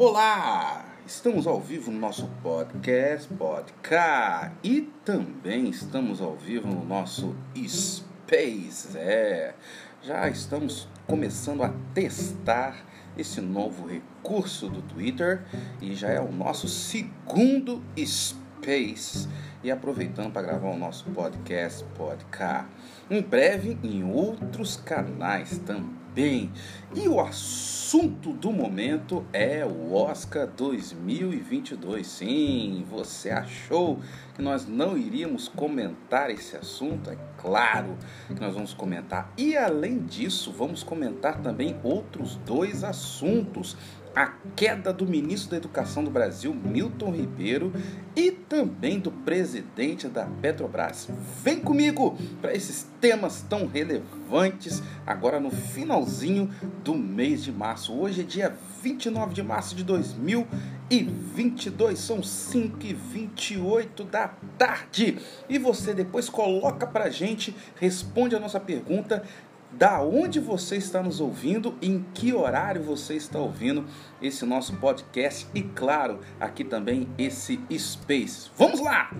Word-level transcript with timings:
Olá! 0.00 0.94
Estamos 1.04 1.44
ao 1.44 1.58
vivo 1.58 1.90
no 1.90 1.98
nosso 1.98 2.28
podcast 2.40 3.34
Podcast 3.34 4.52
e 4.62 4.82
também 5.04 5.68
estamos 5.68 6.20
ao 6.20 6.36
vivo 6.36 6.68
no 6.68 6.84
nosso 6.84 7.34
Space. 7.56 8.96
É, 8.96 9.56
já 10.00 10.28
estamos 10.28 10.88
começando 11.04 11.64
a 11.64 11.74
testar 11.94 12.76
esse 13.16 13.40
novo 13.40 13.88
recurso 13.88 14.68
do 14.68 14.82
Twitter 14.82 15.44
e 15.82 15.92
já 15.96 16.10
é 16.10 16.20
o 16.20 16.30
nosso 16.30 16.68
segundo 16.68 17.82
Space. 17.98 19.28
E 19.64 19.70
aproveitando 19.72 20.32
para 20.32 20.42
gravar 20.42 20.68
o 20.68 20.78
nosso 20.78 21.06
podcast 21.06 21.84
Podcast. 21.96 22.68
Em 23.10 23.20
breve 23.20 23.76
em 23.82 24.04
outros 24.04 24.76
canais 24.76 25.58
também. 25.66 25.98
E 26.20 27.06
o 27.06 27.20
assunto 27.20 28.32
do 28.32 28.50
momento 28.50 29.24
é 29.32 29.64
o 29.64 29.94
Oscar 29.94 30.48
2022. 30.48 32.04
Sim, 32.04 32.84
você 32.90 33.30
achou 33.30 34.00
que 34.34 34.42
nós 34.42 34.66
não 34.66 34.98
iríamos 34.98 35.46
comentar 35.46 36.28
esse 36.28 36.56
assunto? 36.56 37.08
É 37.08 37.16
claro 37.36 37.96
que 38.26 38.40
nós 38.40 38.52
vamos 38.52 38.74
comentar. 38.74 39.32
E 39.38 39.56
além 39.56 40.00
disso, 40.00 40.50
vamos 40.50 40.82
comentar 40.82 41.40
também 41.40 41.76
outros 41.84 42.34
dois 42.44 42.82
assuntos 42.82 43.76
a 44.14 44.26
queda 44.56 44.92
do 44.92 45.06
ministro 45.06 45.50
da 45.50 45.56
Educação 45.56 46.04
do 46.04 46.10
Brasil, 46.10 46.54
Milton 46.54 47.12
Ribeiro, 47.12 47.72
e 48.16 48.32
também 48.32 48.98
do 48.98 49.10
presidente 49.10 50.08
da 50.08 50.24
Petrobras. 50.26 51.08
Vem 51.42 51.60
comigo 51.60 52.16
para 52.40 52.54
esses 52.54 52.86
temas 53.00 53.44
tão 53.48 53.66
relevantes 53.66 54.82
agora 55.06 55.38
no 55.38 55.50
finalzinho 55.50 56.50
do 56.82 56.94
mês 56.94 57.44
de 57.44 57.52
março. 57.52 57.92
Hoje 57.92 58.22
é 58.22 58.24
dia 58.24 58.56
29 58.82 59.34
de 59.34 59.42
março 59.42 59.74
de 59.74 59.84
2022, 59.84 61.98
são 61.98 62.22
5 62.22 62.78
e 62.84 62.94
28 62.94 64.04
da 64.04 64.28
tarde. 64.56 65.18
E 65.48 65.58
você 65.58 65.92
depois 65.94 66.28
coloca 66.28 66.86
pra 66.86 67.10
gente, 67.10 67.56
responde 67.76 68.36
a 68.36 68.40
nossa 68.40 68.60
pergunta 68.60 69.24
da 69.70 70.02
onde 70.02 70.40
você 70.40 70.76
está 70.76 71.02
nos 71.02 71.20
ouvindo, 71.20 71.76
em 71.80 72.04
que 72.14 72.32
horário 72.32 72.82
você 72.82 73.14
está 73.14 73.38
ouvindo 73.38 73.84
esse 74.20 74.44
nosso 74.44 74.76
podcast 74.76 75.46
e, 75.54 75.62
claro, 75.62 76.20
aqui 76.40 76.64
também 76.64 77.08
esse 77.16 77.60
Space. 77.76 78.50
Vamos 78.56 78.80
lá! 78.80 79.10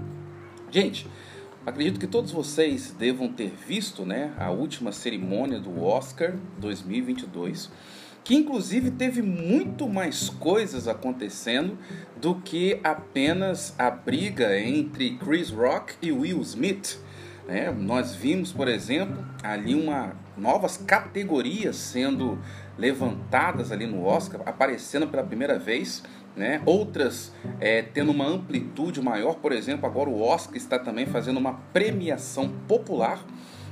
Gente, 0.71 1.07
acredito 1.65 2.01
que 2.01 2.07
todos 2.07 2.31
vocês 2.31 2.91
devam 2.91 3.33
ter 3.33 3.51
visto 3.51 4.05
né, 4.05 4.35
a 4.39 4.51
última 4.51 4.93
cerimônia 4.93 5.61
do 5.61 5.83
Oscar 5.83 6.37
2022 6.59 7.71
que 8.29 8.35
inclusive 8.35 8.91
teve 8.91 9.23
muito 9.23 9.89
mais 9.89 10.29
coisas 10.29 10.87
acontecendo 10.87 11.79
do 12.21 12.35
que 12.35 12.79
apenas 12.85 13.75
a 13.79 13.91
briga 13.91 14.61
entre 14.61 15.17
Chris 15.17 15.49
Rock 15.49 15.95
e 16.03 16.13
Will 16.13 16.43
Smith. 16.43 17.01
É, 17.49 17.73
nós 17.73 18.15
vimos, 18.15 18.53
por 18.53 18.69
exemplo, 18.69 19.25
ali 19.43 19.75
uma 19.75 20.15
novas 20.39 20.77
categorias 20.77 21.77
sendo 21.77 22.39
levantadas 22.77 23.73
ali 23.73 23.87
no 23.87 24.05
Oscar, 24.05 24.41
aparecendo 24.47 25.09
pela 25.09 25.23
primeira 25.23 25.59
vez, 25.59 26.03
né? 26.37 26.63
Outras 26.65 27.33
é, 27.61 27.83
tendo 27.83 28.13
uma 28.13 28.27
amplitude 28.27 29.03
maior, 29.03 29.37
por 29.37 29.53
exemplo, 29.53 29.87
agora 29.87 30.09
o 30.09 30.23
Oscar 30.23 30.57
está 30.57 30.79
também 30.79 31.07
fazendo 31.07 31.39
uma 31.39 31.55
premiação 31.73 32.49
popular 32.69 33.25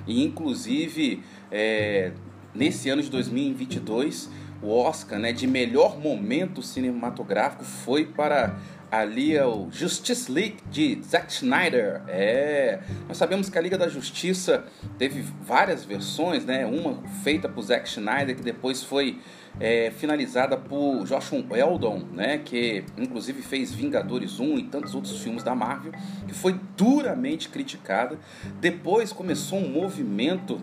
e 0.06 0.24
inclusive 0.24 1.22
é, 1.50 2.12
nesse 2.54 2.88
ano 2.90 3.02
de 3.02 3.10
2022 3.10 4.30
o 4.62 4.70
Oscar, 4.70 5.18
né, 5.18 5.32
de 5.32 5.46
melhor 5.46 5.98
momento 5.98 6.62
cinematográfico 6.62 7.62
foi 7.62 8.06
para 8.06 8.56
ali 8.90 9.36
é 9.36 9.44
o 9.44 9.68
Justice 9.70 10.30
League 10.30 10.58
de 10.70 11.00
Zack 11.02 11.32
Snyder. 11.32 12.02
É, 12.08 12.80
nós 13.08 13.16
sabemos 13.16 13.48
que 13.48 13.58
a 13.58 13.60
Liga 13.60 13.76
da 13.76 13.88
Justiça 13.88 14.64
teve 14.98 15.22
várias 15.42 15.84
versões, 15.84 16.44
né? 16.44 16.64
Uma 16.66 17.02
feita 17.22 17.48
por 17.48 17.62
Zack 17.62 17.88
Snyder 17.88 18.36
que 18.36 18.42
depois 18.42 18.82
foi 18.82 19.20
é, 19.58 19.90
finalizada 19.90 20.56
por 20.56 21.04
Joshua 21.04 21.44
Weldon, 21.50 22.06
né? 22.12 22.38
Que 22.38 22.84
inclusive 22.96 23.42
fez 23.42 23.72
Vingadores 23.72 24.38
1 24.38 24.58
e 24.58 24.62
tantos 24.64 24.94
outros 24.94 25.20
filmes 25.20 25.42
da 25.42 25.54
Marvel, 25.54 25.92
que 26.26 26.34
foi 26.34 26.58
duramente 26.76 27.48
criticada. 27.48 28.18
Depois 28.60 29.12
começou 29.12 29.58
um 29.58 29.68
movimento 29.68 30.60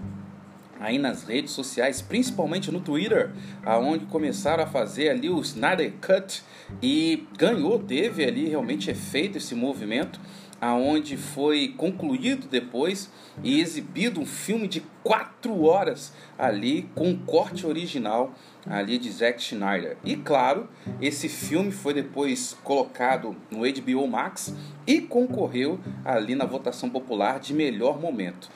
aí 0.84 1.00
nas 1.00 1.24
redes 1.24 1.54
sociais, 1.54 2.02
principalmente 2.02 2.70
no 2.70 2.82
Twitter, 2.82 3.32
aonde 3.66 4.06
começaram 4.06 4.66
a 4.66 4.68
fazer 4.68 5.10
ali 5.10 5.30
o 5.30 5.40
Snyder 5.40 5.94
Cut 6.02 6.44
e 6.82 7.26
ganhou, 7.38 7.80
teve 7.80 8.26
ali 8.26 8.50
realmente 8.50 8.92
efeito 8.92 9.38
esse 9.38 9.56
movimento, 9.56 10.20
aonde 10.60 11.16
foi 11.16 11.74
concluído 11.78 12.48
depois 12.50 13.10
e 13.42 13.62
exibido 13.62 14.20
um 14.20 14.26
filme 14.26 14.68
de 14.68 14.82
quatro 15.04 15.64
horas 15.64 16.14
ali 16.38 16.90
com 16.96 17.10
um 17.10 17.18
corte 17.18 17.66
original 17.66 18.34
ali 18.66 18.98
de 18.98 19.12
Zack 19.12 19.42
Schneider. 19.42 19.98
E 20.04 20.16
claro, 20.16 20.70
esse 21.02 21.28
filme 21.28 21.72
foi 21.72 21.94
depois 21.94 22.58
colocado 22.64 23.36
no 23.52 23.60
HBO 23.60 24.08
Max 24.08 24.54
e 24.88 25.02
concorreu 25.02 25.80
ali 26.06 26.36
na 26.36 26.46
votação 26.46 26.90
popular 26.90 27.40
de 27.40 27.54
melhor 27.54 28.00
momento. 28.00 28.50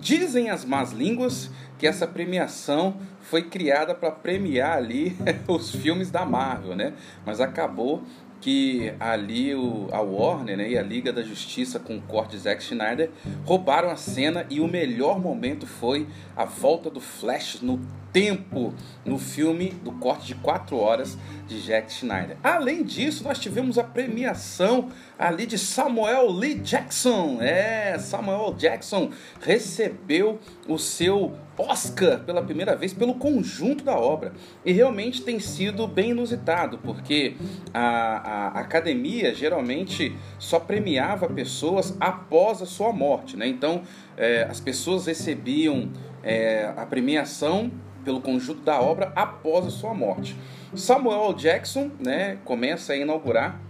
Dizem 0.00 0.50
as 0.50 0.64
más 0.64 0.92
línguas 0.92 1.50
que 1.78 1.86
essa 1.86 2.06
premiação 2.06 2.96
foi 3.22 3.42
criada 3.42 3.94
para 3.94 4.10
premiar 4.10 4.76
ali 4.76 5.16
os 5.48 5.70
filmes 5.70 6.10
da 6.10 6.24
Marvel, 6.24 6.76
né? 6.76 6.92
Mas 7.24 7.40
acabou 7.40 8.02
que 8.40 8.92
ali 8.98 9.54
o, 9.54 9.88
a 9.92 10.00
Warner 10.00 10.56
né, 10.56 10.70
e 10.70 10.76
a 10.76 10.82
Liga 10.82 11.12
da 11.12 11.22
Justiça 11.22 11.78
com 11.78 11.96
o 11.96 12.02
corte 12.02 12.32
de 12.32 12.38
Zack 12.38 12.60
Snyder 12.60 13.08
roubaram 13.44 13.88
a 13.88 13.96
cena 13.96 14.44
e 14.50 14.60
o 14.60 14.66
melhor 14.66 15.20
momento 15.20 15.64
foi 15.64 16.08
a 16.36 16.44
volta 16.44 16.90
do 16.90 17.00
Flash 17.00 17.60
no 17.62 17.80
tempo 18.12 18.74
no 19.04 19.18
filme 19.18 19.70
do 19.82 19.92
corte 19.92 20.26
de 20.26 20.34
4 20.36 20.76
horas 20.76 21.16
de 21.48 21.58
Zack 21.58 21.90
Snyder. 21.90 22.36
Além 22.42 22.82
disso, 22.82 23.24
nós 23.24 23.38
tivemos 23.38 23.78
a 23.78 23.84
premiação 23.84 24.90
ali 25.18 25.46
de 25.46 25.58
Samuel 25.58 26.30
Lee 26.30 26.54
Jackson. 26.56 27.38
É, 27.40 27.98
Samuel 27.98 28.54
Jackson 28.54 29.10
recebeu 29.40 30.38
o 30.68 30.78
seu 30.78 31.32
Oscar 31.56 32.20
pela 32.20 32.42
primeira 32.42 32.74
vez 32.74 32.92
pelo 32.92 33.14
conjunto 33.14 33.84
da 33.84 33.96
obra. 33.96 34.32
E 34.64 34.72
realmente 34.72 35.22
tem 35.22 35.38
sido 35.38 35.86
bem 35.86 36.10
inusitado, 36.10 36.78
porque 36.78 37.36
a, 37.72 38.50
a 38.56 38.60
academia 38.60 39.34
geralmente 39.34 40.14
só 40.38 40.58
premiava 40.58 41.28
pessoas 41.28 41.96
após 42.00 42.62
a 42.62 42.66
sua 42.66 42.92
morte. 42.92 43.36
Né? 43.36 43.46
Então 43.46 43.82
é, 44.16 44.44
as 44.44 44.60
pessoas 44.60 45.06
recebiam 45.06 45.90
é, 46.22 46.72
a 46.76 46.86
premiação 46.86 47.70
pelo 48.04 48.20
conjunto 48.20 48.62
da 48.62 48.80
obra 48.80 49.12
após 49.14 49.66
a 49.66 49.70
sua 49.70 49.94
morte. 49.94 50.36
Samuel 50.74 51.32
Jackson 51.34 51.90
né, 52.00 52.38
começa 52.44 52.92
a 52.92 52.96
inaugurar 52.96 53.60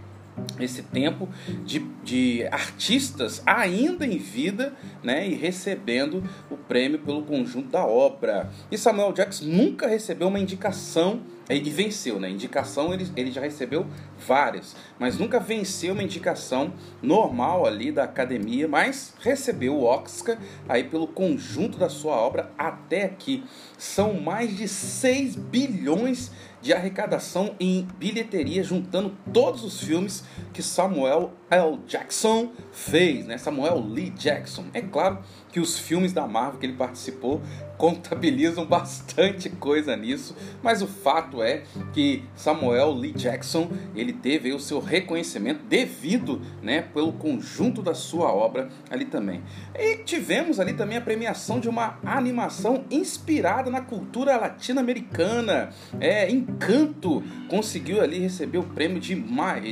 esse 0.59 0.83
tempo 0.83 1.29
de, 1.65 1.81
de 2.03 2.47
artistas 2.51 3.43
ainda 3.45 4.07
em 4.07 4.17
vida 4.17 4.73
né, 5.03 5.29
e 5.29 5.35
recebendo 5.35 6.23
o 6.51 6.57
prêmio 6.57 6.99
pelo 6.99 7.23
conjunto 7.23 7.69
da 7.69 7.85
obra. 7.85 8.51
E 8.71 8.79
Samuel 8.79 9.13
Jackson 9.13 9.45
nunca 9.45 9.87
recebeu 9.87 10.29
uma 10.29 10.39
indicação 10.39 11.21
e 11.51 11.61
venceu, 11.71 12.19
né? 12.19 12.31
Indicação 12.31 12.95
ele, 12.95 13.07
ele 13.15 13.31
já 13.31 13.41
recebeu 13.41 13.87
várias, 14.27 14.75
mas 15.03 15.19
nunca 15.19 15.41
venceu 15.41 15.95
uma 15.95 16.03
indicação 16.05 16.73
normal 17.03 17.67
ali 17.67 17.91
da 17.91 18.05
academia, 18.05 18.69
mas 18.69 19.13
recebeu 19.21 19.75
o 19.75 19.83
Oscar 19.83 20.39
aí 20.69 20.85
pelo 20.85 21.09
conjunto 21.09 21.77
da 21.77 21.89
sua 21.89 22.15
obra 22.15 22.53
até 22.57 23.03
aqui. 23.03 23.43
São 23.77 24.21
mais 24.21 24.57
de 24.57 24.69
6 24.69 25.35
bilhões 25.35 26.31
de 26.63 26.73
arrecadação 26.73 27.57
em 27.59 27.87
bilheteria, 27.99 28.63
juntando 28.63 29.17
todos 29.33 29.65
os 29.65 29.83
filmes 29.83 30.25
que 30.53 30.63
Samuel 30.63 31.33
L. 31.51 31.81
Jackson 31.87 32.53
fez, 32.71 33.27
né? 33.27 33.37
Samuel 33.37 33.81
Lee 33.81 34.11
Jackson. 34.11 34.67
É 34.73 34.81
claro 34.81 35.19
que 35.51 35.59
os 35.59 35.77
filmes 35.77 36.13
da 36.13 36.27
Marvel 36.27 36.61
que 36.61 36.67
ele 36.67 36.75
participou 36.75 37.43
contabilizam 37.77 38.65
bastante 38.65 39.51
coisa 39.51 39.97
nisso, 39.97 40.37
mas 40.63 40.81
o 40.81 40.87
fato 40.87 41.43
é 41.43 41.65
que 41.93 42.25
Samuel 42.37 42.93
Lee 42.93 43.13
Jackson 43.13 43.69
ele 43.97 44.13
teve 44.13 44.53
o 44.53 44.61
seu 44.61 44.79
reconhecimento 44.93 45.65
devido, 45.65 46.43
né, 46.63 46.83
pelo 46.83 47.15
conjunto 47.15 47.81
da 47.81 47.95
sua 47.95 48.31
obra 48.31 48.69
ali 48.91 49.07
também. 49.07 49.43
E 49.75 49.97
tivemos 50.05 50.61
ali 50.61 50.75
também 50.75 50.99
a 50.99 51.01
premiação 51.01 51.59
de 51.59 51.67
uma 51.67 51.99
animação 52.05 52.85
inspirada 52.91 53.71
na 53.71 53.81
cultura 53.81 54.37
latino-americana. 54.37 55.71
É, 55.99 56.31
Encanto 56.31 57.23
conseguiu 57.49 58.03
ali 58.03 58.19
receber 58.19 58.59
o 58.59 58.65
prêmio 58.65 59.01
de, 59.01 59.15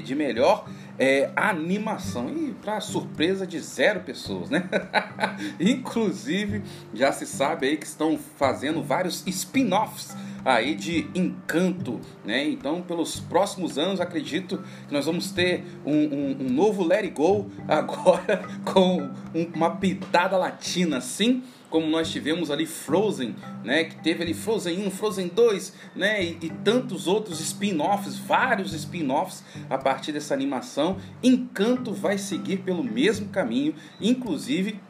de 0.00 0.14
melhor 0.14 0.66
é, 0.98 1.30
animação. 1.36 2.30
E 2.30 2.54
para 2.54 2.80
surpresa 2.80 3.46
de 3.46 3.60
zero 3.60 4.00
pessoas, 4.00 4.48
né? 4.48 4.68
Inclusive, 5.60 6.62
já 6.94 7.12
se 7.12 7.26
sabe 7.26 7.66
aí 7.66 7.76
que 7.76 7.86
estão 7.86 8.18
fazendo 8.38 8.82
vários 8.82 9.22
spin-offs 9.26 10.16
aí 10.44 10.74
de 10.74 11.08
Encanto, 11.14 12.00
né? 12.24 12.44
Então, 12.48 12.82
pelos 12.82 13.20
próximos 13.20 13.78
anos, 13.78 14.00
acredito 14.00 14.62
que 14.88 14.92
nós 14.92 15.06
vamos 15.06 15.30
ter 15.30 15.64
um, 15.84 15.92
um, 15.92 16.36
um 16.40 16.50
novo 16.50 16.84
Let 16.84 17.04
It 17.04 17.10
Go 17.10 17.50
agora 17.68 18.42
com 18.64 19.10
uma 19.54 19.76
pitada 19.76 20.36
latina, 20.36 21.00
sim 21.00 21.42
como 21.70 21.86
nós 21.86 22.10
tivemos 22.10 22.50
ali 22.50 22.66
Frozen, 22.66 23.36
né, 23.64 23.84
que 23.84 23.94
teve 24.02 24.24
ali 24.24 24.34
Frozen 24.34 24.86
1, 24.86 24.90
Frozen 24.90 25.28
2, 25.28 25.72
né, 25.94 26.22
e, 26.22 26.38
e 26.42 26.50
tantos 26.64 27.06
outros 27.06 27.40
spin-offs, 27.40 28.18
vários 28.18 28.74
spin-offs 28.74 29.44
a 29.70 29.78
partir 29.78 30.10
dessa 30.10 30.34
animação. 30.34 30.98
Encanto 31.22 31.94
vai 31.94 32.18
seguir 32.18 32.58
pelo 32.58 32.82
mesmo 32.82 33.28
caminho, 33.28 33.74
inclusive 34.00 34.80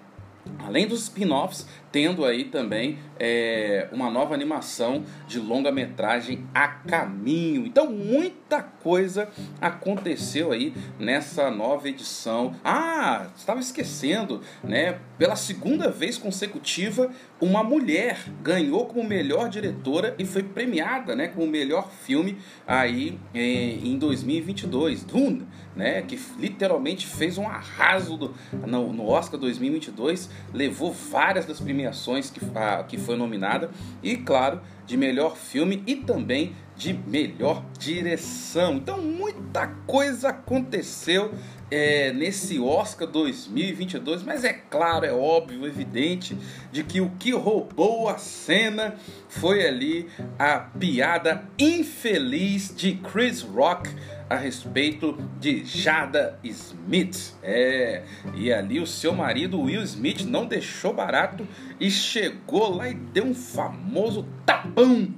Além 0.58 0.86
dos 0.86 1.02
spin-offs, 1.02 1.66
tendo 1.92 2.24
aí 2.24 2.44
também 2.44 2.98
é, 3.18 3.88
uma 3.92 4.10
nova 4.10 4.34
animação 4.34 5.04
de 5.26 5.38
longa-metragem 5.38 6.46
a 6.54 6.68
caminho. 6.68 7.66
Então, 7.66 7.90
muita 7.90 8.62
coisa 8.62 9.28
aconteceu 9.60 10.52
aí 10.52 10.72
nessa 10.98 11.50
nova 11.50 11.88
edição. 11.88 12.54
Ah, 12.64 13.26
estava 13.36 13.60
esquecendo, 13.60 14.40
né? 14.62 14.98
Pela 15.18 15.36
segunda 15.36 15.90
vez 15.90 16.16
consecutiva, 16.16 17.10
uma 17.40 17.62
mulher 17.62 18.18
ganhou 18.42 18.86
como 18.86 19.06
melhor 19.06 19.48
diretora 19.48 20.14
e 20.18 20.24
foi 20.24 20.42
premiada, 20.42 21.14
né, 21.14 21.28
como 21.28 21.46
melhor 21.46 21.90
filme 21.90 22.38
aí 22.66 23.18
é, 23.34 23.40
em 23.40 23.98
2022. 23.98 25.04
Dune, 25.04 25.46
né, 25.74 26.02
que 26.02 26.18
literalmente 26.38 27.06
fez 27.06 27.38
um 27.38 27.46
arraso 27.46 28.16
do, 28.16 28.34
no, 28.66 28.92
no 28.92 29.06
Oscar 29.08 29.38
2022, 29.38 30.30
levou 30.52 30.92
várias 30.92 31.46
das 31.46 31.60
premiações 31.80 32.30
que, 32.30 32.40
a, 32.54 32.84
que 32.84 32.98
foi 32.98 33.16
nominada 33.16 33.70
e, 34.02 34.16
claro, 34.16 34.60
de 34.86 34.96
melhor 34.96 35.36
filme 35.36 35.82
e 35.86 35.96
também 35.96 36.54
de 36.76 36.92
melhor 36.92 37.64
direção. 37.78 38.74
Então, 38.74 38.98
muita 38.98 39.66
coisa 39.86 40.28
aconteceu 40.28 41.32
é, 41.70 42.12
nesse 42.12 42.58
Oscar 42.58 43.08
2022, 43.08 44.22
mas 44.22 44.44
é 44.44 44.52
claro, 44.52 45.06
é 45.06 45.12
óbvio, 45.12 45.66
evidente, 45.66 46.36
de 46.70 46.82
que 46.82 47.00
o 47.00 47.10
que 47.18 47.32
roubou 47.32 48.08
a 48.08 48.18
cena 48.18 48.96
foi 49.28 49.66
ali 49.66 50.08
a 50.38 50.58
piada 50.58 51.44
infeliz 51.58 52.74
de 52.74 52.94
Chris 52.96 53.42
Rock 53.42 53.90
a 54.30 54.36
respeito 54.36 55.18
de 55.40 55.64
Jada 55.64 56.38
Smith. 56.44 57.34
É, 57.42 58.04
e 58.36 58.52
ali 58.52 58.78
o 58.78 58.86
seu 58.86 59.12
marido 59.12 59.60
Will 59.60 59.82
Smith 59.82 60.20
não 60.20 60.46
deixou 60.46 60.94
barato 60.94 61.46
e 61.80 61.90
chegou 61.90 62.76
lá 62.76 62.88
e 62.88 62.94
deu 62.94 63.24
um 63.24 63.34
famoso 63.34 64.24
tapão 64.46 65.08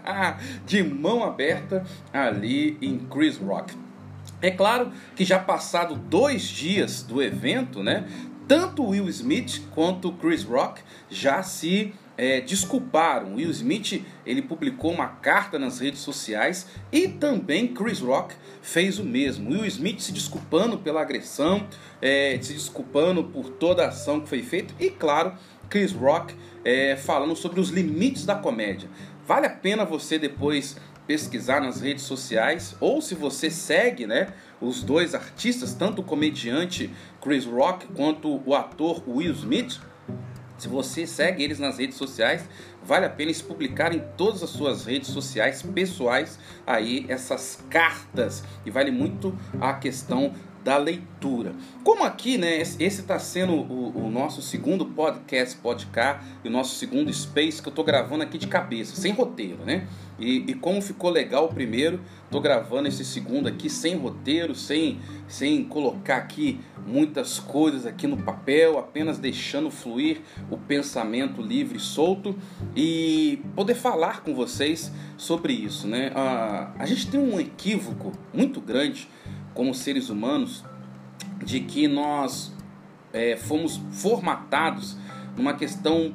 de 0.64 0.82
mão 0.82 1.22
aberta 1.22 1.84
ali 2.10 2.78
em 2.80 2.98
Chris 3.00 3.36
Rock. 3.36 3.74
É 4.40 4.50
claro 4.50 4.90
que 5.14 5.24
já 5.24 5.38
passado 5.38 5.94
dois 5.94 6.42
dias 6.42 7.02
do 7.02 7.22
evento, 7.22 7.82
né? 7.82 8.06
Tanto 8.48 8.82
Will 8.84 9.08
Smith 9.08 9.62
quanto 9.74 10.12
Chris 10.12 10.42
Rock 10.42 10.80
já 11.10 11.42
se 11.42 11.94
é, 12.16 12.40
desculparam. 12.40 13.34
Will 13.34 13.50
Smith 13.50 14.04
ele 14.24 14.42
publicou 14.42 14.92
uma 14.92 15.08
carta 15.08 15.58
nas 15.58 15.80
redes 15.80 16.00
sociais 16.00 16.66
e 16.92 17.08
também 17.08 17.68
Chris 17.68 18.00
Rock 18.00 18.34
fez 18.62 18.98
o 18.98 19.04
mesmo. 19.04 19.50
Will 19.50 19.64
Smith 19.66 20.00
se 20.00 20.12
desculpando 20.12 20.78
pela 20.78 21.00
agressão, 21.00 21.66
é, 22.00 22.38
se 22.40 22.52
desculpando 22.52 23.24
por 23.24 23.50
toda 23.50 23.84
a 23.84 23.88
ação 23.88 24.20
que 24.20 24.28
foi 24.28 24.42
feita 24.42 24.74
e 24.78 24.90
claro 24.90 25.34
Chris 25.68 25.92
Rock 25.92 26.34
é, 26.64 26.96
falando 26.96 27.36
sobre 27.36 27.60
os 27.60 27.70
limites 27.70 28.24
da 28.24 28.34
comédia. 28.34 28.88
Vale 29.26 29.46
a 29.46 29.50
pena 29.50 29.84
você 29.84 30.18
depois 30.18 30.76
pesquisar 31.06 31.60
nas 31.60 31.80
redes 31.80 32.04
sociais 32.04 32.74
ou 32.80 33.00
se 33.02 33.14
você 33.14 33.50
segue, 33.50 34.06
né, 34.06 34.32
os 34.60 34.82
dois 34.82 35.14
artistas, 35.14 35.74
tanto 35.74 36.00
o 36.00 36.04
comediante 36.04 36.90
Chris 37.20 37.44
Rock 37.44 37.86
quanto 37.88 38.42
o 38.46 38.54
ator 38.54 39.02
Will 39.06 39.32
Smith 39.32 39.80
se 40.58 40.68
você 40.68 41.06
segue 41.06 41.42
eles 41.42 41.58
nas 41.58 41.78
redes 41.78 41.96
sociais, 41.96 42.48
vale 42.82 43.06
a 43.06 43.10
pena 43.10 43.30
eles 43.30 43.42
publicarem 43.42 43.98
em 43.98 44.04
todas 44.16 44.42
as 44.42 44.50
suas 44.50 44.84
redes 44.84 45.08
sociais 45.08 45.62
pessoais 45.62 46.38
aí 46.66 47.06
essas 47.08 47.62
cartas. 47.68 48.44
E 48.64 48.70
vale 48.70 48.90
muito 48.90 49.36
a 49.60 49.74
questão 49.74 50.32
da 50.64 50.78
leitura. 50.78 51.52
Como 51.84 52.02
aqui, 52.02 52.38
né, 52.38 52.60
esse 52.60 52.80
está 52.80 53.18
sendo 53.18 53.52
o, 53.52 54.06
o, 54.06 54.10
nosso 54.10 54.40
segundo 54.40 54.86
podcast 54.86 55.56
podcast 55.58 56.24
e 56.42 56.48
o 56.48 56.50
nosso 56.50 56.76
segundo 56.76 57.12
space 57.12 57.60
que 57.60 57.68
eu 57.68 57.70
estou 57.70 57.84
gravando 57.84 58.22
aqui 58.22 58.38
de 58.38 58.46
cabeça, 58.46 58.96
sem 58.96 59.12
roteiro, 59.12 59.58
né? 59.64 59.86
E, 60.18 60.44
e 60.48 60.54
como 60.54 60.80
ficou 60.80 61.10
legal 61.10 61.46
o 61.46 61.48
primeiro, 61.48 62.00
estou 62.24 62.40
gravando 62.40 62.88
esse 62.88 63.04
segundo 63.04 63.48
aqui 63.48 63.68
sem 63.68 63.96
roteiro, 63.96 64.54
sem, 64.54 65.00
sem 65.28 65.64
colocar 65.64 66.16
aqui 66.16 66.60
muitas 66.86 67.38
coisas 67.38 67.84
aqui 67.84 68.06
no 68.06 68.16
papel, 68.16 68.78
apenas 68.78 69.18
deixando 69.18 69.70
fluir 69.70 70.20
o 70.50 70.56
pensamento 70.56 71.42
livre 71.42 71.78
e 71.78 71.80
solto 71.80 72.36
e 72.74 73.40
poder 73.54 73.74
falar 73.74 74.22
com 74.22 74.34
vocês 74.34 74.90
sobre 75.16 75.52
isso, 75.52 75.86
né? 75.86 76.10
A, 76.14 76.72
a 76.78 76.86
gente 76.86 77.08
tem 77.10 77.20
um 77.20 77.38
equívoco 77.38 78.12
muito 78.32 78.60
grande 78.60 79.08
como 79.54 79.74
seres 79.74 80.10
humanos, 80.10 80.64
de 81.44 81.60
que 81.60 81.88
nós 81.88 82.52
é, 83.12 83.36
fomos 83.36 83.80
formatados 83.92 84.96
numa 85.36 85.54
questão 85.54 86.14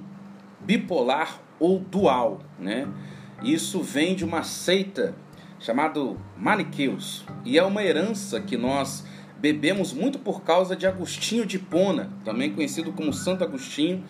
bipolar 0.60 1.40
ou 1.60 1.80
dual, 1.80 2.42
né? 2.60 2.88
Isso 3.42 3.82
vem 3.82 4.16
de 4.16 4.26
uma 4.26 4.44
seita 4.44 5.16
chamado 5.60 6.20
Maniqueus 6.38 7.26
e 7.46 7.58
é 7.58 7.64
uma 7.64 7.84
herança 7.84 8.40
que 8.40 8.58
nós 8.58 9.06
bebemos 9.38 9.94
muito 9.94 10.20
por 10.20 10.42
causa 10.42 10.76
de 10.76 10.86
Agostinho 10.86 11.46
de 11.46 11.58
Pona, 11.58 12.12
também 12.26 12.54
conhecido 12.54 12.92
como 12.92 13.14
Santo 13.14 13.44
Agostinho, 13.44 14.04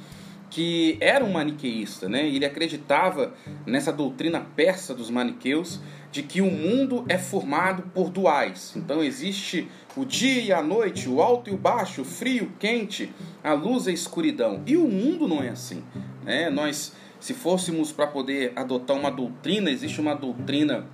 que 0.50 0.98
era 1.00 1.24
um 1.24 1.32
maniqueísta, 1.32 2.10
né? 2.10 2.28
Ele 2.28 2.44
acreditava 2.44 3.34
nessa 3.68 3.94
doutrina 3.94 4.42
persa 4.56 4.96
dos 4.96 5.12
maniqueus 5.12 5.80
de 6.12 6.24
que 6.24 6.42
o 6.42 6.50
mundo 6.50 7.06
é 7.08 7.18
formado 7.18 7.84
por 7.94 8.10
duais. 8.10 8.74
Então 8.76 9.04
existe 9.04 9.68
o 9.96 10.06
dia 10.06 10.42
e 10.42 10.52
a 10.52 10.62
noite, 10.62 11.08
o 11.08 11.22
alto 11.22 11.50
e 11.50 11.54
o 11.54 11.58
baixo, 11.58 12.02
o 12.02 12.06
frio, 12.06 12.46
o 12.46 12.58
quente, 12.58 13.12
a 13.44 13.54
luz 13.54 13.86
e 13.86 13.92
a 13.92 13.94
escuridão. 13.94 14.62
E 14.66 14.76
o 14.76 14.88
mundo 14.88 15.28
não 15.28 15.44
é 15.44 15.50
assim, 15.50 15.84
né? 16.24 16.50
Nós 16.50 16.94
se 17.20 17.34
fôssemos 17.34 17.92
para 17.92 18.08
poder 18.08 18.54
adotar 18.56 18.98
uma 18.98 19.12
doutrina, 19.12 19.70
existe 19.70 20.00
uma 20.00 20.16
doutrina 20.16 20.88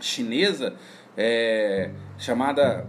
chinesa 0.00 0.74
é, 1.16 1.90
chamada, 2.18 2.86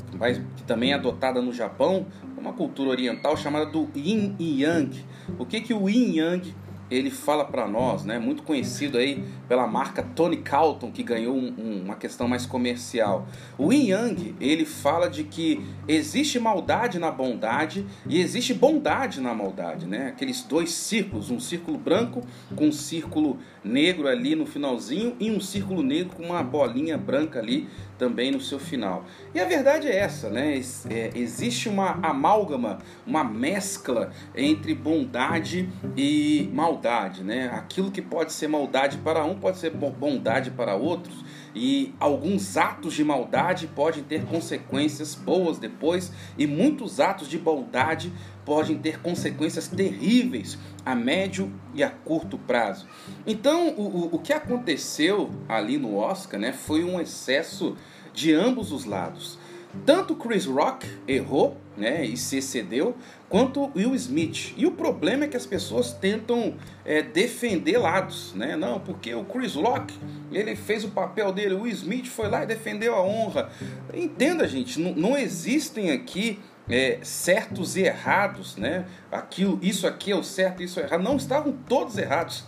que 0.55 0.63
também 0.63 0.91
é 0.91 0.95
adotada 0.95 1.41
no 1.41 1.51
Japão, 1.51 2.07
uma 2.37 2.53
cultura 2.53 2.89
oriental 2.89 3.35
chamada 3.37 3.65
do 3.65 3.89
Yin 3.95 4.35
e 4.39 4.63
Yang. 4.63 5.05
O 5.37 5.45
que, 5.45 5.61
que 5.61 5.73
o 5.73 5.89
Yin 5.89 6.17
Yang 6.17 6.55
ele 6.93 7.09
fala 7.09 7.43
para 7.43 7.67
nós, 7.67 8.05
né, 8.05 8.19
muito 8.19 8.43
conhecido 8.43 8.97
aí 8.97 9.23
pela 9.47 9.65
marca 9.67 10.03
Tony 10.03 10.37
Calton, 10.37 10.91
que 10.91 11.03
ganhou 11.03 11.35
um, 11.35 11.53
um, 11.57 11.81
uma 11.85 11.95
questão 11.95 12.27
mais 12.27 12.45
comercial. 12.45 13.27
O 13.57 13.73
Yin 13.73 13.89
Yang, 13.89 14.35
ele 14.39 14.65
fala 14.65 15.09
de 15.09 15.23
que 15.23 15.65
existe 15.87 16.39
maldade 16.39 16.99
na 16.99 17.11
bondade 17.11 17.85
e 18.07 18.19
existe 18.19 18.53
bondade 18.53 19.19
na 19.19 19.33
maldade, 19.33 19.85
né? 19.85 20.07
Aqueles 20.07 20.43
dois 20.43 20.71
círculos, 20.71 21.31
um 21.31 21.39
círculo 21.39 21.77
branco 21.77 22.21
com 22.55 22.67
um 22.67 22.71
círculo 22.71 23.39
negro 23.63 24.07
ali 24.07 24.35
no 24.35 24.45
finalzinho 24.45 25.15
e 25.19 25.31
um 25.31 25.39
círculo 25.39 25.81
negro 25.81 26.15
com 26.15 26.23
uma 26.23 26.43
bolinha 26.43 26.97
branca 26.97 27.39
ali 27.39 27.67
também 27.97 28.31
no 28.31 28.41
seu 28.41 28.59
final. 28.59 29.05
E 29.33 29.39
a 29.39 29.45
verdade 29.45 29.87
é 29.87 29.95
essa, 29.95 30.29
né? 30.29 30.59
É, 30.89 31.11
existe 31.15 31.69
uma 31.69 31.91
amálgama, 32.01 32.79
uma 33.05 33.23
mescla 33.23 34.11
entre 34.35 34.73
bondade 34.73 35.69
e 35.95 36.49
maldade, 36.53 37.23
né? 37.23 37.49
Aquilo 37.53 37.91
que 37.91 38.01
pode 38.01 38.33
ser 38.33 38.47
maldade 38.47 38.97
para 38.97 39.23
um 39.23 39.35
pode 39.35 39.57
ser 39.57 39.69
bondade 39.71 40.51
para 40.51 40.75
outros. 40.75 41.23
E 41.55 41.93
alguns 41.99 42.57
atos 42.57 42.95
de 42.95 43.03
maldade 43.03 43.67
podem 43.67 44.03
ter 44.03 44.25
consequências 44.25 45.13
boas 45.13 45.59
depois, 45.59 46.11
e 46.35 46.47
muitos 46.47 46.99
atos 46.99 47.29
de 47.29 47.37
bondade 47.37 48.11
podem 48.45 48.77
ter 48.77 48.99
consequências 48.99 49.67
terríveis 49.67 50.57
a 50.85 50.93
médio 50.95 51.51
e 51.73 51.83
a 51.83 51.89
curto 51.89 52.37
prazo. 52.37 52.87
Então, 53.25 53.69
o, 53.69 53.81
o, 53.81 54.15
o 54.15 54.19
que 54.19 54.33
aconteceu 54.33 55.31
ali 55.47 55.77
no 55.77 55.95
Oscar 55.97 56.39
né, 56.39 56.51
foi 56.51 56.83
um 56.83 56.99
excesso 56.99 57.75
de 58.13 58.33
ambos 58.33 58.71
os 58.71 58.85
lados. 58.85 59.37
Tanto 59.85 60.15
Chris 60.15 60.45
Rock 60.45 60.87
errou 61.07 61.57
né, 61.75 62.05
e 62.05 62.15
se 62.15 62.37
excedeu, 62.37 62.95
quanto 63.27 63.71
Will 63.75 63.95
Smith. 63.95 64.53
E 64.55 64.67
o 64.67 64.71
problema 64.71 65.25
é 65.25 65.27
que 65.27 65.35
as 65.35 65.47
pessoas 65.47 65.91
tentam 65.91 66.53
é, 66.85 67.01
defender 67.01 67.79
lados. 67.79 68.33
Né? 68.35 68.55
Não, 68.55 68.79
porque 68.79 69.13
o 69.15 69.23
Chris 69.23 69.55
Rock 69.55 69.91
ele 70.31 70.55
fez 70.55 70.83
o 70.83 70.89
papel 70.89 71.31
dele, 71.31 71.55
o 71.55 71.61
Will 71.61 71.71
Smith 71.71 72.05
foi 72.05 72.29
lá 72.29 72.43
e 72.43 72.45
defendeu 72.45 72.93
a 72.93 73.01
honra. 73.01 73.49
Entenda, 73.93 74.47
gente, 74.47 74.79
não, 74.79 74.93
não 74.93 75.17
existem 75.17 75.91
aqui 75.91 76.39
é, 76.69 76.99
certos 77.01 77.75
e 77.75 77.81
errados, 77.81 78.55
né? 78.55 78.85
aquilo, 79.13 79.59
isso 79.61 79.85
aqui 79.85 80.11
é 80.11 80.15
o 80.15 80.23
certo, 80.23 80.63
isso 80.63 80.79
é 80.79 80.83
errado. 80.83 81.01
Não, 81.01 81.15
estavam 81.15 81.53
todos 81.67 81.97
errados. 81.97 82.43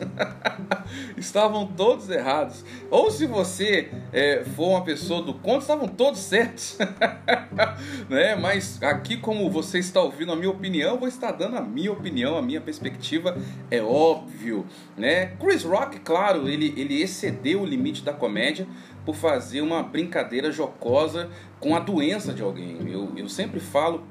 estavam 1.16 1.68
todos 1.68 2.10
errados. 2.10 2.66
Ou 2.90 3.12
se 3.12 3.26
você 3.26 3.92
é, 4.12 4.44
for 4.56 4.70
uma 4.70 4.84
pessoa 4.84 5.22
do 5.22 5.34
conto, 5.34 5.62
estavam 5.62 5.88
todos 5.88 6.20
certos. 6.20 6.78
né? 8.10 8.36
Mas 8.36 8.82
aqui, 8.82 9.18
como 9.18 9.50
você 9.50 9.80
está 9.80 10.02
ouvindo 10.02 10.32
a 10.32 10.36
minha 10.36 10.50
opinião, 10.50 10.98
vou 10.98 11.08
estar 11.08 11.32
dando 11.32 11.58
a 11.58 11.62
minha 11.62 11.92
opinião, 11.92 12.38
a 12.38 12.42
minha 12.42 12.62
perspectiva, 12.62 13.38
é 13.70 13.82
óbvio. 13.82 14.66
Né? 14.98 15.28
Chris 15.40 15.64
Rock, 15.64 16.00
claro, 16.00 16.50
ele, 16.50 16.74
ele 16.78 17.02
excedeu 17.02 17.62
o 17.62 17.66
limite 17.66 18.04
da 18.04 18.14
comédia 18.14 18.68
por 19.06 19.16
fazer 19.16 19.62
uma 19.62 19.84
brincadeira 19.84 20.52
jocosa 20.52 21.30
com 21.60 21.76
a 21.76 21.80
doença 21.80 22.34
de 22.34 22.42
alguém. 22.42 22.78
Eu, 22.90 23.12
eu 23.16 23.30
sempre 23.30 23.60
falo 23.60 24.04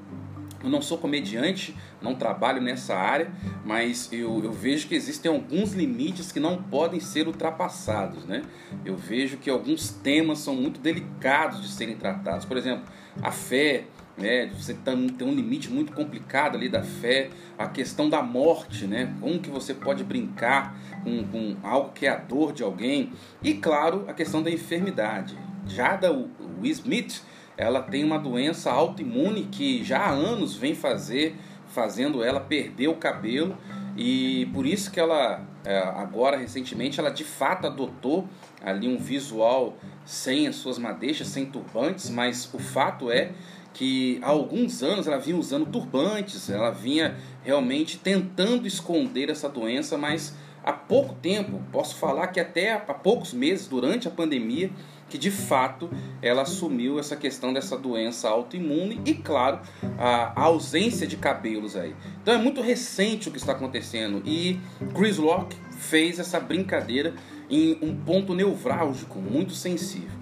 eu 0.65 0.71
não 0.71 0.81
sou 0.81 0.97
comediante, 0.97 1.75
não 2.01 2.15
trabalho 2.15 2.59
nessa 2.59 2.95
área, 2.95 3.31
mas 3.63 4.11
eu, 4.11 4.43
eu, 4.43 4.51
vejo 4.51 4.87
que 4.87 4.95
existem 4.95 5.31
alguns 5.31 5.73
limites 5.73 6.31
que 6.31 6.39
não 6.39 6.61
podem 6.63 6.99
ser 6.99 7.27
ultrapassados. 7.27 8.25
Né? 8.25 8.41
Eu 8.83 8.97
vejo 8.97 9.37
que 9.37 9.47
alguns 9.47 9.89
temas 9.91 10.39
são 10.39 10.55
muito 10.55 10.79
delicados 10.79 11.61
de 11.61 11.67
serem 11.67 11.95
tratados. 11.95 12.45
Por 12.45 12.57
exemplo, 12.57 12.83
a 13.21 13.31
fé, 13.31 13.85
né? 14.17 14.47
você 14.53 14.73
tem 14.73 15.27
um 15.27 15.33
limite 15.33 15.69
muito 15.69 15.91
complicado 15.93 16.55
ali 16.55 16.69
da 16.69 16.83
fé, 16.83 17.29
a 17.57 17.67
questão 17.67 18.09
da 18.09 18.21
morte, 18.21 18.85
né? 18.85 19.13
como 19.19 19.39
que 19.39 19.49
você 19.49 19.73
pode 19.73 20.03
brincar 20.03 20.77
com, 21.03 21.23
com 21.27 21.57
algo 21.63 21.91
que 21.91 22.05
é 22.05 22.09
a 22.09 22.17
dor 22.17 22.53
de 22.53 22.63
alguém, 22.63 23.11
e 23.43 23.53
claro, 23.55 24.05
a 24.07 24.13
questão 24.13 24.41
da 24.41 24.49
enfermidade. 24.49 25.37
Já 25.67 25.95
da 25.95 26.11
Will 26.11 26.71
Smith 26.71 27.21
ela 27.57 27.81
tem 27.81 28.03
uma 28.03 28.19
doença 28.19 28.71
autoimune 28.71 29.47
que 29.51 29.83
já 29.83 29.99
há 29.99 30.09
anos 30.09 30.55
vem 30.55 30.75
fazer, 30.75 31.35
fazendo 31.67 32.23
ela 32.23 32.39
perder 32.39 32.87
o 32.87 32.95
cabelo 32.95 33.57
e 33.97 34.49
por 34.53 34.65
isso 34.65 34.91
que 34.91 34.99
ela 34.99 35.41
é, 35.63 35.77
agora 35.79 36.37
recentemente 36.37 36.99
ela 36.99 37.09
de 37.09 37.23
fato 37.23 37.65
adotou 37.67 38.27
ali 38.61 38.87
um 38.87 38.97
visual 38.97 39.77
sem 40.05 40.47
as 40.47 40.55
suas 40.55 40.77
madeixas, 40.77 41.27
sem 41.27 41.45
turbantes, 41.45 42.09
mas 42.09 42.53
o 42.53 42.59
fato 42.59 43.09
é 43.09 43.31
que 43.75 44.19
há 44.21 44.29
alguns 44.29 44.81
anos 44.81 45.05
ela 45.05 45.17
vinha 45.17 45.35
usando 45.35 45.65
turbantes, 45.65 46.49
ela 46.49 46.71
vinha 46.71 47.17
realmente 47.43 47.97
tentando 47.97 48.65
esconder 48.65 49.29
essa 49.29 49.49
doença, 49.49 49.97
mas 49.97 50.33
há 50.63 50.71
pouco 50.71 51.13
tempo, 51.15 51.61
posso 51.73 51.97
falar 51.97 52.27
que 52.27 52.39
até 52.39 52.71
há 52.71 52.79
poucos 52.79 53.33
meses, 53.33 53.67
durante 53.67 54.07
a 54.07 54.11
pandemia, 54.11 54.71
que 55.09 55.17
de 55.17 55.29
fato 55.29 55.89
ela 56.21 56.43
assumiu 56.43 56.97
essa 56.97 57.17
questão 57.17 57.51
dessa 57.51 57.77
doença 57.77 58.29
autoimune 58.29 59.01
e, 59.05 59.13
claro, 59.13 59.59
a, 59.99 60.41
ausência 60.41 61.05
de 61.05 61.17
cabelos 61.17 61.75
aí. 61.75 61.93
Então 62.21 62.33
é 62.33 62.37
muito 62.37 62.61
recente 62.61 63.27
o 63.27 63.31
que 63.31 63.37
está 63.37 63.51
acontecendo 63.51 64.23
e 64.25 64.57
Chris 64.95 65.17
Rock 65.17 65.53
fez 65.77 66.17
essa 66.17 66.39
brincadeira 66.39 67.13
em 67.49 67.77
um 67.81 67.93
ponto 67.93 68.33
nevrálgico, 68.33 69.19
muito 69.19 69.53
sensível. 69.53 70.15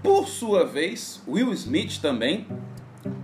Por 0.00 0.28
sua 0.28 0.64
vez, 0.64 1.20
Will 1.28 1.52
Smith 1.52 2.00
também 2.00 2.46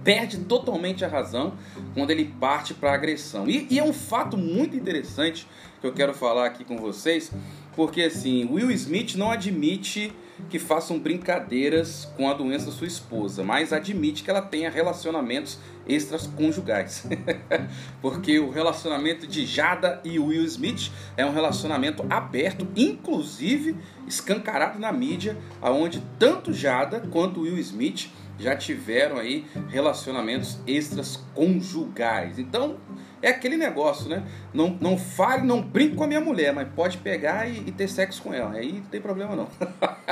perde 0.06 0.38
totalmente 0.38 1.04
a 1.04 1.08
razão 1.08 1.54
quando 1.92 2.12
ele 2.12 2.32
parte 2.38 2.72
para 2.72 2.92
a 2.92 2.94
agressão. 2.94 3.48
E, 3.50 3.66
e, 3.68 3.76
é 3.80 3.82
um 3.82 3.92
fato 3.92 4.38
muito 4.38 4.76
interessante 4.76 5.48
que 5.80 5.86
eu 5.86 5.92
quero 5.92 6.14
falar 6.14 6.46
aqui 6.46 6.64
com 6.64 6.76
vocês, 6.76 7.32
porque 7.74 8.02
assim, 8.02 8.48
Will 8.48 8.70
Smith 8.70 9.16
não 9.16 9.32
admite 9.32 10.12
que 10.48 10.60
façam 10.60 10.98
brincadeiras 10.98 12.08
com 12.16 12.30
a 12.30 12.34
doença 12.34 12.66
da 12.66 12.72
sua 12.72 12.86
esposa, 12.86 13.42
mas 13.42 13.72
admite 13.72 14.22
que 14.22 14.30
ela 14.30 14.42
tenha 14.42 14.70
relacionamentos 14.70 15.58
extraconjugais. 15.88 17.06
Porque 18.02 18.38
o 18.38 18.50
relacionamento 18.50 19.26
de 19.26 19.46
Jada 19.46 20.00
e 20.04 20.18
Will 20.18 20.44
Smith 20.44 20.90
é 21.16 21.24
um 21.24 21.32
relacionamento 21.32 22.04
aberto, 22.10 22.68
inclusive 22.76 23.76
escancarado 24.06 24.78
na 24.78 24.92
mídia, 24.92 25.36
aonde 25.60 26.02
tanto 26.18 26.52
Jada 26.52 27.00
quanto 27.10 27.40
Will 27.40 27.58
Smith 27.58 28.10
já 28.38 28.56
tiveram 28.56 29.18
aí 29.18 29.46
relacionamentos 29.68 30.58
extraconjugais. 30.66 32.38
Então, 32.38 32.76
é 33.22 33.30
aquele 33.30 33.56
negócio, 33.56 34.08
né? 34.08 34.24
Não, 34.52 34.76
não 34.80 34.98
fale, 34.98 35.46
não 35.46 35.62
brinque 35.62 35.96
com 35.96 36.04
a 36.04 36.06
minha 36.06 36.20
mulher, 36.20 36.52
mas 36.52 36.68
pode 36.68 36.98
pegar 36.98 37.48
e, 37.48 37.64
e 37.66 37.72
ter 37.72 37.88
sexo 37.88 38.22
com 38.22 38.32
ela. 38.32 38.52
Aí 38.52 38.72
não 38.74 38.82
tem 38.82 39.00
problema 39.00 39.34
não. 39.34 39.48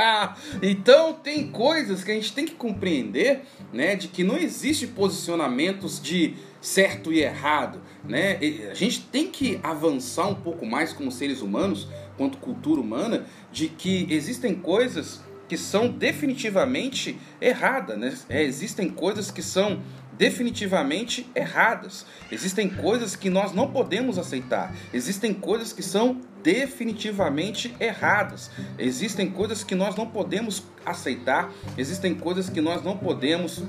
então 0.62 1.12
tem 1.12 1.48
coisas 1.50 2.02
que 2.02 2.10
a 2.10 2.14
gente 2.14 2.32
tem 2.32 2.46
que 2.46 2.54
compreender, 2.54 3.42
né? 3.72 3.94
De 3.94 4.08
que 4.08 4.24
não 4.24 4.36
existe 4.36 4.86
posicionamentos 4.86 6.00
de 6.00 6.34
certo 6.60 7.12
e 7.12 7.20
errado, 7.20 7.80
né? 8.02 8.38
A 8.70 8.74
gente 8.74 9.02
tem 9.02 9.30
que 9.30 9.60
avançar 9.62 10.26
um 10.26 10.34
pouco 10.34 10.64
mais 10.64 10.92
como 10.92 11.12
seres 11.12 11.42
humanos, 11.42 11.86
quanto 12.16 12.38
cultura 12.38 12.80
humana, 12.80 13.26
de 13.52 13.68
que 13.68 14.06
existem 14.08 14.54
coisas 14.54 15.22
que 15.48 15.56
são 15.56 15.88
definitivamente 15.88 17.18
erradas, 17.40 17.98
né? 17.98 18.14
É, 18.28 18.42
existem 18.42 18.88
coisas 18.88 19.30
que 19.30 19.42
são 19.42 19.82
definitivamente 20.16 21.28
erradas. 21.34 22.06
Existem 22.30 22.68
coisas 22.68 23.16
que 23.16 23.28
nós 23.28 23.52
não 23.52 23.70
podemos 23.70 24.18
aceitar. 24.18 24.74
Existem 24.92 25.34
coisas 25.34 25.72
que 25.72 25.82
são 25.82 26.20
definitivamente 26.42 27.74
erradas. 27.80 28.50
Existem 28.78 29.30
coisas 29.30 29.64
que 29.64 29.74
nós 29.74 29.96
não 29.96 30.06
podemos 30.06 30.62
aceitar. 30.84 31.52
Existem 31.76 32.14
coisas 32.14 32.48
que 32.48 32.60
nós 32.60 32.82
não 32.82 32.96
podemos 32.96 33.62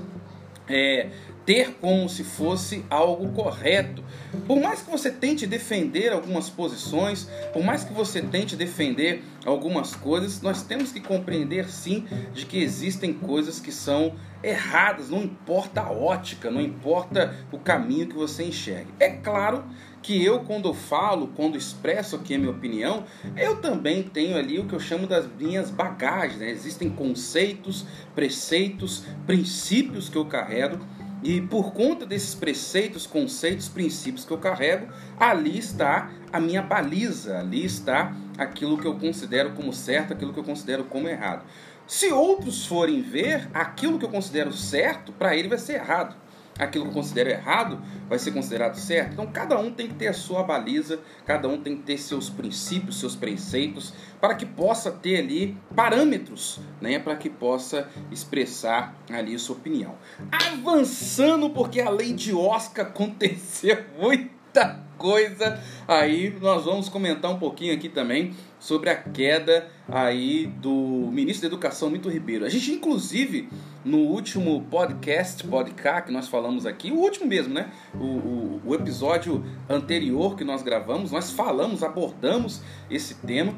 é, 0.67 1.09
ter 1.45 1.75
como 1.79 2.09
se 2.09 2.23
fosse 2.23 2.83
algo 2.89 3.29
correto. 3.33 4.03
Por 4.47 4.59
mais 4.59 4.81
que 4.81 4.89
você 4.89 5.11
tente 5.11 5.45
defender 5.45 6.11
algumas 6.11 6.49
posições, 6.49 7.29
por 7.53 7.63
mais 7.63 7.83
que 7.83 7.93
você 7.93 8.21
tente 8.21 8.55
defender 8.55 9.23
algumas 9.45 9.95
coisas, 9.95 10.41
nós 10.41 10.63
temos 10.63 10.91
que 10.91 10.99
compreender 10.99 11.69
sim 11.69 12.05
de 12.33 12.45
que 12.45 12.57
existem 12.57 13.13
coisas 13.13 13.59
que 13.59 13.71
são 13.71 14.15
erradas, 14.43 15.09
não 15.09 15.23
importa 15.23 15.81
a 15.81 15.91
ótica, 15.91 16.51
não 16.51 16.61
importa 16.61 17.35
o 17.51 17.57
caminho 17.57 18.07
que 18.07 18.15
você 18.15 18.43
enxergue. 18.43 18.91
É 18.99 19.09
claro 19.09 19.63
que 20.01 20.23
eu, 20.23 20.41
quando 20.41 20.71
falo, 20.71 21.31
quando 21.35 21.57
expresso 21.57 22.15
aqui 22.15 22.35
a 22.35 22.37
minha 22.37 22.51
opinião, 22.51 23.05
eu 23.35 23.59
também 23.59 24.03
tenho 24.03 24.37
ali 24.37 24.59
o 24.59 24.65
que 24.65 24.73
eu 24.73 24.79
chamo 24.79 25.07
das 25.07 25.25
minhas 25.27 25.71
bagagens. 25.71 26.39
Né? 26.39 26.51
Existem 26.51 26.91
conceitos, 26.91 27.85
preceitos, 28.13 29.03
princípios 29.25 30.07
que 30.07 30.15
eu 30.15 30.25
carrego 30.25 30.77
e 31.25 31.41
por 31.41 31.73
conta 31.73 32.05
desses 32.05 32.35
preceitos, 32.35 33.07
conceitos, 33.07 33.67
princípios 33.67 34.23
que 34.23 34.31
eu 34.31 34.37
carrego, 34.37 34.93
ali 35.19 35.57
está 35.57 36.11
a 36.31 36.39
minha 36.39 36.61
baliza, 36.61 37.39
ali 37.39 37.65
está 37.65 38.15
aquilo 38.37 38.77
que 38.77 38.85
eu 38.85 38.93
considero 38.93 39.53
como 39.53 39.73
certo, 39.73 40.13
aquilo 40.13 40.31
que 40.31 40.39
eu 40.39 40.43
considero 40.43 40.83
como 40.83 41.09
errado. 41.09 41.43
Se 41.87 42.11
outros 42.11 42.67
forem 42.67 43.01
ver, 43.01 43.49
aquilo 43.55 43.97
que 43.97 44.05
eu 44.05 44.09
considero 44.09 44.53
certo, 44.53 45.11
para 45.13 45.35
ele 45.35 45.47
vai 45.47 45.57
ser 45.57 45.73
errado 45.73 46.15
aquilo 46.57 46.85
que 46.85 46.89
eu 46.91 46.93
considero 46.93 47.29
errado 47.29 47.81
vai 48.07 48.17
ser 48.17 48.31
considerado 48.31 48.75
certo. 48.75 49.13
Então 49.13 49.27
cada 49.27 49.59
um 49.59 49.71
tem 49.71 49.87
que 49.87 49.95
ter 49.95 50.07
a 50.07 50.13
sua 50.13 50.43
baliza, 50.43 50.99
cada 51.25 51.47
um 51.47 51.61
tem 51.61 51.75
que 51.75 51.83
ter 51.83 51.97
seus 51.97 52.29
princípios, 52.29 52.99
seus 52.99 53.15
preceitos, 53.15 53.93
para 54.19 54.35
que 54.35 54.45
possa 54.45 54.91
ter 54.91 55.17
ali 55.17 55.57
parâmetros, 55.75 56.59
né, 56.81 56.99
para 56.99 57.15
que 57.15 57.29
possa 57.29 57.89
expressar 58.11 58.95
ali 59.11 59.37
sua 59.37 59.55
opinião. 59.55 59.95
Avançando 60.31 61.49
porque 61.49 61.81
a 61.81 61.89
lei 61.89 62.13
de 62.13 62.33
Oscar 62.33 62.87
aconteceu 62.87 63.83
muita 63.99 64.85
coisa. 64.97 65.61
Aí 65.87 66.35
nós 66.41 66.65
vamos 66.65 66.89
comentar 66.89 67.31
um 67.31 67.37
pouquinho 67.37 67.73
aqui 67.73 67.89
também 67.89 68.33
sobre 68.65 68.89
a 68.89 68.95
queda 68.95 69.67
aí 69.87 70.47
do 70.47 70.71
ministro 71.11 71.41
da 71.41 71.53
Educação, 71.53 71.87
Mito 71.87 72.09
Ribeiro. 72.09 72.45
A 72.45 72.49
gente, 72.49 72.71
inclusive, 72.71 73.47
no 73.83 73.99
último 73.99 74.65
podcast, 74.71 75.45
podcast 75.45 76.07
que 76.07 76.11
nós 76.11 76.27
falamos 76.27 76.65
aqui, 76.65 76.89
o 76.89 76.95
último 76.95 77.27
mesmo, 77.27 77.53
né? 77.53 77.71
O, 77.93 78.03
o, 78.03 78.61
o 78.65 78.73
episódio 78.73 79.45
anterior 79.69 80.35
que 80.35 80.43
nós 80.43 80.63
gravamos, 80.63 81.11
nós 81.11 81.29
falamos, 81.29 81.83
abordamos 81.83 82.63
esse 82.89 83.13
tema, 83.13 83.53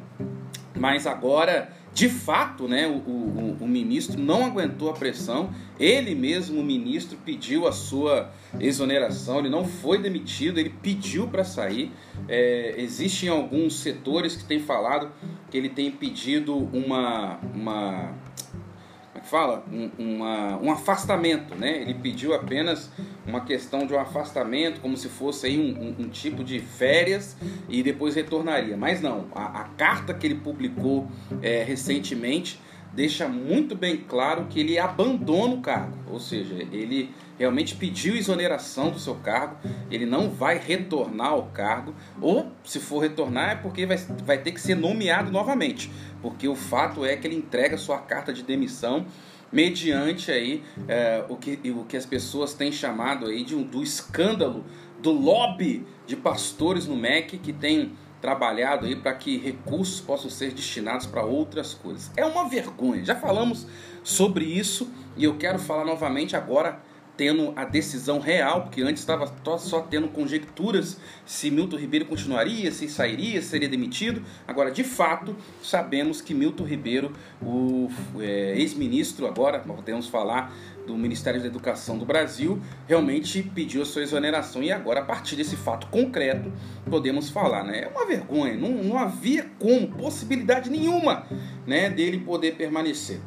mas 0.75 1.07
agora 1.07 1.71
de 1.98 2.10
fato, 2.10 2.68
né, 2.68 2.86
o, 2.86 3.10
o, 3.10 3.58
o, 3.62 3.68
ministro 3.68 4.22
não 4.22 4.46
aguentou 4.46 4.92
a 4.92 4.94
pressão, 4.94 5.50
ele 5.80 6.13
mesmo, 6.13 6.62
o 6.62 6.63
ministro, 6.63 7.18
pediu 7.25 7.68
a 7.68 7.72
sua 7.72 8.32
exoneração, 8.60 9.39
ele 9.39 9.50
não 9.50 9.66
foi 9.66 9.98
demitido, 9.98 10.60
ele 10.60 10.70
pediu 10.70 11.27
para 11.27 11.44
sair. 11.44 11.92
É, 12.30 12.75
existem 12.77 13.30
alguns 13.30 13.80
setores 13.80 14.36
que 14.36 14.44
têm 14.44 14.60
falado 14.60 15.12
que 15.50 15.58
ele 15.58 15.70
tem 15.70 15.89
pedido 15.89 16.70
uma, 16.72 17.39
uma 17.51 18.13
fala? 19.27 19.63
Um, 19.72 19.89
uma, 19.98 20.57
um 20.57 20.72
afastamento, 20.72 21.55
né? 21.55 21.81
Ele 21.81 21.93
pediu 21.93 22.34
apenas 22.34 22.91
uma 23.25 23.41
questão 23.41 23.86
de 23.86 23.93
um 23.93 24.00
afastamento, 24.00 24.81
como 24.81 24.96
se 24.98 25.10
fosse 25.10 25.48
aí 25.48 25.60
um, 25.60 26.01
um, 26.01 26.05
um 26.05 26.10
tipo 26.10 26.43
de 26.43 26.60
férias 26.60 27.38
e 27.69 27.84
depois 27.84 28.15
retornaria. 28.15 28.77
Mas 28.77 29.01
não, 29.01 29.25
a, 29.36 29.62
a 29.62 29.63
carta 29.77 30.13
que 30.13 30.25
ele 30.25 30.36
publicou 30.36 31.07
é, 31.41 31.63
recentemente 31.63 32.60
deixa 32.93 33.27
muito 33.27 33.75
bem 33.75 33.98
claro 33.98 34.46
que 34.50 34.60
ele 34.60 34.79
abandona 34.79 35.53
o 35.53 35.62
cargo, 35.62 35.96
ou 36.10 36.19
seja, 36.19 36.55
ele 36.72 37.13
realmente 37.38 37.75
pediu 37.75 38.15
exoneração 38.15 38.89
do 38.89 38.98
seu 38.98 39.13
cargo, 39.15 39.57
ele 39.91 40.05
não 40.05 40.29
vai 40.29 40.57
retornar 40.57 41.27
ao 41.27 41.43
cargo, 41.48 41.93
ou 42.19 42.51
se 42.63 42.79
for 42.79 43.00
retornar 43.00 43.51
é 43.51 43.55
porque 43.55 43.86
vai, 43.86 43.98
vai 44.25 44.38
ter 44.39 44.51
que 44.51 44.60
ser 44.60 44.75
nomeado 44.75 45.31
novamente, 45.31 45.91
porque 46.21 46.47
o 46.47 46.55
fato 46.55 47.05
é 47.05 47.15
que 47.15 47.27
ele 47.27 47.36
entrega 47.36 47.77
sua 47.77 48.00
carta 48.00 48.33
de 48.33 48.43
demissão 48.43 49.05
mediante 49.51 50.31
aí 50.31 50.63
é, 50.88 51.24
o, 51.29 51.38
que, 51.38 51.59
o 51.71 51.86
que 51.86 51.95
as 51.95 52.05
pessoas 52.05 52.53
têm 52.53 52.71
chamado 52.71 53.27
aí 53.27 53.43
de 53.43 53.55
um, 53.55 53.63
do 53.63 53.81
escândalo 53.81 54.65
do 55.01 55.12
lobby 55.12 55.86
de 56.05 56.15
pastores 56.15 56.88
no 56.88 56.95
MEC 56.95 57.38
que 57.38 57.53
tem 57.53 57.93
trabalhado 58.21 58.86
aí 58.86 58.95
para 58.95 59.13
que 59.13 59.38
recursos 59.38 60.01
possam 60.01 60.29
ser 60.29 60.51
destinados 60.51 61.05
para 61.05 61.24
outras 61.24 61.74
coisas. 61.74 62.12
É 62.17 62.25
uma 62.25 62.50
vergonha. 62.50 63.05
Já 63.05 63.15
falamos 63.15 63.67
sobre 64.03 64.45
isso 64.45 64.91
e 65.15 65.24
eu 65.24 65.38
quero 65.38 65.59
falar 65.59 65.86
novamente 65.86 66.36
agora 66.36 66.81
tendo 67.17 67.51
a 67.55 67.65
decisão 67.65 68.19
real, 68.19 68.62
porque 68.62 68.81
antes 68.81 69.01
estava 69.01 69.33
só 69.57 69.81
tendo 69.81 70.07
conjecturas 70.07 70.97
se 71.25 71.50
Milton 71.50 71.77
Ribeiro 71.77 72.05
continuaria, 72.05 72.71
se 72.71 72.88
sairia, 72.88 73.41
se 73.41 73.50
seria 73.50 73.67
demitido. 73.67 74.21
Agora, 74.47 74.71
de 74.71 74.83
fato, 74.83 75.36
sabemos 75.62 76.21
que 76.21 76.33
Milton 76.33 76.63
Ribeiro, 76.63 77.12
o 77.41 77.89
é, 78.19 78.53
ex-ministro, 78.57 79.25
agora 79.25 79.59
podemos 79.59 80.07
falar 80.07 80.53
do 80.86 80.95
Ministério 80.95 81.41
da 81.41 81.47
Educação 81.47 81.97
do 81.97 82.05
Brasil, 82.05 82.62
realmente 82.88 83.43
pediu 83.43 83.81
a 83.81 83.86
sua 83.86 84.03
exoneração 84.03 84.63
e 84.63 84.71
agora, 84.71 85.01
a 85.01 85.03
partir 85.03 85.36
desse 85.36 85.57
fato 85.57 85.88
concreto, 85.88 86.51
podemos 86.89 87.29
falar. 87.29 87.63
Né? 87.65 87.83
É 87.83 87.88
uma 87.88 88.05
vergonha, 88.05 88.55
não, 88.55 88.69
não 88.69 88.97
havia 88.97 89.50
como, 89.59 89.89
possibilidade 89.89 90.69
nenhuma 90.69 91.25
né, 91.65 91.89
dele 91.89 92.19
poder 92.19 92.55
permanecer. 92.55 93.19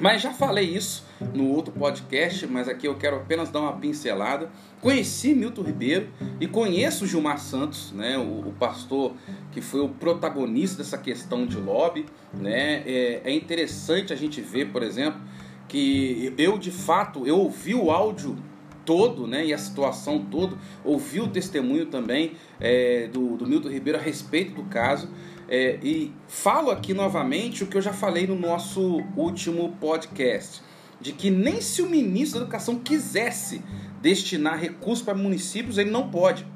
Mas 0.00 0.22
já 0.22 0.32
falei 0.32 0.64
isso 0.64 1.04
no 1.34 1.48
outro 1.48 1.72
podcast, 1.72 2.46
mas 2.46 2.68
aqui 2.68 2.86
eu 2.86 2.94
quero 2.94 3.16
apenas 3.16 3.50
dar 3.50 3.60
uma 3.60 3.72
pincelada. 3.72 4.48
Conheci 4.80 5.34
Milton 5.34 5.62
Ribeiro 5.62 6.08
e 6.40 6.46
conheço 6.46 7.04
Gilmar 7.04 7.40
Santos, 7.40 7.90
né, 7.90 8.16
o, 8.16 8.48
o 8.48 8.54
pastor 8.58 9.14
que 9.50 9.60
foi 9.60 9.80
o 9.80 9.88
protagonista 9.88 10.78
dessa 10.78 10.96
questão 10.96 11.44
de 11.44 11.56
lobby. 11.56 12.06
Né? 12.32 12.84
É, 12.86 13.22
é 13.24 13.34
interessante 13.34 14.12
a 14.12 14.16
gente 14.16 14.40
ver, 14.40 14.70
por 14.70 14.84
exemplo, 14.84 15.20
que 15.66 16.32
eu 16.38 16.56
de 16.56 16.70
fato 16.70 17.26
eu 17.26 17.36
ouvi 17.36 17.74
o 17.74 17.90
áudio 17.90 18.36
todo, 18.84 19.26
né, 19.26 19.44
e 19.44 19.52
a 19.52 19.58
situação 19.58 20.24
todo, 20.30 20.56
ouvi 20.82 21.20
o 21.20 21.28
testemunho 21.28 21.84
também 21.86 22.32
é, 22.58 23.06
do, 23.12 23.36
do 23.36 23.46
Milton 23.46 23.68
Ribeiro 23.68 23.98
a 23.98 24.00
respeito 24.00 24.54
do 24.54 24.62
caso. 24.62 25.10
É, 25.48 25.78
e 25.82 26.12
falo 26.26 26.70
aqui 26.70 26.92
novamente 26.92 27.64
o 27.64 27.66
que 27.66 27.76
eu 27.76 27.80
já 27.80 27.92
falei 27.92 28.26
no 28.26 28.38
nosso 28.38 29.02
último 29.16 29.74
podcast, 29.80 30.60
de 31.00 31.12
que 31.12 31.30
nem 31.30 31.60
se 31.60 31.80
o 31.80 31.88
ministro 31.88 32.40
da 32.40 32.44
Educação 32.44 32.78
quisesse 32.78 33.62
destinar 34.02 34.58
recursos 34.58 35.02
para 35.02 35.14
municípios, 35.14 35.78
ele 35.78 35.90
não 35.90 36.10
pode. 36.10 36.46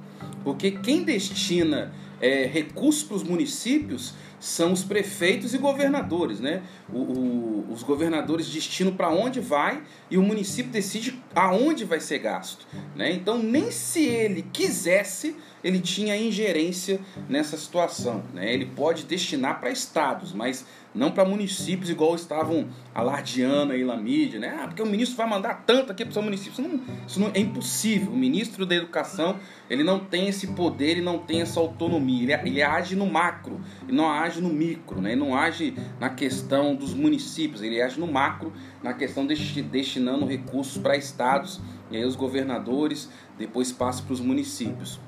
Porque 0.44 0.72
quem 0.72 1.04
destina 1.04 1.92
é, 2.20 2.44
recursos 2.46 3.02
para 3.02 3.16
os 3.16 3.22
municípios 3.22 4.14
são 4.42 4.72
os 4.72 4.82
prefeitos 4.82 5.54
e 5.54 5.58
governadores, 5.58 6.40
né? 6.40 6.62
O, 6.92 6.98
o, 6.98 7.66
os 7.70 7.84
governadores 7.84 8.48
destinam 8.48 8.92
para 8.92 9.08
onde 9.08 9.38
vai 9.38 9.84
e 10.10 10.18
o 10.18 10.22
município 10.22 10.72
decide 10.72 11.22
aonde 11.32 11.84
vai 11.84 12.00
ser 12.00 12.18
gasto, 12.18 12.66
né? 12.96 13.12
Então 13.12 13.38
nem 13.38 13.70
se 13.70 14.04
ele 14.04 14.44
quisesse 14.52 15.36
ele 15.62 15.78
tinha 15.78 16.16
ingerência 16.16 17.00
nessa 17.28 17.56
situação, 17.56 18.24
né? 18.34 18.52
Ele 18.52 18.66
pode 18.66 19.04
destinar 19.04 19.60
para 19.60 19.70
estados, 19.70 20.32
mas 20.32 20.66
não 20.94 21.10
para 21.10 21.24
municípios 21.24 21.88
igual 21.88 22.14
estavam 22.14 22.68
alardeando 22.94 23.72
aí 23.72 23.84
na 23.84 23.96
mídia, 23.96 24.38
né? 24.38 24.58
Ah, 24.60 24.66
porque 24.66 24.82
o 24.82 24.86
ministro 24.86 25.16
vai 25.16 25.28
mandar 25.28 25.64
tanto 25.66 25.90
aqui 25.90 26.04
para 26.04 26.10
o 26.10 26.12
seu 26.12 26.22
município. 26.22 26.52
Isso, 26.52 26.62
não, 26.62 26.80
isso 27.06 27.20
não, 27.20 27.30
é 27.34 27.40
impossível. 27.40 28.12
O 28.12 28.16
ministro 28.16 28.66
da 28.66 28.74
Educação 28.74 29.36
ele 29.70 29.82
não 29.82 29.98
tem 29.98 30.28
esse 30.28 30.48
poder, 30.48 30.90
ele 30.90 31.00
não 31.00 31.18
tem 31.18 31.40
essa 31.40 31.58
autonomia. 31.58 32.22
Ele, 32.22 32.50
ele 32.50 32.62
age 32.62 32.94
no 32.94 33.06
macro, 33.06 33.60
ele 33.88 33.96
não 33.96 34.10
age 34.10 34.40
no 34.40 34.50
micro, 34.50 35.00
né? 35.00 35.12
Ele 35.12 35.20
não 35.20 35.36
age 35.36 35.74
na 35.98 36.10
questão 36.10 36.74
dos 36.74 36.92
municípios, 36.92 37.62
ele 37.62 37.80
age 37.80 37.98
no 37.98 38.06
macro, 38.06 38.52
na 38.82 38.92
questão 38.92 39.26
de 39.26 39.62
destinando 39.62 40.26
recursos 40.26 40.76
para 40.76 40.96
estados 40.96 41.60
e 41.90 41.96
aí 41.96 42.04
os 42.04 42.16
governadores 42.16 43.10
depois 43.38 43.72
passam 43.72 44.04
para 44.04 44.14
os 44.14 44.20
municípios. 44.20 45.00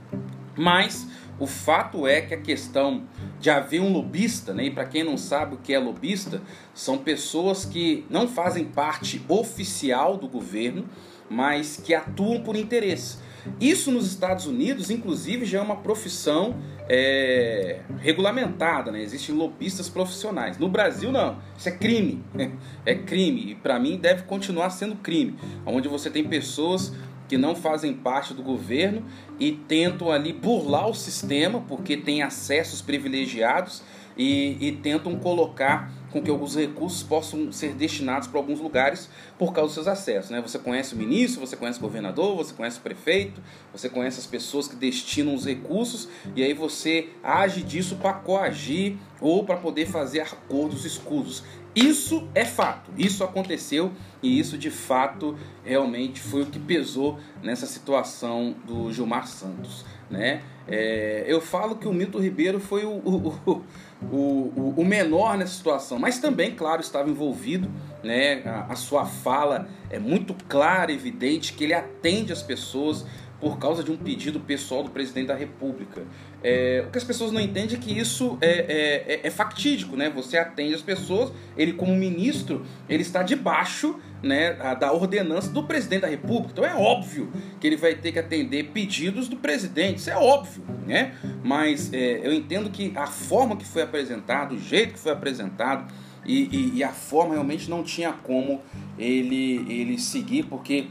Mas 0.57 1.09
o 1.39 1.47
fato 1.47 2.07
é 2.07 2.21
que 2.21 2.35
a 2.35 2.41
questão 2.41 3.05
de 3.41 3.51
haver 3.51 3.81
um 3.81 3.93
lobista, 3.93 4.55
né? 4.55 4.67
e 4.67 4.71
para 4.71 4.85
quem 4.85 5.03
não 5.03 5.17
sabe 5.17 5.55
o 5.55 5.59
que 5.59 5.75
é 5.75 5.79
lobista, 5.79 6.41
são 6.73 6.99
pessoas 6.99 7.65
que 7.65 8.05
não 8.09 8.29
fazem 8.29 8.65
parte 8.65 9.25
oficial 9.29 10.17
do 10.17 10.29
governo, 10.29 10.85
mas 11.29 11.77
que 11.77 11.95
atuam 11.95 12.43
por 12.43 12.57
interesse. 12.57 13.19
Isso 13.61 13.91
nos 13.91 14.07
Estados 14.07 14.47
Unidos, 14.47 14.91
inclusive, 14.91 15.45
já 15.45 15.59
é 15.59 15.61
uma 15.61 15.77
profissão 15.77 16.57
é, 16.89 17.81
regulamentada, 17.99 18.91
né? 18.91 19.03
Existem 19.03 19.35
lobistas 19.35 19.89
profissionais. 19.89 20.59
No 20.59 20.69
Brasil, 20.69 21.13
não. 21.13 21.39
Isso 21.57 21.69
é 21.69 21.73
crime. 21.73 22.23
É 22.87 22.95
crime. 22.95 23.53
E 23.53 23.55
para 23.55 23.79
mim 23.79 23.97
deve 23.97 24.25
continuar 24.25 24.69
sendo 24.69 24.97
crime. 24.97 25.37
Onde 25.65 25.89
você 25.89 26.11
tem 26.11 26.23
pessoas 26.25 26.93
que 27.35 27.39
não 27.39 27.57
fazem 27.57 27.93
parte 27.93 28.33
do 28.33 28.45
governo 28.45 29.05
e 29.41 29.51
tentam 29.51 30.13
ali 30.13 30.33
burlar 30.33 30.89
o 30.89 30.95
sistema 30.95 31.61
porque 31.67 31.97
têm 31.97 32.23
acessos 32.23 32.81
privilegiados 32.81 33.83
e, 34.17 34.57
e 34.61 34.71
tentam 34.71 35.19
colocar 35.19 35.91
com 36.13 36.23
que 36.23 36.31
alguns 36.31 36.55
recursos 36.55 37.03
possam 37.03 37.51
ser 37.51 37.75
destinados 37.75 38.29
para 38.29 38.39
alguns 38.39 38.61
lugares 38.61 39.11
por 39.37 39.53
causa 39.53 39.67
dos 39.67 39.75
seus 39.75 39.89
acessos. 39.89 40.31
Né? 40.31 40.41
Você 40.41 40.61
conhece 40.61 40.95
o 40.95 40.97
ministro, 40.97 41.41
você 41.41 41.57
conhece 41.57 41.81
o 41.81 41.83
governador, 41.83 42.37
você 42.37 42.55
conhece 42.55 42.79
o 42.79 42.83
prefeito, 42.83 43.43
você 43.73 43.89
conhece 43.89 44.21
as 44.21 44.27
pessoas 44.27 44.69
que 44.69 44.77
destinam 44.77 45.35
os 45.35 45.45
recursos 45.45 46.09
e 46.37 46.45
aí 46.45 46.55
você 46.55 47.09
age 47.21 47.63
disso 47.63 47.97
para 47.97 48.13
coagir 48.13 48.97
ou 49.21 49.43
para 49.43 49.57
poder 49.57 49.87
fazer 49.87 50.21
acordos 50.21 50.85
escusos. 50.85 51.43
Isso 51.75 52.29
é 52.35 52.45
fato, 52.45 52.93
isso 52.97 53.25
aconteceu 53.25 53.93
e 54.23 54.39
isso 54.39 54.57
de 54.57 54.71
fato 54.71 55.37
realmente 55.65 56.21
foi 56.21 56.43
o 56.43 56.47
que 56.47 56.59
pesou 56.59 57.19
nessa 57.43 57.67
situação 57.67 58.55
do 58.65 58.93
Gilmar 58.93 59.27
Santos. 59.27 59.85
Né? 60.09 60.43
É, 60.69 61.25
eu 61.27 61.41
falo 61.41 61.75
que 61.77 61.89
o 61.89 61.93
Milton 61.93 62.21
Ribeiro 62.21 62.61
foi 62.61 62.85
o, 62.85 62.93
o, 62.93 63.65
o, 64.03 64.75
o, 64.77 64.85
menor 64.85 65.37
nessa 65.37 65.55
situação, 65.55 65.99
mas 65.99 66.19
também, 66.19 66.53
claro, 66.55 66.81
estava 66.81 67.11
envolvido. 67.11 67.69
Né? 68.03 68.43
A, 68.45 68.73
a 68.73 68.77
sua 68.77 69.05
fala 69.05 69.69
é 69.91 69.99
muito 69.99 70.35
clara, 70.49 70.93
evidente, 70.93 71.55
que 71.55 71.65
ele 71.65 71.75
atende 71.75 72.33
as 72.33 72.43
pessoas 72.43 73.05
por 73.41 73.59
causa 73.59 73.83
de 73.83 73.91
um 73.91 73.97
pedido 73.97 74.41
pessoal 74.41 74.83
do 74.83 74.91
presidente 74.91 75.27
da 75.27 75.35
República. 75.35 76.03
É, 76.45 76.85
o 76.87 76.91
que 76.91 76.99
as 76.99 77.05
pessoas 77.05 77.33
não 77.33 77.41
entendem 77.41 77.75
é 77.75 77.81
que 77.81 77.99
isso 77.99 78.37
é, 78.43 78.49
é, 78.49 79.15
é, 79.15 79.21
é, 79.25 79.31
factídico, 79.31 79.97
né? 79.97 80.11
Você 80.11 80.37
atende 80.37 80.75
as 80.75 80.83
pessoas, 80.83 81.33
ele 81.57 81.73
como 81.73 81.97
ministro, 81.97 82.67
ele 82.87 83.01
está 83.01 83.23
debaixo 83.23 83.99
né, 84.23 84.53
da 84.79 84.93
ordenança 84.93 85.51
do 85.51 85.65
presidente 85.65 86.03
da 86.03 86.09
República. 86.09 86.51
Então 86.53 86.65
é 86.67 86.75
óbvio 86.75 87.33
que 87.59 87.67
ele 87.67 87.77
vai 87.77 87.95
ter 87.95 88.13
que 88.13 88.19
atender 88.19 88.65
pedidos 88.75 89.27
do 89.27 89.37
presidente, 89.37 89.99
isso 89.99 90.11
é 90.11 90.17
óbvio, 90.17 90.63
né? 90.87 91.15
Mas 91.43 91.91
é, 91.95 92.21
eu 92.23 92.33
entendo 92.35 92.69
que 92.69 92.93
a 92.95 93.07
forma 93.07 93.57
que 93.57 93.65
foi 93.65 93.81
apresentado, 93.81 94.55
o 94.55 94.59
jeito 94.59 94.93
que 94.93 94.99
foi 94.99 95.13
apresentado, 95.13 95.91
e, 96.27 96.45
e, 96.45 96.77
e 96.77 96.85
a 96.85 96.91
forma 96.91 97.33
realmente 97.33 97.71
não 97.71 97.83
tinha 97.83 98.13
como 98.13 98.61
ele, 98.99 99.65
ele 99.71 99.99
seguir, 99.99 100.45
porque 100.45 100.89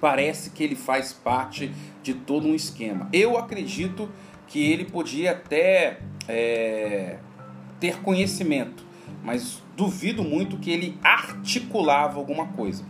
parece 0.00 0.50
que 0.50 0.64
ele 0.64 0.74
faz 0.74 1.12
parte 1.12 1.70
de 2.02 2.14
todo 2.14 2.48
um 2.48 2.54
esquema. 2.54 3.08
Eu 3.12 3.38
acredito 3.38 4.08
que 4.52 4.70
ele 4.70 4.84
podia 4.84 5.30
até 5.30 5.96
é, 6.28 7.16
ter 7.80 8.02
conhecimento, 8.02 8.84
mas 9.24 9.62
duvido 9.74 10.22
muito 10.22 10.58
que 10.58 10.70
ele 10.70 10.98
articulava 11.02 12.18
alguma 12.18 12.48
coisa. 12.48 12.84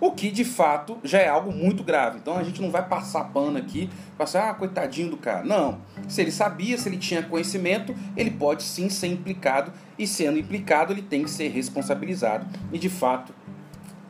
O 0.00 0.10
que 0.10 0.28
de 0.28 0.44
fato 0.44 0.98
já 1.04 1.20
é 1.20 1.28
algo 1.28 1.52
muito 1.52 1.84
grave. 1.84 2.18
Então 2.18 2.36
a 2.36 2.42
gente 2.42 2.60
não 2.60 2.68
vai 2.68 2.86
passar 2.86 3.24
pano 3.32 3.56
aqui, 3.56 3.88
passar, 4.18 4.50
ah, 4.50 4.54
coitadinho 4.54 5.08
do 5.08 5.16
cara. 5.16 5.44
Não. 5.44 5.78
Se 6.08 6.20
ele 6.20 6.32
sabia, 6.32 6.76
se 6.76 6.88
ele 6.88 6.98
tinha 6.98 7.22
conhecimento, 7.22 7.94
ele 8.16 8.32
pode 8.32 8.64
sim 8.64 8.90
ser 8.90 9.06
implicado, 9.06 9.72
e 9.96 10.08
sendo 10.08 10.36
implicado, 10.36 10.92
ele 10.92 11.00
tem 11.00 11.22
que 11.22 11.30
ser 11.30 11.46
responsabilizado. 11.48 12.44
E 12.72 12.78
de 12.78 12.88
fato, 12.88 13.32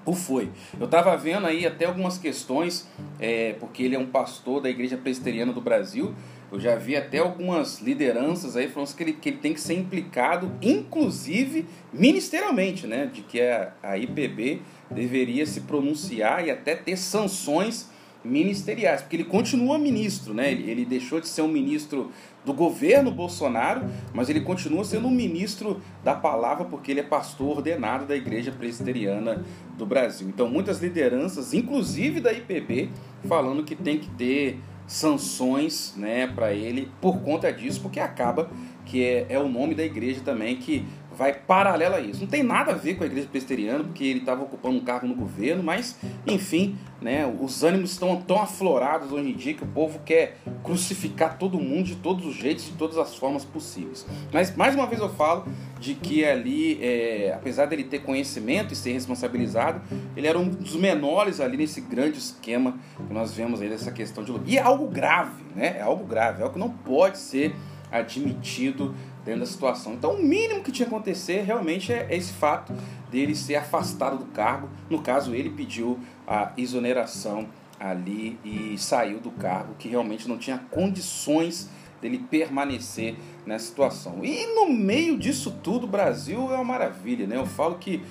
o 0.06 0.14
foi. 0.14 0.50
Eu 0.78 0.86
estava 0.86 1.16
vendo 1.16 1.46
aí 1.46 1.66
até 1.66 1.84
algumas 1.84 2.18
questões, 2.18 2.88
é, 3.18 3.54
porque 3.60 3.82
ele 3.82 3.94
é 3.94 3.98
um 3.98 4.06
pastor 4.06 4.60
da 4.60 4.70
Igreja 4.70 4.96
Presbiteriana 4.96 5.52
do 5.52 5.60
Brasil. 5.60 6.14
Eu 6.54 6.60
já 6.60 6.76
vi 6.76 6.94
até 6.94 7.18
algumas 7.18 7.80
lideranças 7.80 8.56
aí 8.56 8.68
falando 8.68 8.94
que 8.94 9.02
ele, 9.02 9.12
que 9.14 9.28
ele 9.28 9.38
tem 9.38 9.52
que 9.52 9.60
ser 9.60 9.74
implicado, 9.74 10.52
inclusive 10.62 11.66
ministerialmente, 11.92 12.86
né? 12.86 13.10
De 13.12 13.22
que 13.22 13.40
a, 13.40 13.72
a 13.82 13.98
IPB 13.98 14.62
deveria 14.88 15.44
se 15.46 15.62
pronunciar 15.62 16.46
e 16.46 16.52
até 16.52 16.76
ter 16.76 16.96
sanções 16.96 17.90
ministeriais, 18.24 19.02
porque 19.02 19.16
ele 19.16 19.24
continua 19.24 19.76
ministro, 19.80 20.32
né? 20.32 20.52
Ele, 20.52 20.70
ele 20.70 20.84
deixou 20.84 21.20
de 21.20 21.26
ser 21.26 21.42
um 21.42 21.48
ministro 21.48 22.12
do 22.44 22.54
governo 22.54 23.10
Bolsonaro, 23.10 23.86
mas 24.12 24.30
ele 24.30 24.40
continua 24.40 24.84
sendo 24.84 25.08
um 25.08 25.10
ministro 25.10 25.82
da 26.04 26.14
palavra 26.14 26.66
porque 26.66 26.92
ele 26.92 27.00
é 27.00 27.02
pastor 27.02 27.56
ordenado 27.56 28.06
da 28.06 28.14
Igreja 28.14 28.52
Presbiteriana 28.52 29.44
do 29.76 29.84
Brasil. 29.84 30.28
Então, 30.28 30.48
muitas 30.48 30.80
lideranças, 30.80 31.52
inclusive 31.52 32.20
da 32.20 32.32
IPB, 32.32 32.90
falando 33.26 33.64
que 33.64 33.74
tem 33.74 33.98
que 33.98 34.08
ter 34.10 34.60
sanções 34.86 35.94
né, 35.96 36.26
para 36.26 36.52
ele 36.52 36.90
por 37.00 37.20
conta 37.20 37.52
disso, 37.52 37.80
porque 37.80 38.00
acaba 38.00 38.50
que 38.84 39.02
é, 39.02 39.26
é 39.30 39.38
o 39.38 39.48
nome 39.48 39.74
da 39.74 39.82
igreja 39.82 40.20
também 40.22 40.56
que 40.56 40.84
vai 41.16 41.32
paralela 41.32 41.96
a 41.96 42.00
isso. 42.00 42.20
Não 42.20 42.26
tem 42.26 42.42
nada 42.42 42.72
a 42.72 42.74
ver 42.74 42.96
com 42.96 43.04
a 43.04 43.06
igreja 43.06 43.28
presbiteriana, 43.28 43.84
porque 43.84 44.04
ele 44.04 44.20
estava 44.20 44.42
ocupando 44.42 44.76
um 44.76 44.80
cargo 44.80 45.06
no 45.06 45.14
governo, 45.14 45.62
mas, 45.62 45.98
enfim, 46.26 46.76
né, 47.00 47.26
os 47.40 47.62
ânimos 47.62 47.92
estão 47.92 48.20
tão 48.20 48.42
aflorados 48.42 49.12
hoje 49.12 49.30
em 49.30 49.34
dia 49.34 49.54
que 49.54 49.64
o 49.64 49.68
povo 49.68 50.00
quer 50.04 50.38
crucificar 50.64 51.38
todo 51.38 51.60
mundo 51.60 51.84
de 51.84 51.96
todos 51.96 52.26
os 52.26 52.34
jeitos, 52.34 52.64
de 52.64 52.72
todas 52.72 52.96
as 52.96 53.14
formas 53.14 53.44
possíveis. 53.44 54.04
Mas, 54.32 54.56
mais 54.56 54.74
uma 54.74 54.86
vez, 54.86 55.00
eu 55.00 55.10
falo 55.10 55.46
de 55.78 55.94
que 55.94 56.24
ali, 56.24 56.82
é, 56.82 57.32
apesar 57.34 57.66
dele 57.66 57.84
ter 57.84 58.00
conhecimento 58.00 58.72
e 58.72 58.76
ser 58.76 58.92
responsabilizado, 58.92 59.82
ele 60.16 60.26
era 60.26 60.38
um 60.38 60.48
dos 60.48 60.74
menores 60.74 61.38
ali 61.38 61.58
nesse 61.58 61.82
grande 61.82 62.18
esquema 62.18 62.78
que 63.06 63.12
nós 63.12 63.34
vemos 63.34 63.60
aí 63.60 63.68
dessa 63.68 63.92
questão 63.92 64.24
de. 64.24 64.32
E 64.46 64.56
é 64.56 64.62
algo 64.62 64.88
grave, 64.88 65.44
né? 65.54 65.76
É 65.78 65.82
algo 65.82 66.04
grave, 66.04 66.40
é 66.40 66.42
algo 66.42 66.54
que 66.54 66.58
não 66.58 66.70
pode 66.70 67.18
ser 67.18 67.54
admitido 67.92 68.94
dentro 69.24 69.40
da 69.40 69.46
situação. 69.46 69.92
Então, 69.92 70.14
o 70.14 70.22
mínimo 70.22 70.62
que 70.62 70.72
tinha 70.72 70.88
que 70.88 70.94
acontecer 70.94 71.42
realmente 71.42 71.92
é 71.92 72.08
esse 72.10 72.32
fato 72.32 72.72
dele 73.10 73.34
ser 73.34 73.56
afastado 73.56 74.18
do 74.18 74.26
cargo. 74.26 74.68
No 74.88 75.00
caso, 75.00 75.34
ele 75.34 75.50
pediu 75.50 75.98
a 76.26 76.52
exoneração 76.56 77.46
ali 77.78 78.38
e 78.44 78.76
saiu 78.78 79.20
do 79.20 79.30
cargo, 79.30 79.74
que 79.78 79.88
realmente 79.88 80.28
não 80.28 80.38
tinha 80.38 80.58
condições 80.70 81.68
dele 82.00 82.18
permanecer 82.18 83.16
nessa 83.46 83.66
situação. 83.66 84.22
E 84.22 84.46
no 84.54 84.68
meio 84.68 85.16
disso 85.18 85.50
tudo, 85.62 85.84
o 85.84 85.88
Brasil 85.88 86.52
é 86.52 86.54
uma 86.56 86.64
maravilha, 86.64 87.26
né? 87.26 87.36
Eu 87.36 87.46
falo 87.46 87.76
que 87.76 88.02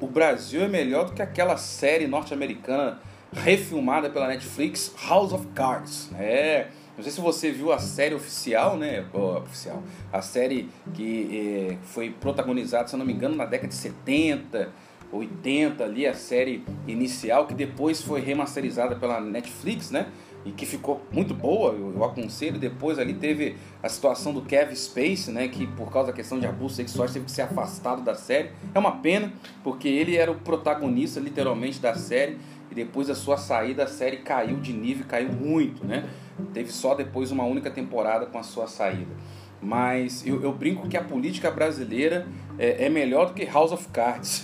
o 0.00 0.06
Brasil 0.06 0.62
é 0.62 0.68
melhor 0.68 1.06
do 1.06 1.12
que 1.12 1.22
aquela 1.22 1.56
série 1.56 2.06
norte-americana 2.06 2.98
refilmada 3.32 4.10
pela 4.10 4.28
Netflix, 4.28 4.94
House 5.06 5.32
of 5.32 5.46
Cards. 5.48 6.10
É, 6.18 6.68
não 6.96 7.02
sei 7.02 7.12
se 7.12 7.20
você 7.20 7.50
viu 7.50 7.72
a 7.72 7.78
série 7.78 8.14
oficial, 8.14 8.76
né? 8.76 9.04
oficial. 9.12 9.82
A 10.12 10.20
série 10.20 10.68
que 10.92 11.70
eh, 11.72 11.76
foi 11.84 12.10
protagonizada, 12.10 12.86
se 12.86 12.94
eu 12.94 12.98
não 12.98 13.06
me 13.06 13.14
engano, 13.14 13.34
na 13.34 13.46
década 13.46 13.68
de 13.68 13.74
70, 13.74 14.70
80 15.12 15.84
ali, 15.84 16.06
a 16.06 16.14
série 16.14 16.64
inicial, 16.86 17.46
que 17.46 17.54
depois 17.54 18.00
foi 18.00 18.20
remasterizada 18.20 18.96
pela 18.96 19.20
Netflix, 19.20 19.90
né? 19.90 20.08
E 20.44 20.50
que 20.50 20.66
ficou 20.66 21.00
muito 21.12 21.34
boa, 21.34 21.72
eu, 21.72 21.92
eu 21.94 22.04
aconselho. 22.04 22.58
Depois 22.58 22.98
ali 22.98 23.14
teve 23.14 23.56
a 23.82 23.88
situação 23.88 24.32
do 24.32 24.42
Kevin 24.42 24.74
Space, 24.74 25.30
né? 25.30 25.46
Que 25.46 25.66
por 25.66 25.92
causa 25.92 26.08
da 26.10 26.12
questão 26.12 26.40
de 26.40 26.46
abusos 26.46 26.76
sexuais 26.76 27.12
teve 27.12 27.26
que 27.26 27.30
ser 27.30 27.42
afastado 27.42 28.02
da 28.02 28.14
série. 28.14 28.50
É 28.74 28.78
uma 28.78 28.96
pena, 28.96 29.32
porque 29.62 29.86
ele 29.86 30.16
era 30.16 30.32
o 30.32 30.36
protagonista, 30.36 31.20
literalmente, 31.20 31.78
da 31.78 31.94
série. 31.94 32.38
E 32.70 32.74
depois 32.74 33.06
da 33.06 33.14
sua 33.14 33.36
saída, 33.36 33.84
a 33.84 33.86
série 33.86 34.16
caiu 34.16 34.56
de 34.56 34.72
nível, 34.72 35.04
caiu 35.06 35.30
muito, 35.30 35.84
né? 35.84 36.08
Teve 36.54 36.72
só 36.72 36.94
depois 36.94 37.30
uma 37.30 37.44
única 37.44 37.70
temporada 37.70 38.26
com 38.26 38.38
a 38.38 38.42
sua 38.42 38.66
saída. 38.66 39.14
Mas 39.62 40.26
eu, 40.26 40.42
eu 40.42 40.52
brinco 40.52 40.88
que 40.88 40.96
a 40.96 41.04
política 41.04 41.50
brasileira 41.50 42.26
é, 42.58 42.86
é 42.86 42.88
melhor 42.88 43.26
do 43.26 43.34
que 43.34 43.44
House 43.44 43.70
of 43.70 43.88
Cards. 43.88 44.42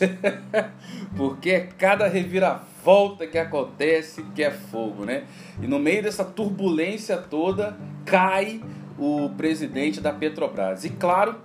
Porque 1.17 1.51
é 1.51 1.61
cada 1.61 2.07
reviravolta 2.07 3.27
que 3.27 3.37
acontece 3.37 4.23
que 4.35 4.43
é 4.43 4.51
fogo, 4.51 5.05
né? 5.05 5.25
E 5.61 5.67
no 5.67 5.79
meio 5.79 6.03
dessa 6.03 6.25
turbulência 6.25 7.17
toda, 7.17 7.77
cai 8.05 8.63
o 8.97 9.31
presidente 9.31 10.01
da 10.01 10.13
Petrobras. 10.13 10.85
E 10.85 10.91
claro, 10.91 11.37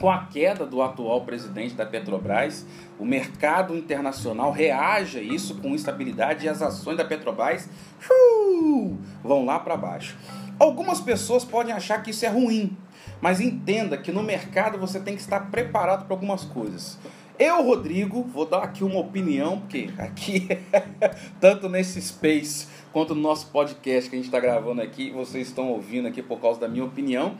com 0.00 0.10
a 0.10 0.24
queda 0.24 0.66
do 0.66 0.82
atual 0.82 1.22
presidente 1.22 1.74
da 1.74 1.86
Petrobras, 1.86 2.66
o 2.98 3.04
mercado 3.04 3.76
internacional 3.76 4.50
reage 4.50 5.18
a 5.18 5.22
isso 5.22 5.56
com 5.56 5.68
instabilidade 5.68 6.44
e 6.44 6.48
as 6.48 6.60
ações 6.62 6.96
da 6.96 7.04
Petrobras 7.04 7.68
uh, 8.10 8.96
vão 9.22 9.44
lá 9.44 9.58
para 9.58 9.76
baixo. 9.76 10.16
Algumas 10.58 11.00
pessoas 11.00 11.44
podem 11.44 11.72
achar 11.72 12.02
que 12.02 12.10
isso 12.10 12.24
é 12.24 12.28
ruim, 12.28 12.76
mas 13.20 13.40
entenda 13.40 13.96
que 13.96 14.12
no 14.12 14.22
mercado 14.22 14.78
você 14.78 15.00
tem 15.00 15.14
que 15.14 15.20
estar 15.20 15.50
preparado 15.50 16.04
para 16.06 16.14
algumas 16.14 16.44
coisas. 16.44 16.98
Eu, 17.38 17.62
Rodrigo, 17.62 18.22
vou 18.22 18.46
dar 18.46 18.62
aqui 18.62 18.82
uma 18.82 18.98
opinião, 18.98 19.60
porque 19.60 19.90
aqui, 19.98 20.48
tanto 21.38 21.68
nesse 21.68 22.00
space 22.00 22.66
quanto 22.94 23.14
no 23.14 23.20
nosso 23.20 23.48
podcast 23.48 24.08
que 24.08 24.16
a 24.16 24.18
gente 24.18 24.24
está 24.24 24.40
gravando 24.40 24.80
aqui, 24.80 25.10
vocês 25.10 25.48
estão 25.48 25.68
ouvindo 25.68 26.08
aqui 26.08 26.22
por 26.22 26.40
causa 26.40 26.58
da 26.58 26.66
minha 26.66 26.84
opinião. 26.84 27.34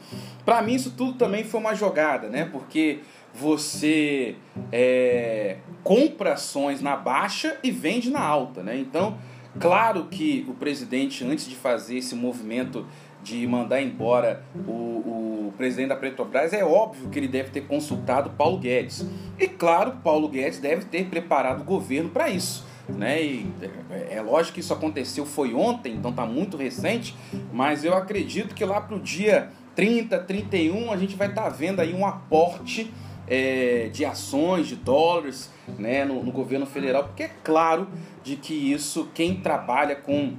Para 0.45 0.61
mim, 0.61 0.75
isso 0.75 0.91
tudo 0.91 1.15
também 1.15 1.45
foi 1.45 1.59
uma 1.59 1.75
jogada, 1.75 2.29
né? 2.29 2.45
Porque 2.45 3.01
você 3.33 4.37
é, 4.71 5.57
compra 5.83 6.35
ações 6.35 6.83
na 6.83 6.95
baixa 6.95 7.59
e 7.63 7.71
vende 7.71 8.11
na 8.11 8.21
alta, 8.21 8.63
né? 8.63 8.77
Então, 8.77 9.17
claro 9.59 10.09
que 10.11 10.45
o 10.47 10.53
presidente, 10.53 11.25
antes 11.25 11.49
de 11.49 11.57
fazer 11.57 11.97
esse 11.97 12.15
movimento 12.15 12.87
de 13.27 13.45
mandar 13.45 13.83
embora 13.83 14.45
o, 14.55 15.49
o 15.49 15.55
presidente 15.57 15.89
da 15.89 15.97
Petrobras, 15.97 16.53
é 16.53 16.65
óbvio 16.65 17.11
que 17.11 17.19
ele 17.19 17.27
deve 17.27 17.51
ter 17.51 17.63
consultado 17.63 18.31
Paulo 18.31 18.59
Guedes. 18.59 19.05
E 19.37 19.49
claro, 19.49 19.97
Paulo 20.05 20.29
Guedes 20.29 20.61
deve 20.61 20.85
ter 20.85 21.07
preparado 21.07 21.63
o 21.63 21.65
governo 21.65 22.11
para 22.11 22.31
isso 22.31 22.65
né? 22.89 23.21
E 23.21 23.53
é, 23.91 24.15
é 24.15 24.23
lógico 24.23 24.55
que 24.55 24.61
isso 24.61 24.73
aconteceu 24.73 25.27
foi 25.27 25.53
ontem, 25.55 25.95
então 25.95 26.13
está 26.13 26.25
muito 26.25 26.57
recente, 26.57 27.17
mas 27.53 27.85
eu 27.85 27.95
acredito 27.95 28.55
que 28.55 28.65
lá 28.65 28.81
para 28.81 28.97
o 28.97 29.01
dia 29.01 29.51
30, 29.75 30.19
31 30.21 30.93
a 30.93 30.97
gente 30.97 31.17
vai 31.17 31.29
estar 31.29 31.43
tá 31.43 31.49
vendo 31.49 31.81
aí 31.81 31.93
um 31.93 32.07
aporte 32.07 32.93
é, 33.27 33.91
de 33.93 34.05
ações, 34.05 34.69
de 34.69 34.77
dólares, 34.77 35.51
né, 35.79 36.05
no, 36.05 36.23
no 36.23 36.31
governo 36.31 36.65
federal, 36.65 37.05
porque 37.05 37.25
é 37.25 37.31
claro 37.43 37.89
de 38.23 38.37
que 38.37 38.55
isso 38.55 39.11
quem 39.13 39.37
trabalha 39.37 39.97
com 39.97 40.35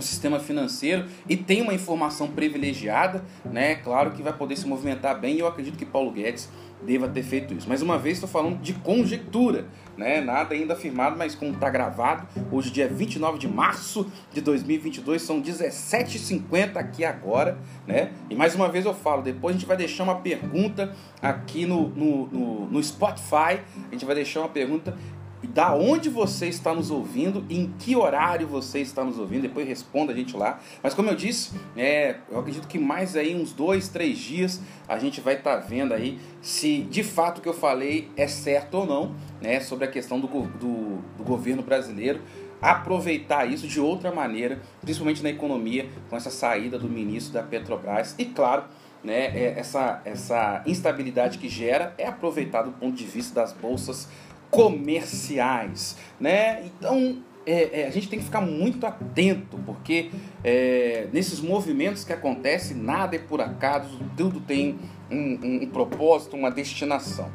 o 0.00 0.02
sistema 0.02 0.38
financeiro 0.38 1.06
e 1.28 1.36
tem 1.36 1.62
uma 1.62 1.74
informação 1.74 2.28
privilegiada, 2.28 3.24
né? 3.44 3.76
Claro 3.76 4.12
que 4.12 4.22
vai 4.22 4.32
poder 4.32 4.56
se 4.56 4.66
movimentar 4.66 5.18
bem 5.20 5.36
e 5.36 5.40
eu 5.40 5.46
acredito 5.46 5.76
que 5.76 5.84
Paulo 5.84 6.10
Guedes 6.10 6.48
deva 6.82 7.08
ter 7.08 7.22
feito 7.22 7.54
isso. 7.54 7.68
Mais 7.68 7.82
uma 7.82 7.98
vez 7.98 8.16
estou 8.16 8.28
falando 8.28 8.60
de 8.60 8.74
conjectura, 8.74 9.66
né? 9.96 10.20
Nada 10.20 10.54
ainda 10.54 10.74
afirmado, 10.74 11.16
mas 11.16 11.34
como 11.34 11.52
está 11.52 11.70
gravado, 11.70 12.26
hoje 12.50 12.70
dia 12.70 12.88
29 12.88 13.38
de 13.38 13.48
março 13.48 14.10
de 14.32 14.40
2022, 14.40 15.22
são 15.22 15.40
17h50 15.40 16.76
aqui 16.76 17.04
agora, 17.04 17.58
né? 17.86 18.12
E 18.28 18.34
mais 18.34 18.54
uma 18.54 18.68
vez 18.68 18.84
eu 18.84 18.94
falo, 18.94 19.22
depois 19.22 19.54
a 19.54 19.58
gente 19.58 19.66
vai 19.66 19.76
deixar 19.76 20.04
uma 20.04 20.16
pergunta 20.16 20.94
aqui 21.22 21.64
no, 21.64 21.88
no, 21.88 22.26
no, 22.26 22.66
no 22.66 22.82
Spotify, 22.82 23.60
a 23.88 23.92
gente 23.92 24.04
vai 24.04 24.14
deixar 24.14 24.40
uma 24.40 24.48
pergunta 24.48 24.96
da 25.42 25.74
onde 25.74 26.08
você 26.08 26.46
está 26.46 26.74
nos 26.74 26.90
ouvindo, 26.90 27.44
em 27.50 27.72
que 27.78 27.94
horário 27.94 28.46
você 28.46 28.80
está 28.80 29.04
nos 29.04 29.18
ouvindo, 29.18 29.42
depois 29.42 29.66
responda 29.66 30.12
a 30.12 30.16
gente 30.16 30.36
lá. 30.36 30.60
Mas 30.82 30.94
como 30.94 31.10
eu 31.10 31.14
disse, 31.14 31.52
é, 31.76 32.16
eu 32.30 32.38
acredito 32.38 32.66
que 32.66 32.78
mais 32.78 33.16
aí 33.16 33.34
uns 33.34 33.52
dois, 33.52 33.88
três 33.88 34.18
dias 34.18 34.60
a 34.88 34.98
gente 34.98 35.20
vai 35.20 35.34
estar 35.34 35.56
tá 35.56 35.66
vendo 35.66 35.92
aí 35.92 36.18
se 36.40 36.82
de 36.82 37.02
fato 37.02 37.38
o 37.38 37.40
que 37.42 37.48
eu 37.48 37.54
falei 37.54 38.10
é 38.16 38.26
certo 38.26 38.74
ou 38.74 38.86
não, 38.86 39.14
né, 39.40 39.60
sobre 39.60 39.84
a 39.84 39.88
questão 39.88 40.18
do, 40.18 40.26
do, 40.26 40.98
do 41.16 41.24
governo 41.24 41.62
brasileiro 41.62 42.20
aproveitar 42.60 43.44
isso 43.46 43.66
de 43.66 43.78
outra 43.78 44.10
maneira, 44.10 44.60
principalmente 44.80 45.22
na 45.22 45.28
economia, 45.28 45.88
com 46.08 46.16
essa 46.16 46.30
saída 46.30 46.78
do 46.78 46.88
ministro 46.88 47.34
da 47.34 47.42
Petrobras. 47.42 48.14
E 48.18 48.24
claro, 48.24 48.64
né, 49.04 49.26
é, 49.26 49.54
essa, 49.58 50.00
essa 50.04 50.62
instabilidade 50.66 51.38
que 51.38 51.48
gera 51.48 51.94
é 51.98 52.06
aproveitada 52.06 52.68
do 52.68 52.76
ponto 52.76 52.96
de 52.96 53.04
vista 53.04 53.34
das 53.34 53.52
bolsas 53.52 54.08
comerciais, 54.50 55.96
né? 56.20 56.64
Então 56.64 57.22
é, 57.46 57.82
é, 57.82 57.86
a 57.86 57.90
gente 57.90 58.08
tem 58.08 58.18
que 58.18 58.24
ficar 58.24 58.40
muito 58.40 58.84
atento, 58.84 59.56
porque 59.64 60.10
é, 60.42 61.06
nesses 61.12 61.40
movimentos 61.40 62.02
que 62.02 62.12
acontecem, 62.12 62.76
nada 62.76 63.14
é 63.14 63.20
por 63.20 63.40
acaso, 63.40 64.00
tudo 64.16 64.40
tem 64.40 64.76
um, 65.08 65.16
um, 65.16 65.62
um, 65.62 65.66
propósito, 65.68 66.36
uma 66.36 66.50
destinação. 66.50 67.30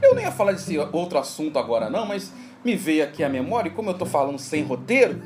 Eu 0.00 0.14
nem 0.14 0.24
ia 0.24 0.32
falar 0.32 0.52
desse 0.52 0.78
outro 0.78 1.18
assunto 1.18 1.58
agora 1.58 1.90
não, 1.90 2.06
mas 2.06 2.32
me 2.64 2.74
veio 2.74 3.04
aqui 3.04 3.22
a 3.22 3.28
memória 3.28 3.68
e 3.68 3.72
como 3.72 3.90
eu 3.90 3.92
estou 3.92 4.08
falando 4.08 4.38
sem 4.38 4.62
roteiro, 4.62 5.20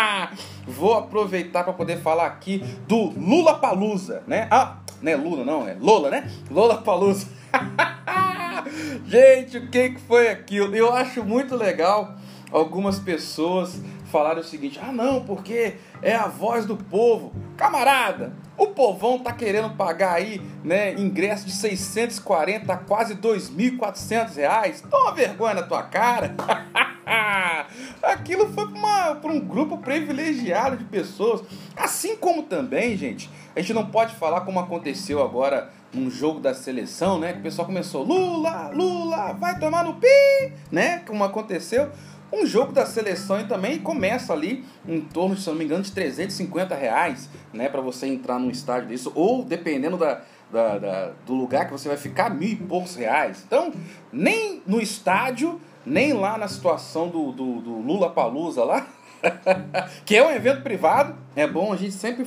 vou 0.66 0.94
aproveitar 0.94 1.64
para 1.64 1.74
poder 1.74 1.98
falar 1.98 2.26
aqui 2.26 2.64
do 2.86 3.10
Lula 3.10 3.56
Palusa, 3.56 4.22
né? 4.26 4.48
Ah, 4.50 4.78
não 5.02 5.12
é 5.12 5.16
Lula 5.16 5.44
não, 5.44 5.68
é 5.68 5.76
Lola, 5.78 6.10
né? 6.10 6.30
Lola 6.50 6.78
Palusa. 6.78 7.37
Gente, 9.06 9.58
o 9.58 9.68
que 9.68 9.96
foi 10.06 10.28
aquilo? 10.28 10.74
Eu 10.74 10.92
acho 10.92 11.24
muito 11.24 11.56
legal 11.56 12.16
algumas 12.50 12.98
pessoas 12.98 13.80
falaram 14.10 14.40
o 14.40 14.44
seguinte: 14.44 14.78
ah, 14.82 14.92
não, 14.92 15.24
porque 15.24 15.76
é 16.02 16.14
a 16.14 16.26
voz 16.26 16.66
do 16.66 16.76
povo. 16.76 17.32
Camarada, 17.56 18.32
o 18.56 18.68
povão 18.68 19.18
tá 19.18 19.32
querendo 19.32 19.70
pagar 19.70 20.14
aí, 20.14 20.40
né, 20.62 20.94
ingresso 20.94 21.46
de 21.46 21.52
640 21.52 22.72
a 22.72 22.76
quase 22.76 23.16
2.400 23.16 24.34
reais. 24.36 24.84
Toma 24.88 25.12
vergonha 25.12 25.54
na 25.54 25.62
tua 25.62 25.82
cara. 25.82 26.34
Aquilo 28.02 28.52
foi 28.52 28.68
para 28.68 29.32
um 29.32 29.40
grupo 29.40 29.78
privilegiado 29.78 30.76
de 30.76 30.84
pessoas. 30.84 31.42
Assim 31.76 32.16
como 32.16 32.42
também, 32.42 32.96
gente, 32.96 33.30
a 33.56 33.60
gente 33.60 33.72
não 33.72 33.86
pode 33.86 34.14
falar 34.14 34.42
como 34.42 34.60
aconteceu 34.60 35.22
agora 35.22 35.70
num 35.92 36.10
jogo 36.10 36.40
da 36.40 36.54
seleção, 36.54 37.18
né? 37.18 37.32
Que 37.32 37.40
o 37.40 37.42
pessoal 37.42 37.66
começou, 37.66 38.02
Lula, 38.02 38.70
Lula, 38.72 39.32
vai 39.32 39.58
tomar 39.58 39.84
no 39.84 39.94
pi, 39.94 40.52
né? 40.70 41.00
Como 41.06 41.24
aconteceu. 41.24 41.90
Um 42.30 42.44
jogo 42.44 42.72
da 42.72 42.84
seleção 42.84 43.40
e 43.40 43.44
também 43.44 43.78
começa 43.78 44.34
ali 44.34 44.62
em 44.86 45.00
torno, 45.00 45.34
se 45.34 45.48
não 45.48 45.56
me 45.56 45.64
engano, 45.64 45.82
de 45.82 45.90
350 45.92 46.74
reais, 46.74 47.28
né? 47.54 47.68
Para 47.70 47.80
você 47.80 48.06
entrar 48.06 48.38
num 48.38 48.50
estádio 48.50 48.88
disso, 48.88 49.10
ou 49.14 49.42
dependendo 49.42 49.96
da, 49.96 50.20
da, 50.52 50.78
da, 50.78 51.12
do 51.24 51.34
lugar 51.34 51.64
que 51.64 51.72
você 51.72 51.88
vai 51.88 51.96
ficar, 51.96 52.28
mil 52.28 52.50
e 52.50 52.56
poucos 52.56 52.96
reais. 52.96 53.42
Então, 53.46 53.72
nem 54.12 54.62
no 54.66 54.78
estádio, 54.78 55.58
nem 55.86 56.12
lá 56.12 56.36
na 56.36 56.48
situação 56.48 57.08
do, 57.08 57.32
do, 57.32 57.60
do 57.62 57.78
Lula 57.78 58.10
Palusa 58.10 58.62
lá, 58.62 58.86
que 60.04 60.16
é 60.16 60.26
um 60.26 60.30
evento 60.30 60.62
privado, 60.62 61.16
é 61.34 61.46
bom 61.46 61.72
a 61.72 61.76
gente 61.76 61.92
sempre 61.92 62.24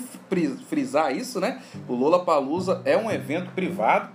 frisar 0.70 1.16
isso, 1.16 1.40
né? 1.40 1.62
O 1.88 1.94
Lula 1.94 2.24
Palusa 2.24 2.82
é 2.86 2.98
um 2.98 3.10
evento 3.10 3.52
privado, 3.52 4.10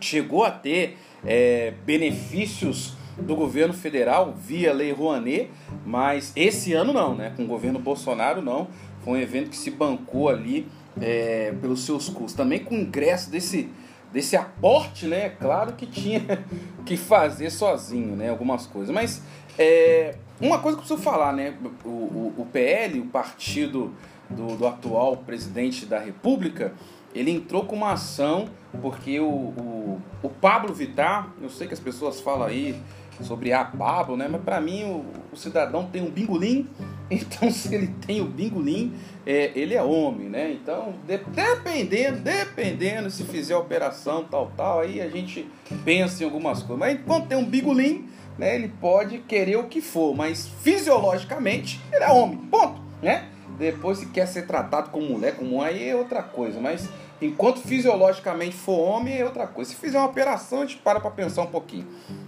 chegou 0.00 0.44
a 0.44 0.50
ter 0.50 0.98
é, 1.24 1.72
benefícios 1.84 2.96
do 3.20 3.34
governo 3.34 3.74
federal 3.74 4.32
via 4.32 4.72
Lei 4.72 4.92
Rouanet, 4.92 5.50
mas 5.84 6.32
esse 6.36 6.72
ano 6.72 6.92
não, 6.92 7.14
né? 7.14 7.32
Com 7.36 7.44
o 7.44 7.46
governo 7.46 7.78
Bolsonaro 7.78 8.40
não. 8.40 8.68
Foi 9.02 9.18
um 9.18 9.22
evento 9.22 9.50
que 9.50 9.56
se 9.56 9.70
bancou 9.70 10.28
ali 10.28 10.68
é, 11.00 11.52
pelos 11.60 11.84
seus 11.84 12.08
custos. 12.08 12.34
Também 12.34 12.60
com 12.60 12.74
o 12.74 12.78
ingresso 12.78 13.30
desse, 13.30 13.68
desse 14.12 14.36
aporte, 14.36 15.06
né? 15.06 15.30
Claro 15.30 15.72
que 15.72 15.86
tinha 15.86 16.44
que 16.86 16.96
fazer 16.96 17.50
sozinho, 17.50 18.14
né? 18.14 18.28
Algumas 18.30 18.66
coisas. 18.66 18.94
Mas 18.94 19.22
é, 19.58 20.14
uma 20.40 20.58
coisa 20.58 20.76
que 20.76 20.82
eu 20.82 20.86
preciso 20.86 21.02
falar, 21.02 21.32
né? 21.32 21.56
O, 21.84 21.88
o, 21.88 22.34
o 22.38 22.46
PL, 22.46 23.00
o 23.00 23.06
partido 23.06 23.94
do, 24.30 24.56
do, 24.56 24.66
atual 24.66 25.16
presidente 25.16 25.86
da 25.86 25.98
República, 25.98 26.72
ele 27.14 27.30
entrou 27.30 27.64
com 27.64 27.74
uma 27.74 27.92
ação 27.92 28.48
porque 28.80 29.18
o, 29.18 29.26
o, 29.26 30.02
o 30.22 30.28
Pablo 30.28 30.72
Vittar, 30.72 31.32
eu 31.40 31.48
sei 31.48 31.66
que 31.66 31.74
as 31.74 31.80
pessoas 31.80 32.20
falam 32.20 32.46
aí 32.46 32.80
sobre 33.22 33.52
a 33.52 33.64
Pablo, 33.64 34.16
né? 34.16 34.28
Mas 34.30 34.42
para 34.42 34.60
mim 34.60 34.84
o, 34.84 35.04
o, 35.32 35.36
cidadão 35.36 35.86
tem 35.86 36.02
um 36.02 36.10
bingolim, 36.10 36.68
então 37.10 37.50
se 37.50 37.74
ele 37.74 37.88
tem 38.06 38.20
o 38.20 38.26
bingolim, 38.26 38.94
é, 39.26 39.52
ele 39.54 39.74
é 39.74 39.82
homem, 39.82 40.28
né? 40.28 40.52
Então, 40.52 40.94
de, 41.06 41.18
dependendo, 41.18 42.18
dependendo 42.20 43.10
se 43.10 43.24
fizer 43.24 43.56
operação 43.56 44.24
tal, 44.24 44.52
tal, 44.56 44.80
aí 44.80 45.00
a 45.00 45.08
gente 45.08 45.48
pensa 45.84 46.22
em 46.22 46.26
algumas 46.26 46.62
coisas. 46.62 46.78
Mas 46.78 46.94
enquanto 46.94 47.28
tem 47.28 47.38
um 47.38 47.44
bingolim, 47.44 48.08
né? 48.38 48.54
Ele 48.54 48.68
pode 48.80 49.18
querer 49.18 49.56
o 49.56 49.64
que 49.64 49.80
for, 49.80 50.14
mas 50.14 50.46
fisiologicamente 50.62 51.80
ele 51.92 52.04
é 52.04 52.10
homem, 52.10 52.38
ponto, 52.38 52.80
né? 53.02 53.28
Depois 53.58 53.98
se 53.98 54.06
quer 54.06 54.26
ser 54.26 54.46
tratado 54.46 54.90
como 54.90 55.04
mulher, 55.04 55.34
como 55.36 55.60
aí 55.60 55.88
é 55.88 55.96
outra 55.96 56.22
coisa, 56.22 56.60
mas 56.60 56.88
enquanto 57.20 57.58
fisiologicamente 57.58 58.54
for 58.54 58.78
homem 58.78 59.18
é 59.18 59.24
outra 59.24 59.48
coisa. 59.48 59.70
Se 59.70 59.76
fizer 59.76 59.98
uma 59.98 60.06
operação, 60.06 60.62
a 60.62 60.66
gente 60.66 60.76
para 60.76 61.00
para 61.00 61.10
pensar 61.10 61.42
um 61.42 61.48
pouquinho. 61.48 61.84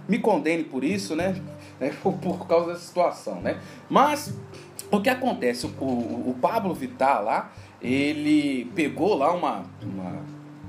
Me 0.09 0.19
condene 0.19 0.65
por 0.65 0.83
isso, 0.83 1.15
né? 1.15 1.35
É, 1.81 1.89
por 1.89 2.45
causa 2.45 2.67
dessa 2.67 2.85
situação, 2.85 3.41
né? 3.41 3.59
Mas 3.89 4.31
o 4.91 5.01
que 5.01 5.09
acontece? 5.09 5.65
O, 5.65 5.69
o, 5.69 6.35
Pablo 6.41 6.73
Vittar 6.73 7.23
lá, 7.23 7.51
ele 7.81 8.65
pegou 8.75 9.15
lá 9.15 9.31
uma, 9.33 9.63
uma, 9.81 10.19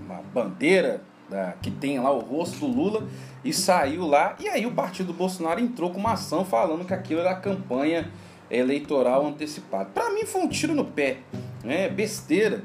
uma 0.04 0.22
bandeira 0.32 1.02
da, 1.28 1.54
que 1.60 1.70
tem 1.70 1.98
lá 1.98 2.10
o 2.10 2.20
rosto 2.20 2.60
do 2.60 2.66
Lula 2.66 3.06
e 3.44 3.52
saiu 3.52 4.06
lá. 4.06 4.36
E 4.38 4.48
aí 4.48 4.64
o 4.64 4.72
partido 4.72 5.12
Bolsonaro 5.12 5.60
entrou 5.60 5.90
com 5.90 5.98
uma 5.98 6.12
ação 6.12 6.44
falando 6.44 6.84
que 6.84 6.94
aquilo 6.94 7.20
era 7.20 7.34
campanha 7.34 8.10
eleitoral 8.50 9.26
antecipada. 9.26 9.90
Para 9.92 10.10
mim 10.10 10.24
foi 10.24 10.42
um 10.42 10.48
tiro 10.48 10.74
no 10.74 10.84
pé, 10.84 11.18
né? 11.64 11.88
Besteira. 11.88 12.62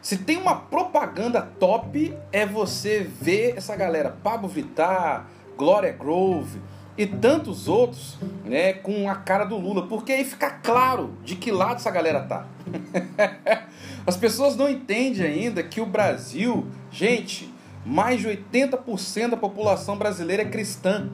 Se 0.00 0.18
tem 0.18 0.38
uma 0.38 0.56
propaganda 0.56 1.42
top, 1.42 2.14
é 2.32 2.46
você 2.46 3.00
ver 3.00 3.54
essa 3.56 3.76
galera, 3.76 4.16
Pablo 4.22 4.48
Vittar, 4.48 5.26
Glória 5.56 5.92
Grove 5.92 6.58
e 7.00 7.06
tantos 7.06 7.66
outros, 7.66 8.18
né, 8.44 8.74
com 8.74 9.08
a 9.08 9.14
cara 9.14 9.46
do 9.46 9.56
Lula, 9.56 9.86
porque 9.86 10.12
aí 10.12 10.22
fica 10.22 10.50
claro 10.50 11.14
de 11.24 11.34
que 11.34 11.50
lado 11.50 11.76
essa 11.76 11.90
galera 11.90 12.20
tá. 12.20 12.46
As 14.06 14.18
pessoas 14.18 14.54
não 14.54 14.68
entendem 14.68 15.24
ainda 15.24 15.62
que 15.62 15.80
o 15.80 15.86
Brasil, 15.86 16.66
gente, 16.92 17.50
mais 17.86 18.20
de 18.20 18.28
80% 18.28 19.30
da 19.30 19.36
população 19.38 19.96
brasileira 19.96 20.42
é 20.42 20.44
cristã. 20.44 21.08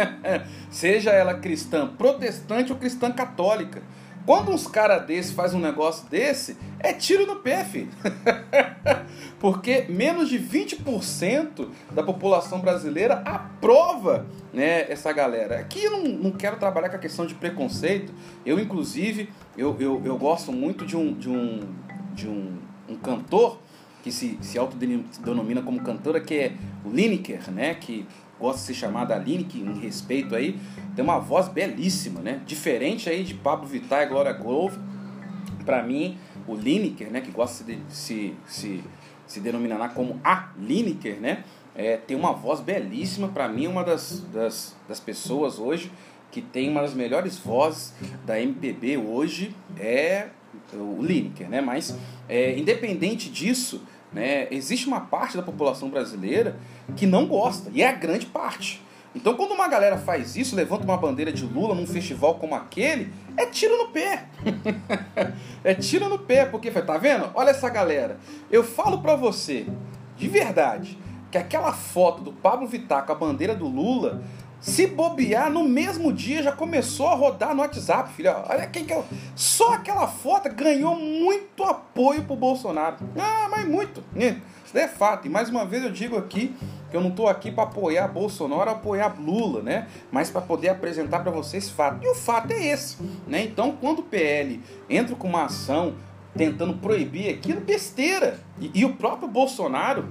Seja 0.70 1.10
ela 1.10 1.34
cristã 1.34 1.86
protestante 1.86 2.72
ou 2.72 2.78
cristã 2.78 3.12
católica. 3.12 3.82
Quando 4.24 4.52
uns 4.52 4.66
caras 4.66 5.04
desse 5.04 5.32
faz 5.32 5.52
um 5.52 5.58
negócio 5.58 6.08
desse, 6.08 6.56
é 6.78 6.92
tiro 6.92 7.26
no 7.26 7.36
pé, 7.36 7.64
filho. 7.64 7.90
Porque 9.40 9.86
menos 9.88 10.28
de 10.28 10.38
20% 10.38 11.68
da 11.90 12.02
população 12.02 12.60
brasileira 12.60 13.14
aprova 13.24 14.26
né, 14.52 14.90
essa 14.90 15.12
galera. 15.12 15.58
Aqui 15.58 15.82
eu 15.82 15.90
não, 15.90 16.04
não 16.04 16.30
quero 16.30 16.56
trabalhar 16.56 16.88
com 16.88 16.96
a 16.96 17.00
questão 17.00 17.26
de 17.26 17.34
preconceito. 17.34 18.12
Eu, 18.46 18.60
inclusive, 18.60 19.28
eu, 19.56 19.76
eu, 19.80 20.00
eu 20.04 20.16
gosto 20.16 20.52
muito 20.52 20.86
de 20.86 20.96
um, 20.96 21.12
de 21.12 21.28
um, 21.28 21.60
de 22.14 22.28
um, 22.28 22.58
um 22.88 22.96
cantor 22.96 23.58
que 24.02 24.10
se, 24.10 24.36
se 24.40 24.58
autodenomina 24.58 25.62
como 25.62 25.80
cantora, 25.82 26.20
que 26.20 26.34
é 26.34 26.52
o 26.84 26.90
Lineker, 26.90 27.50
né? 27.50 27.74
Que 27.74 28.06
gosta 28.42 28.60
de 28.60 28.66
ser 28.66 28.74
chamada 28.74 29.14
Aline, 29.14 29.44
que 29.44 29.60
em 29.60 29.78
respeito 29.78 30.34
aí, 30.34 30.58
tem 30.96 31.04
uma 31.04 31.20
voz 31.20 31.46
belíssima, 31.46 32.20
né? 32.20 32.40
Diferente 32.44 33.08
aí 33.08 33.22
de 33.22 33.34
Pablo 33.34 33.68
Vittar 33.68 34.02
e 34.02 34.06
Glória 34.06 34.32
Groove. 34.32 34.78
Para 35.64 35.80
mim, 35.80 36.18
o 36.48 36.56
Lineker, 36.56 37.08
né? 37.08 37.20
Que 37.20 37.30
gosta 37.30 37.62
de 37.62 37.78
se, 37.88 38.34
se, 38.44 38.82
se 39.28 39.38
denominar 39.38 39.94
como 39.94 40.20
a 40.24 40.50
Lineker, 40.58 41.20
né? 41.20 41.44
É, 41.74 41.96
tem 41.96 42.16
uma 42.16 42.32
voz 42.32 42.60
belíssima. 42.60 43.28
Para 43.28 43.48
mim, 43.48 43.68
uma 43.68 43.84
das, 43.84 44.20
das, 44.32 44.76
das 44.88 44.98
pessoas 44.98 45.60
hoje 45.60 45.92
que 46.32 46.42
tem 46.42 46.68
uma 46.68 46.80
das 46.80 46.94
melhores 46.94 47.38
vozes 47.38 47.94
da 48.24 48.40
MPB 48.40 48.96
hoje 48.96 49.54
é 49.78 50.28
o 50.72 51.00
Lineker, 51.00 51.48
né? 51.48 51.60
Mas 51.60 51.96
é, 52.28 52.58
independente 52.58 53.30
disso, 53.30 53.82
né, 54.12 54.46
existe 54.50 54.86
uma 54.86 55.00
parte 55.00 55.36
da 55.36 55.42
população 55.42 55.88
brasileira 55.88 56.56
que 56.96 57.06
não 57.06 57.26
gosta, 57.26 57.70
e 57.72 57.82
é 57.82 57.88
a 57.88 57.92
grande 57.92 58.26
parte. 58.26 58.82
Então, 59.14 59.34
quando 59.34 59.52
uma 59.52 59.68
galera 59.68 59.98
faz 59.98 60.36
isso, 60.36 60.56
levanta 60.56 60.84
uma 60.84 60.96
bandeira 60.96 61.30
de 61.30 61.44
Lula 61.44 61.74
num 61.74 61.86
festival 61.86 62.36
como 62.36 62.54
aquele, 62.54 63.12
é 63.36 63.44
tiro 63.44 63.76
no 63.76 63.88
pé. 63.88 64.24
é 65.62 65.74
tiro 65.74 66.08
no 66.08 66.18
pé, 66.18 66.46
porque, 66.46 66.70
tá 66.70 66.96
vendo? 66.96 67.30
Olha 67.34 67.50
essa 67.50 67.68
galera. 67.68 68.18
Eu 68.50 68.64
falo 68.64 69.02
pra 69.02 69.14
você, 69.14 69.66
de 70.16 70.28
verdade, 70.28 70.98
que 71.30 71.36
aquela 71.36 71.72
foto 71.72 72.22
do 72.22 72.32
Pablo 72.32 72.66
Vittar 72.66 73.04
com 73.04 73.12
a 73.12 73.14
bandeira 73.14 73.54
do 73.54 73.66
Lula 73.66 74.22
se 74.62 74.86
bobear, 74.86 75.50
no 75.50 75.64
mesmo 75.64 76.12
dia 76.12 76.40
já 76.40 76.52
começou 76.52 77.08
a 77.08 77.16
rodar 77.16 77.52
no 77.52 77.62
WhatsApp, 77.62 78.12
filho. 78.12 78.32
Olha 78.48 78.64
quem 78.68 78.84
que 78.84 78.92
é. 78.92 79.02
Só 79.34 79.74
aquela 79.74 80.06
foto 80.06 80.48
ganhou 80.54 80.94
muito 80.94 81.64
apoio 81.64 82.22
pro 82.22 82.36
Bolsonaro. 82.36 82.96
Ah, 83.18 83.48
mas 83.50 83.66
muito. 83.66 84.04
Né? 84.14 84.40
Isso 84.64 84.78
é 84.78 84.86
fato. 84.86 85.26
E 85.26 85.30
mais 85.30 85.50
uma 85.50 85.66
vez 85.66 85.82
eu 85.82 85.90
digo 85.90 86.16
aqui 86.16 86.54
que 86.88 86.96
eu 86.96 87.00
não 87.00 87.10
estou 87.10 87.26
aqui 87.26 87.50
para 87.50 87.64
apoiar 87.64 88.06
Bolsonaro, 88.06 88.70
apoiar 88.70 89.16
Lula, 89.18 89.62
né? 89.62 89.88
Mas 90.12 90.30
para 90.30 90.40
poder 90.40 90.68
apresentar 90.68 91.24
para 91.24 91.32
vocês 91.32 91.68
fato. 91.68 92.04
E 92.04 92.08
o 92.08 92.14
fato 92.14 92.52
é 92.52 92.66
esse, 92.68 92.98
né? 93.26 93.42
Então, 93.42 93.76
quando 93.80 93.98
o 93.98 94.02
PL 94.04 94.60
entra 94.88 95.16
com 95.16 95.26
uma 95.26 95.46
ação 95.46 95.94
tentando 96.36 96.74
proibir 96.74 97.34
aquilo, 97.34 97.60
besteira. 97.60 98.38
E, 98.60 98.70
e 98.72 98.84
o 98.84 98.94
próprio 98.94 99.26
Bolsonaro 99.26 100.06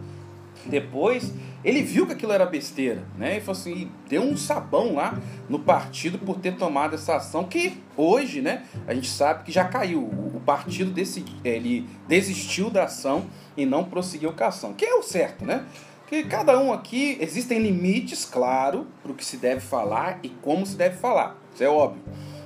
depois 0.66 1.34
ele 1.64 1.82
viu 1.82 2.08
que 2.08 2.14
aquilo 2.14 2.32
era 2.32 2.46
besteira, 2.46 3.04
né? 3.18 3.38
E 3.38 3.42
falou 3.42 3.60
assim, 3.60 3.92
deu 4.10 4.22
um 4.22 4.36
sabão 4.36 4.96
lá 4.96 5.18
no 5.48 5.60
partido 5.60 6.18
por 6.18 6.40
ter 6.40 6.56
tomado 6.56 6.96
essa 6.96 7.16
ação 7.16 7.44
que 7.44 7.78
hoje, 7.96 8.42
né? 8.42 8.64
A 8.88 8.94
gente 8.94 9.10
sabe 9.10 9.44
que 9.44 9.52
já 9.52 9.66
caiu. 9.66 10.02
O 10.02 10.42
partido 10.44 10.92
decidi, 10.92 11.36
ele 11.44 11.88
desistiu 12.08 12.70
da 12.70 12.86
ação 12.86 13.26
e 13.56 13.66
não 13.66 13.84
prosseguiu 13.84 14.34
com 14.34 14.44
a 14.44 14.48
ação, 14.48 14.74
que 14.74 14.86
é 14.86 14.96
o 14.96 15.04
certo, 15.04 15.46
né? 15.46 15.66
Que 16.08 16.24
cada 16.24 16.60
um 16.60 16.74
aqui 16.74 17.18
existem 17.22 17.60
limites, 17.60 18.26
claro, 18.26 18.88
para 19.02 19.12
o 19.12 19.16
que 19.16 19.24
se 19.24 19.38
deve 19.38 19.62
falar 19.62 20.20
e 20.24 20.30
como 20.30 20.66
se 20.66 20.76
deve 20.76 20.98
falar. 20.98 21.38
Isso 21.54 21.64
é 21.64 21.70
óbvio. 21.70 22.02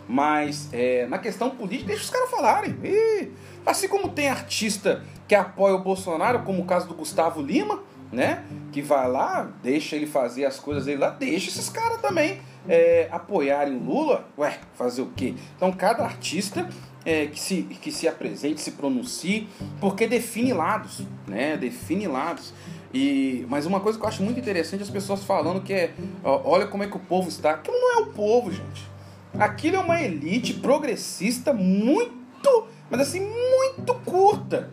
Mas 0.08 0.70
é, 0.72 1.08
na 1.08 1.18
questão 1.18 1.50
política, 1.50 1.88
deixa 1.88 2.04
os 2.04 2.10
caras 2.10 2.30
falarem. 2.30 2.78
E, 2.84 3.30
assim 3.66 3.88
como 3.88 4.10
tem 4.10 4.30
artista 4.30 5.04
que 5.28 5.34
apoia 5.34 5.74
o 5.74 5.80
Bolsonaro, 5.80 6.44
como 6.44 6.62
o 6.62 6.66
caso 6.66 6.88
do 6.88 6.94
Gustavo 6.94 7.42
Lima, 7.42 7.82
né? 8.12 8.44
Que 8.72 8.82
vai 8.82 9.10
lá, 9.10 9.52
deixa 9.62 9.96
ele 9.96 10.08
fazer 10.08 10.46
as 10.46 10.60
coisas 10.60 10.86
dele 10.86 11.00
lá, 11.00 11.10
deixa 11.10 11.50
esses 11.50 11.70
caras 11.70 12.00
também 12.02 12.40
é, 12.68 13.08
apoiarem 13.12 13.76
o 13.76 13.84
Lula. 13.84 14.28
Ué, 14.38 14.60
fazer 14.74 15.02
o 15.02 15.08
quê? 15.16 15.34
Então 15.56 15.72
cada 15.72 16.04
artista 16.04 16.68
é, 17.06 17.28
que, 17.28 17.40
se, 17.40 17.64
que 17.64 17.92
se 17.92 18.08
apresente, 18.08 18.62
se 18.62 18.72
pronuncie, 18.72 19.48
porque 19.80 20.08
define 20.08 20.54
lados, 20.54 21.04
né? 21.28 21.56
Define 21.56 22.08
lados. 22.08 22.54
E, 22.94 23.46
mas 23.50 23.66
uma 23.66 23.80
coisa 23.80 24.00
que 24.00 24.06
eu 24.06 24.10
acho 24.10 24.24
muito 24.24 24.40
interessante 24.40 24.82
as 24.82 24.90
pessoas 24.90 25.24
falando 25.24 25.62
que 25.62 25.74
é, 25.74 25.94
ó, 26.24 26.42
olha 26.46 26.66
como 26.66 26.84
é 26.84 26.88
que 26.88 26.96
o 26.96 27.00
povo 27.00 27.30
está. 27.30 27.52
Aquilo 27.52 27.78
não 27.78 28.00
é 28.00 28.02
o 28.04 28.06
povo, 28.08 28.52
gente. 28.52 28.96
Aquilo 29.38 29.76
é 29.76 29.80
uma 29.80 30.02
elite 30.02 30.54
progressista 30.54 31.54
muito, 31.54 32.68
mas 32.90 33.02
assim, 33.02 33.20
muito 33.20 33.94
curta 34.06 34.72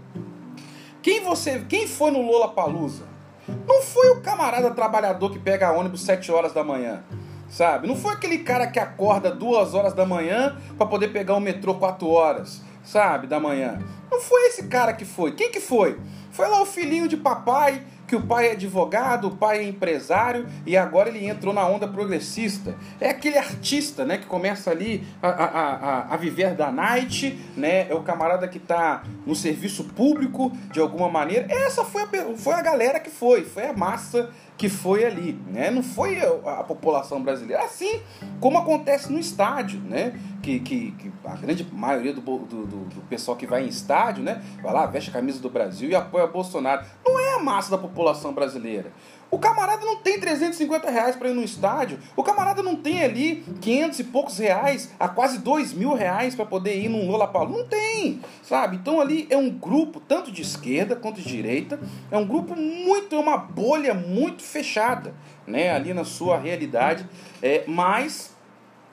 Quem 1.03 1.21
você, 1.21 1.65
quem 1.69 1.89
foi 1.89 2.13
no 2.13 2.23
Lola 2.23 2.49
Palusa? 2.49 3.12
Não 3.67 3.83
foi 3.83 4.11
o 4.11 4.21
camarada 4.21 4.71
trabalhador 4.71 5.31
que 5.31 5.39
pega 5.39 5.73
ônibus 5.73 6.03
7 6.03 6.31
horas 6.31 6.53
da 6.53 6.63
manhã, 6.63 7.03
sabe? 7.49 7.87
Não 7.89 7.97
foi 7.97 8.15
aquele 8.15 8.39
cara 8.39 8.67
que 8.67 8.79
acorda 8.79 9.31
2 9.31 9.75
horas 9.75 9.93
da 9.93 10.07
manhã 10.07 10.57
para 10.77 10.87
poder 10.87 11.09
pegar 11.09 11.35
o 11.35 11.41
metrô 11.41 11.75
4 11.75 12.09
horas, 12.09 12.63
sabe, 12.85 13.27
da 13.27 13.41
manhã. 13.41 13.79
Não 14.11 14.21
foi 14.21 14.47
esse 14.49 14.65
cara 14.69 14.93
que 14.93 15.05
foi. 15.05 15.33
Quem 15.33 15.51
que 15.51 15.61
foi? 15.61 15.99
Foi 16.31 16.49
lá 16.49 16.63
o 16.63 16.67
filhinho 16.67 17.09
de 17.09 17.17
papai 17.17 17.83
que 18.13 18.17
o 18.17 18.21
pai 18.21 18.49
é 18.49 18.53
advogado, 18.53 19.29
o 19.29 19.31
pai 19.31 19.61
é 19.61 19.63
empresário 19.63 20.47
e 20.67 20.77
agora 20.77 21.09
ele 21.09 21.27
entrou 21.27 21.55
na 21.55 21.67
onda 21.67 21.89
progressista. 21.89 22.77
É 23.01 23.09
aquele 23.09 23.39
artista, 23.39 24.05
né, 24.05 24.19
que 24.19 24.27
começa 24.27 24.71
ali 24.71 25.03
a, 25.23 25.29
a, 25.29 25.45
a, 25.47 26.15
a 26.15 26.17
viver 26.19 26.55
da 26.55 26.71
night, 26.71 27.39
né, 27.57 27.89
é 27.89 27.95
o 27.95 28.03
camarada 28.03 28.47
que 28.47 28.59
está 28.59 29.03
no 29.25 29.35
serviço 29.35 29.85
público 29.85 30.53
de 30.71 30.79
alguma 30.79 31.09
maneira. 31.09 31.47
Essa 31.49 31.87
foi 31.87 32.03
a, 32.03 32.37
foi 32.37 32.53
a 32.53 32.61
galera 32.61 33.01
que 33.01 33.09
foi, 33.09 33.45
foi 33.45 33.69
a 33.69 33.73
massa 33.73 34.29
que 34.63 34.69
foi 34.69 35.05
ali, 35.05 35.37
né? 35.49 35.73
Não 35.73 35.83
foi 35.83 36.21
a, 36.21 36.61
a 36.61 36.63
população 36.63 37.21
brasileira, 37.21 37.65
assim 37.65 38.01
como 38.39 38.59
acontece 38.59 39.11
no 39.13 39.19
estádio, 39.19 39.81
né? 39.81 40.17
Que, 40.41 40.61
que, 40.61 40.93
que 40.93 41.13
a 41.25 41.35
grande 41.35 41.67
maioria 41.73 42.13
do, 42.13 42.21
do, 42.21 42.65
do, 42.65 43.01
pessoal 43.09 43.37
que 43.37 43.45
vai 43.45 43.65
em 43.65 43.67
estádio, 43.67 44.23
né? 44.23 44.41
Vai 44.63 44.73
lá, 44.73 44.87
veste 44.87 45.11
a 45.11 45.15
camisa 45.15 45.41
do 45.41 45.51
Brasil 45.51 45.91
e 45.91 45.97
apoia 45.97 46.29
Bolsonaro. 46.29 46.87
Não 47.05 47.19
é 47.19 47.35
a 47.35 47.41
massa 47.41 47.73
da 47.73 47.79
população 47.79 48.33
brasileira. 48.33 48.93
O 49.33 49.39
camarada 49.39 49.83
não 49.83 49.97
tem 49.97 50.21
350 50.21 50.91
reais 50.91 51.17
para 51.17 51.31
ir 51.31 51.33
no 51.35 51.43
estádio. 51.43 51.99
O 52.15 52.23
camarada 52.23 52.63
não 52.63 52.77
tem 52.77 53.03
ali 53.03 53.43
500 53.63 53.99
e 53.99 54.05
poucos 54.05 54.37
reais 54.37 54.91
a 55.01 55.09
quase 55.09 55.39
2 55.39 55.73
mil 55.73 55.95
reais 55.95 56.35
para 56.35 56.45
poder 56.45 56.79
ir 56.79 56.91
num 56.91 57.11
Lollapalooza. 57.11 57.63
Não 57.63 57.67
tem, 57.67 58.21
sabe? 58.43 58.77
Então 58.77 59.01
ali 59.01 59.27
é 59.31 59.37
um 59.39 59.49
grupo, 59.49 60.01
tanto 60.01 60.31
de 60.31 60.43
esquerda 60.43 60.95
quanto 60.95 61.23
de 61.23 61.27
direita, 61.27 61.81
é 62.11 62.19
um 62.19 62.27
grupo 62.27 62.55
muito, 62.55 63.17
é 63.17 63.19
uma 63.19 63.39
bolha 63.39 63.95
muito 63.95 64.43
fechada, 64.43 65.15
né? 65.47 65.71
Ali 65.71 65.95
na 65.95 66.05
sua 66.05 66.39
realidade, 66.39 67.09
é, 67.43 67.65
mas 67.67 68.37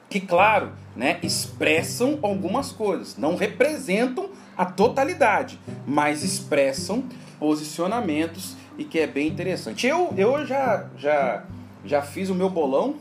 que, 0.09 0.21
claro, 0.21 0.71
né, 0.95 1.19
expressam 1.21 2.17
algumas 2.21 2.71
coisas. 2.71 3.17
Não 3.17 3.35
representam 3.35 4.29
a 4.57 4.63
totalidade, 4.63 5.59
mas 5.85 6.23
expressam 6.23 7.03
posicionamentos 7.37 8.55
e 8.79 8.85
que 8.85 8.97
é 8.97 9.05
bem 9.05 9.27
interessante. 9.27 9.85
Eu, 9.85 10.13
eu 10.17 10.45
já, 10.45 10.85
já, 10.97 11.43
já 11.83 12.01
fiz 12.01 12.29
o 12.29 12.35
meu 12.35 12.49
bolão, 12.49 12.95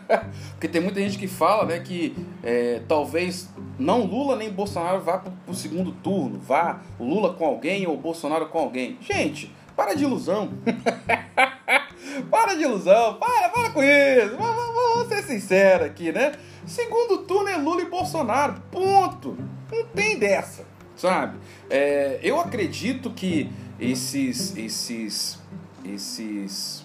porque 0.50 0.66
tem 0.66 0.80
muita 0.80 1.00
gente 1.00 1.16
que 1.16 1.28
fala 1.28 1.64
né, 1.64 1.78
que 1.78 2.14
é, 2.42 2.82
talvez 2.88 3.48
não 3.78 4.04
Lula 4.04 4.36
nem 4.36 4.50
Bolsonaro 4.50 5.00
vá 5.00 5.18
para 5.18 5.32
o 5.46 5.54
segundo 5.54 5.92
turno, 5.92 6.40
vá 6.40 6.80
Lula 6.98 7.32
com 7.32 7.46
alguém 7.46 7.86
ou 7.86 7.96
Bolsonaro 7.96 8.46
com 8.46 8.58
alguém. 8.58 8.98
Gente, 9.00 9.54
para 9.76 9.94
de 9.94 10.02
ilusão. 10.02 10.50
para 12.28 12.54
de 12.54 12.62
ilusão, 12.62 13.14
para, 13.14 13.48
para 13.50 13.70
com 13.70 13.82
isso. 13.82 14.36
Vamos 14.36 15.08
ser 15.08 15.22
sincero 15.22 15.84
aqui, 15.84 16.10
né? 16.10 16.32
Segundo 16.66 17.18
turno 17.18 17.48
é 17.48 17.56
Lula 17.56 17.82
e 17.82 17.86
Bolsonaro, 17.86 18.60
ponto. 18.70 19.36
Não 19.70 19.86
tem 19.86 20.18
dessa, 20.18 20.66
sabe? 20.96 21.38
É, 21.70 22.18
eu 22.20 22.40
acredito 22.40 23.10
que 23.10 23.48
esses, 23.80 24.56
esses, 24.56 25.38
esses 25.84 26.84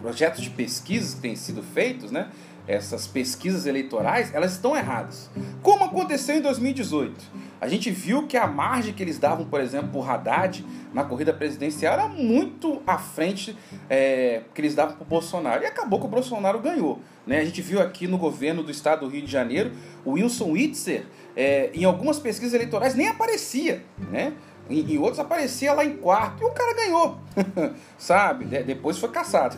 projetos 0.00 0.42
de 0.42 0.50
pesquisa 0.50 1.16
que 1.16 1.22
têm 1.22 1.34
sido 1.36 1.62
feitos, 1.62 2.10
né? 2.10 2.30
essas 2.66 3.06
pesquisas 3.06 3.66
eleitorais, 3.66 4.32
elas 4.34 4.52
estão 4.52 4.76
erradas. 4.76 5.30
Como 5.62 5.84
aconteceu 5.84 6.36
em 6.36 6.40
2018. 6.40 7.44
A 7.60 7.68
gente 7.68 7.90
viu 7.90 8.26
que 8.26 8.36
a 8.36 8.46
margem 8.46 8.92
que 8.92 9.02
eles 9.02 9.18
davam, 9.18 9.46
por 9.46 9.60
exemplo, 9.60 9.88
por 9.90 10.08
Haddad 10.08 10.64
na 10.92 11.04
corrida 11.04 11.32
presidencial 11.32 11.94
era 11.94 12.08
muito 12.08 12.82
à 12.86 12.98
frente 12.98 13.56
é, 13.88 14.42
que 14.54 14.60
eles 14.60 14.74
davam 14.74 14.96
para 14.96 15.02
o 15.02 15.06
Bolsonaro. 15.06 15.62
E 15.62 15.66
acabou 15.66 15.98
que 15.98 16.06
o 16.06 16.08
Bolsonaro 16.08 16.58
ganhou. 16.58 17.00
Né? 17.26 17.38
A 17.38 17.44
gente 17.44 17.62
viu 17.62 17.80
aqui 17.80 18.06
no 18.06 18.18
governo 18.18 18.62
do 18.62 18.70
estado 18.70 19.00
do 19.00 19.08
Rio 19.08 19.22
de 19.22 19.32
Janeiro, 19.32 19.72
o 20.04 20.12
Wilson 20.12 20.52
Witzer, 20.52 21.06
é, 21.36 21.70
em 21.72 21.84
algumas 21.84 22.18
pesquisas 22.18 22.54
eleitorais, 22.54 22.94
nem 22.94 23.08
aparecia. 23.08 23.82
Né? 24.10 24.34
Em, 24.68 24.98
outros 24.98 25.18
aparecia 25.18 25.72
lá 25.74 25.84
em 25.84 25.96
quarto 25.96 26.42
e 26.42 26.46
o 26.46 26.50
cara 26.50 26.74
ganhou, 26.74 27.18
sabe? 27.98 28.46
De, 28.46 28.62
depois 28.62 28.98
foi 28.98 29.10
caçado. 29.10 29.56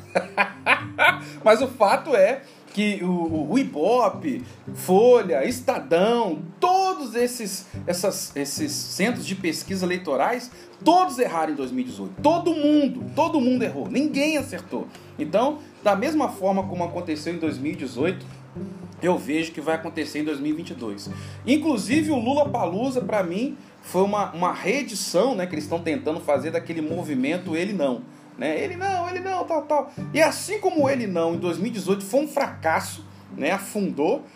Mas 1.44 1.62
o 1.62 1.68
fato 1.68 2.14
é 2.16 2.42
que 2.76 3.02
o, 3.02 3.52
o 3.52 3.58
Ibope, 3.58 4.44
Folha, 4.74 5.46
Estadão, 5.46 6.42
todos 6.60 7.14
esses, 7.14 7.66
essas, 7.86 8.36
esses 8.36 8.70
centros 8.70 9.24
de 9.24 9.34
pesquisa 9.34 9.86
eleitorais, 9.86 10.50
todos 10.84 11.18
erraram 11.18 11.52
em 11.52 11.56
2018. 11.56 12.20
Todo 12.20 12.54
mundo, 12.54 13.02
todo 13.14 13.40
mundo 13.40 13.62
errou. 13.62 13.88
Ninguém 13.88 14.36
acertou. 14.36 14.86
Então, 15.18 15.60
da 15.82 15.96
mesma 15.96 16.28
forma 16.28 16.64
como 16.64 16.84
aconteceu 16.84 17.32
em 17.32 17.38
2018, 17.38 18.26
eu 19.02 19.16
vejo 19.16 19.52
que 19.52 19.60
vai 19.60 19.76
acontecer 19.76 20.20
em 20.20 20.24
2022. 20.24 21.10
Inclusive 21.46 22.10
o 22.10 22.18
Lula 22.18 22.48
Palusa, 22.48 23.00
para 23.00 23.22
mim, 23.22 23.56
foi 23.86 24.02
uma, 24.02 24.32
uma 24.32 24.52
reedição 24.52 25.36
né, 25.36 25.46
que 25.46 25.54
eles 25.54 25.64
estão 25.64 25.80
tentando 25.80 26.20
fazer 26.20 26.50
daquele 26.50 26.80
movimento 26.82 27.56
Ele 27.56 27.72
Não. 27.72 28.02
Né? 28.36 28.60
Ele 28.60 28.76
não, 28.76 29.08
ele 29.08 29.20
não, 29.20 29.44
tal, 29.44 29.62
tal. 29.62 29.90
E 30.12 30.20
assim 30.20 30.60
como 30.60 30.90
ele 30.90 31.06
não, 31.06 31.36
em 31.36 31.38
2018 31.38 32.04
foi 32.04 32.20
um 32.20 32.28
fracasso, 32.28 33.06
né? 33.34 33.52
afundou. 33.52 34.26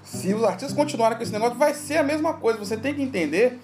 Se 0.00 0.32
os 0.32 0.44
artistas 0.44 0.72
continuarem 0.72 1.16
com 1.16 1.24
esse 1.24 1.32
negócio, 1.32 1.58
vai 1.58 1.74
ser 1.74 1.96
a 1.96 2.04
mesma 2.04 2.34
coisa. 2.34 2.56
Você 2.56 2.76
tem 2.76 2.94
que 2.94 3.02
entender 3.02 3.58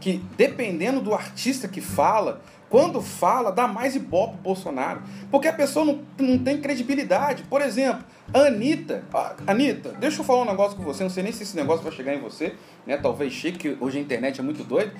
que, 0.00 0.22
dependendo 0.36 1.00
do 1.00 1.12
artista 1.12 1.66
que 1.66 1.80
fala, 1.80 2.40
quando 2.68 3.00
fala, 3.00 3.50
dá 3.50 3.66
mais 3.66 3.96
ibope 3.96 4.34
pro 4.34 4.42
Bolsonaro. 4.42 5.02
Porque 5.30 5.48
a 5.48 5.52
pessoa 5.52 5.84
não, 5.84 6.00
não 6.18 6.38
tem 6.38 6.60
credibilidade. 6.60 7.42
Por 7.44 7.62
exemplo, 7.62 8.04
a 8.32 8.40
Anitta. 8.40 9.02
Anitta, 9.46 9.90
deixa 9.92 10.20
eu 10.20 10.24
falar 10.24 10.42
um 10.42 10.46
negócio 10.46 10.76
com 10.76 10.82
você. 10.82 11.02
Não 11.02 11.10
sei 11.10 11.22
nem 11.22 11.32
se 11.32 11.42
esse 11.42 11.56
negócio 11.56 11.82
vai 11.82 11.92
chegar 11.92 12.14
em 12.14 12.20
você. 12.20 12.54
Né? 12.86 12.98
Talvez 12.98 13.32
chegue, 13.32 13.58
que 13.58 13.76
hoje 13.80 13.98
a 13.98 14.00
internet 14.00 14.38
é 14.40 14.42
muito 14.42 14.64
doida. 14.64 14.92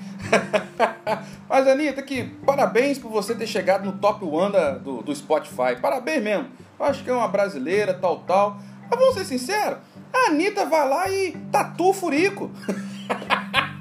Mas, 1.48 1.66
Anitta, 1.68 2.02
que 2.02 2.24
parabéns 2.46 2.98
por 2.98 3.11
você 3.11 3.35
ter 3.35 3.46
chegado 3.46 3.85
no 3.85 3.92
top 3.98 4.24
1 4.24 4.50
da, 4.50 4.70
do, 4.72 5.02
do 5.02 5.14
Spotify. 5.14 5.76
Parabéns 5.81 6.22
mesmo. 6.22 6.48
Eu 6.78 6.87
acho 6.87 7.04
que 7.04 7.11
é 7.11 7.12
uma 7.12 7.28
brasileira, 7.28 7.92
tal, 7.92 8.20
tal. 8.20 8.59
Mas 8.90 8.98
vamos 8.98 9.14
ser 9.14 9.26
sinceros. 9.26 9.78
A 10.12 10.31
Anitta 10.31 10.64
vai 10.64 10.88
lá 10.88 11.11
e 11.11 11.33
tatua 11.52 11.88
o 11.88 11.92
furico. 11.92 12.50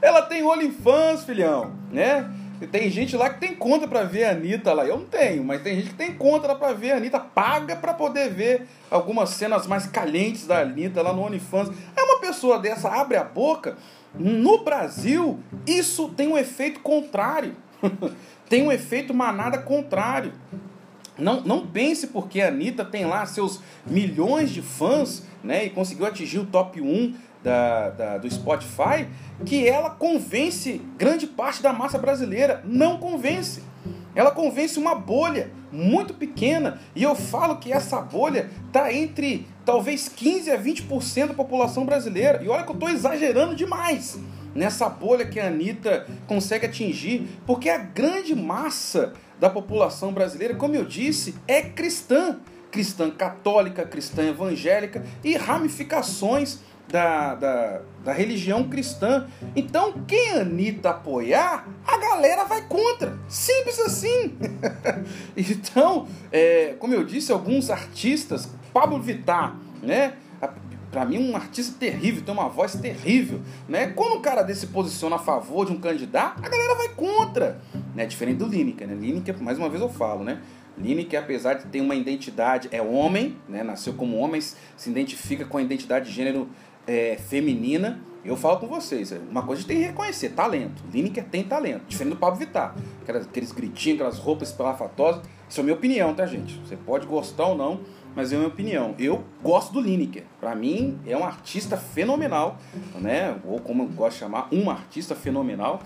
Ela 0.00 0.22
tem 0.22 0.42
OnlyFans, 0.42 1.24
filhão, 1.24 1.72
né? 1.90 2.30
Tem 2.66 2.90
gente 2.90 3.16
lá 3.16 3.30
que 3.30 3.40
tem 3.40 3.54
conta 3.54 3.88
para 3.88 4.02
ver 4.04 4.24
a 4.24 4.30
Anitta 4.32 4.72
lá. 4.72 4.84
Eu 4.84 4.98
não 4.98 5.06
tenho, 5.06 5.42
mas 5.42 5.62
tem 5.62 5.76
gente 5.76 5.90
que 5.90 5.94
tem 5.94 6.14
conta 6.14 6.54
para 6.54 6.72
ver 6.72 6.92
a 6.92 6.96
Anitta, 6.96 7.18
paga 7.18 7.76
para 7.76 7.94
poder 7.94 8.30
ver 8.30 8.66
algumas 8.90 9.30
cenas 9.30 9.66
mais 9.66 9.86
calientes 9.86 10.46
da 10.46 10.60
Anitta 10.60 11.02
lá 11.02 11.12
no 11.12 11.22
OnlyFans. 11.22 11.70
É 11.96 12.02
uma 12.02 12.20
pessoa 12.20 12.58
dessa 12.58 12.88
abre 12.88 13.16
a 13.16 13.24
boca. 13.24 13.78
No 14.14 14.64
Brasil, 14.64 15.38
isso 15.66 16.08
tem 16.10 16.28
um 16.28 16.36
efeito 16.36 16.80
contrário. 16.80 17.54
tem 18.48 18.62
um 18.62 18.72
efeito 18.72 19.14
manada 19.14 19.58
contrário. 19.58 20.32
Não, 21.16 21.40
não 21.42 21.66
pense 21.66 22.08
porque 22.08 22.40
a 22.40 22.48
Anitta 22.48 22.84
tem 22.84 23.04
lá 23.04 23.24
seus 23.26 23.60
milhões 23.86 24.50
de 24.50 24.62
fãs 24.62 25.22
né, 25.42 25.66
e 25.66 25.70
conseguiu 25.70 26.06
atingir 26.06 26.38
o 26.38 26.46
top 26.46 26.80
1 26.80 27.14
da, 27.42 27.90
da, 27.90 28.18
do 28.18 28.30
Spotify 28.30 29.06
que 29.44 29.66
ela 29.66 29.90
convence 29.90 30.80
grande 30.98 31.26
parte 31.26 31.62
da 31.62 31.72
massa 31.72 31.98
brasileira. 31.98 32.62
Não 32.64 32.98
convence. 32.98 33.62
Ela 34.14 34.30
convence 34.30 34.78
uma 34.78 34.94
bolha 34.94 35.50
muito 35.72 36.14
pequena. 36.14 36.80
E 36.94 37.02
eu 37.02 37.14
falo 37.14 37.56
que 37.56 37.72
essa 37.72 38.00
bolha 38.00 38.50
está 38.66 38.92
entre 38.92 39.46
talvez 39.64 40.08
15 40.08 40.50
a 40.50 40.60
20% 40.60 41.28
da 41.28 41.34
população 41.34 41.86
brasileira. 41.86 42.42
E 42.42 42.48
olha 42.48 42.64
que 42.64 42.70
eu 42.70 42.74
estou 42.74 42.88
exagerando 42.88 43.54
demais 43.54 44.18
nessa 44.54 44.88
bolha 44.88 45.26
que 45.26 45.38
a 45.38 45.46
Anitta 45.46 46.06
consegue 46.26 46.66
atingir, 46.66 47.28
porque 47.46 47.68
a 47.68 47.78
grande 47.78 48.34
massa 48.34 49.12
da 49.38 49.48
população 49.48 50.12
brasileira, 50.12 50.54
como 50.54 50.74
eu 50.74 50.84
disse, 50.84 51.34
é 51.46 51.62
cristã. 51.62 52.38
Cristã 52.70 53.10
católica, 53.10 53.84
cristã 53.84 54.28
evangélica 54.28 55.04
e 55.24 55.36
ramificações 55.36 56.60
da, 56.90 57.34
da, 57.34 57.80
da 58.04 58.12
religião 58.12 58.68
cristã. 58.68 59.26
Então, 59.54 59.92
quem 60.06 60.32
a 60.32 60.40
Anitta 60.40 60.90
apoiar, 60.90 61.68
a 61.86 61.96
galera 61.96 62.44
vai 62.44 62.62
contra. 62.62 63.18
Simples 63.28 63.78
assim. 63.78 64.36
então, 65.36 66.06
é, 66.32 66.74
como 66.78 66.94
eu 66.94 67.04
disse, 67.04 67.32
alguns 67.32 67.70
artistas, 67.70 68.48
Pablo 68.72 69.00
Vittar, 69.00 69.56
né? 69.82 70.14
Pra 70.90 71.04
mim, 71.04 71.30
um 71.30 71.36
artista 71.36 71.76
terrível, 71.78 72.24
tem 72.24 72.34
uma 72.34 72.48
voz 72.48 72.74
terrível, 72.74 73.40
né? 73.68 73.92
Quando 73.94 74.16
um 74.16 74.20
cara 74.20 74.42
desse 74.42 74.62
se 74.62 74.66
posiciona 74.66 75.14
a 75.14 75.18
favor 75.20 75.64
de 75.64 75.70
um 75.70 75.78
candidato, 75.78 76.44
a 76.44 76.48
galera 76.48 76.74
vai 76.74 76.88
contra, 76.88 77.60
né? 77.94 78.06
Diferente 78.06 78.38
do 78.38 78.46
Lineker, 78.46 78.88
né? 78.88 78.94
Lineker, 78.94 79.40
mais 79.40 79.56
uma 79.56 79.68
vez 79.68 79.80
eu 79.80 79.88
falo, 79.88 80.24
né? 80.24 80.40
Lineker, 80.76 81.20
apesar 81.20 81.54
de 81.54 81.66
ter 81.66 81.80
uma 81.80 81.94
identidade, 81.94 82.68
é 82.72 82.82
homem, 82.82 83.36
né? 83.48 83.62
Nasceu 83.62 83.92
como 83.94 84.16
homem, 84.16 84.40
se 84.40 84.90
identifica 84.90 85.44
com 85.44 85.58
a 85.58 85.62
identidade 85.62 86.06
de 86.06 86.12
gênero 86.12 86.48
é, 86.90 87.16
feminina, 87.16 88.02
Eu 88.22 88.36
falo 88.36 88.58
com 88.58 88.66
vocês, 88.66 89.12
é, 89.12 89.18
uma 89.30 89.42
coisa 89.42 89.60
a 89.60 89.62
gente 89.62 89.68
tem 89.68 89.78
que 89.78 89.86
reconhecer, 89.86 90.30
talento. 90.30 90.82
Lineker 90.92 91.24
tem 91.24 91.42
talento, 91.42 91.84
diferente 91.88 92.14
do 92.14 92.18
Pablo 92.18 92.38
Vittar. 92.38 92.74
Aqueles 93.08 93.50
gritinhos, 93.50 93.98
aquelas 93.98 94.18
roupas 94.18 94.48
espalafatosas. 94.50 95.22
Isso 95.48 95.58
é 95.58 95.62
a 95.62 95.64
minha 95.64 95.74
opinião, 95.74 96.12
tá, 96.12 96.26
gente? 96.26 96.60
Você 96.60 96.76
pode 96.76 97.06
gostar 97.06 97.46
ou 97.46 97.56
não, 97.56 97.80
mas 98.14 98.30
é 98.30 98.34
a 98.34 98.38
minha 98.38 98.48
opinião. 98.48 98.94
Eu 98.98 99.24
gosto 99.42 99.72
do 99.72 99.80
Lineker. 99.80 100.24
Para 100.38 100.54
mim, 100.54 100.98
é 101.06 101.16
um 101.16 101.24
artista 101.24 101.78
fenomenal, 101.78 102.58
né? 102.96 103.40
Ou 103.44 103.58
como 103.58 103.84
eu 103.84 103.88
gosto 103.88 104.16
de 104.16 104.20
chamar, 104.20 104.48
um 104.52 104.68
artista 104.68 105.14
fenomenal. 105.14 105.80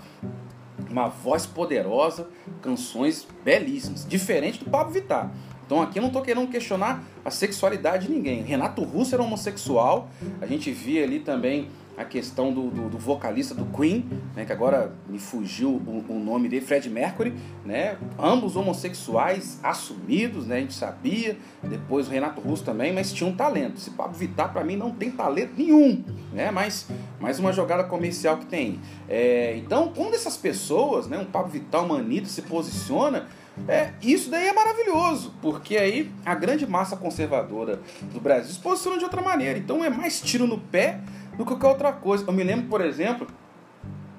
Uma 0.89 1.07
voz 1.07 1.45
poderosa, 1.45 2.27
canções 2.61 3.25
belíssimas. 3.45 4.05
Diferente 4.05 4.61
do 4.61 4.69
Pablo 4.69 4.91
Vittar. 4.91 5.31
Então 5.65 5.81
aqui 5.81 5.97
eu 5.97 6.01
não 6.01 6.09
estou 6.09 6.21
querendo 6.21 6.47
questionar 6.47 7.03
a 7.23 7.31
sexualidade 7.31 8.07
de 8.07 8.13
ninguém. 8.13 8.43
Renato 8.43 8.83
Russo 8.83 9.15
era 9.15 9.23
homossexual. 9.23 10.09
A 10.41 10.45
gente 10.45 10.71
via 10.71 11.03
ali 11.03 11.19
também 11.19 11.67
a 11.97 12.03
questão 12.03 12.53
do, 12.53 12.69
do, 12.69 12.89
do, 12.89 12.97
vocalista 12.97 13.55
do 13.55 13.65
Queen, 13.65 14.05
né, 14.35 14.43
que 14.43 14.51
agora 14.51 14.93
me 15.07 15.17
fugiu 15.17 15.69
o, 15.69 16.03
o, 16.09 16.19
nome 16.19 16.49
dele, 16.49 16.65
Fred 16.65 16.89
Mercury, 16.89 17.33
né, 17.63 17.97
ambos 18.19 18.55
homossexuais 18.55 19.59
assumidos, 19.63 20.45
né, 20.45 20.57
a 20.57 20.59
gente 20.59 20.73
sabia, 20.73 21.37
depois 21.63 22.07
o 22.07 22.11
Renato 22.11 22.41
Russo 22.41 22.63
também, 22.63 22.93
mas 22.93 23.13
tinha 23.13 23.29
um 23.29 23.35
talento. 23.35 23.77
Esse 23.77 23.91
Pablo 23.91 24.13
Vittar 24.13 24.51
para 24.51 24.63
mim 24.63 24.75
não 24.75 24.91
tem 24.91 25.09
talento 25.09 25.53
nenhum, 25.57 26.03
né, 26.33 26.51
mas 26.51 26.87
mais 27.19 27.39
uma 27.39 27.53
jogada 27.53 27.83
comercial 27.85 28.37
que 28.37 28.45
tem. 28.45 28.79
É, 29.07 29.55
então, 29.57 29.91
quando 29.95 30.15
essas 30.15 30.35
pessoas, 30.35 31.07
né, 31.07 31.17
um 31.17 31.25
Pablo 31.25 31.51
Vittar, 31.51 31.83
um 31.83 31.87
Manito 31.87 32.27
se 32.27 32.41
posiciona, 32.41 33.27
é, 33.67 33.93
isso 34.01 34.29
daí 34.29 34.47
é 34.47 34.53
maravilhoso, 34.53 35.33
porque 35.41 35.77
aí 35.77 36.11
a 36.25 36.35
grande 36.35 36.67
massa 36.67 36.97
conservadora 36.97 37.79
do 38.13 38.19
Brasil 38.19 38.53
se 38.53 38.59
posiciona 38.59 38.97
de 38.97 39.05
outra 39.05 39.21
maneira. 39.21 39.57
Então 39.57 39.83
é 39.83 39.89
mais 39.89 40.19
tiro 40.21 40.45
no 40.45 40.59
pé 40.59 40.99
do 41.37 41.45
que 41.45 41.51
qualquer 41.51 41.67
outra 41.67 41.93
coisa. 41.93 42.25
Eu 42.27 42.33
me 42.33 42.43
lembro, 42.43 42.67
por 42.67 42.81
exemplo, 42.81 43.27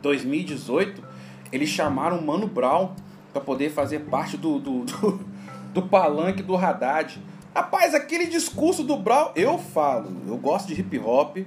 2018, 0.01 1.03
eles 1.53 1.69
chamaram 1.69 2.19
o 2.19 2.27
Mano 2.27 2.47
Brown 2.47 2.95
para 3.33 3.43
poder 3.43 3.71
fazer 3.71 4.01
parte 4.01 4.37
do, 4.37 4.59
do, 4.59 4.85
do, 4.85 5.21
do 5.75 5.83
palanque 5.83 6.43
do 6.43 6.57
Haddad. 6.57 7.21
Rapaz, 7.55 7.95
aquele 7.95 8.27
discurso 8.27 8.83
do 8.83 8.97
Brown, 8.97 9.31
eu 9.35 9.59
falo, 9.59 10.11
eu 10.27 10.37
gosto 10.37 10.69
de 10.69 10.81
hip 10.81 10.99
hop, 10.99 11.39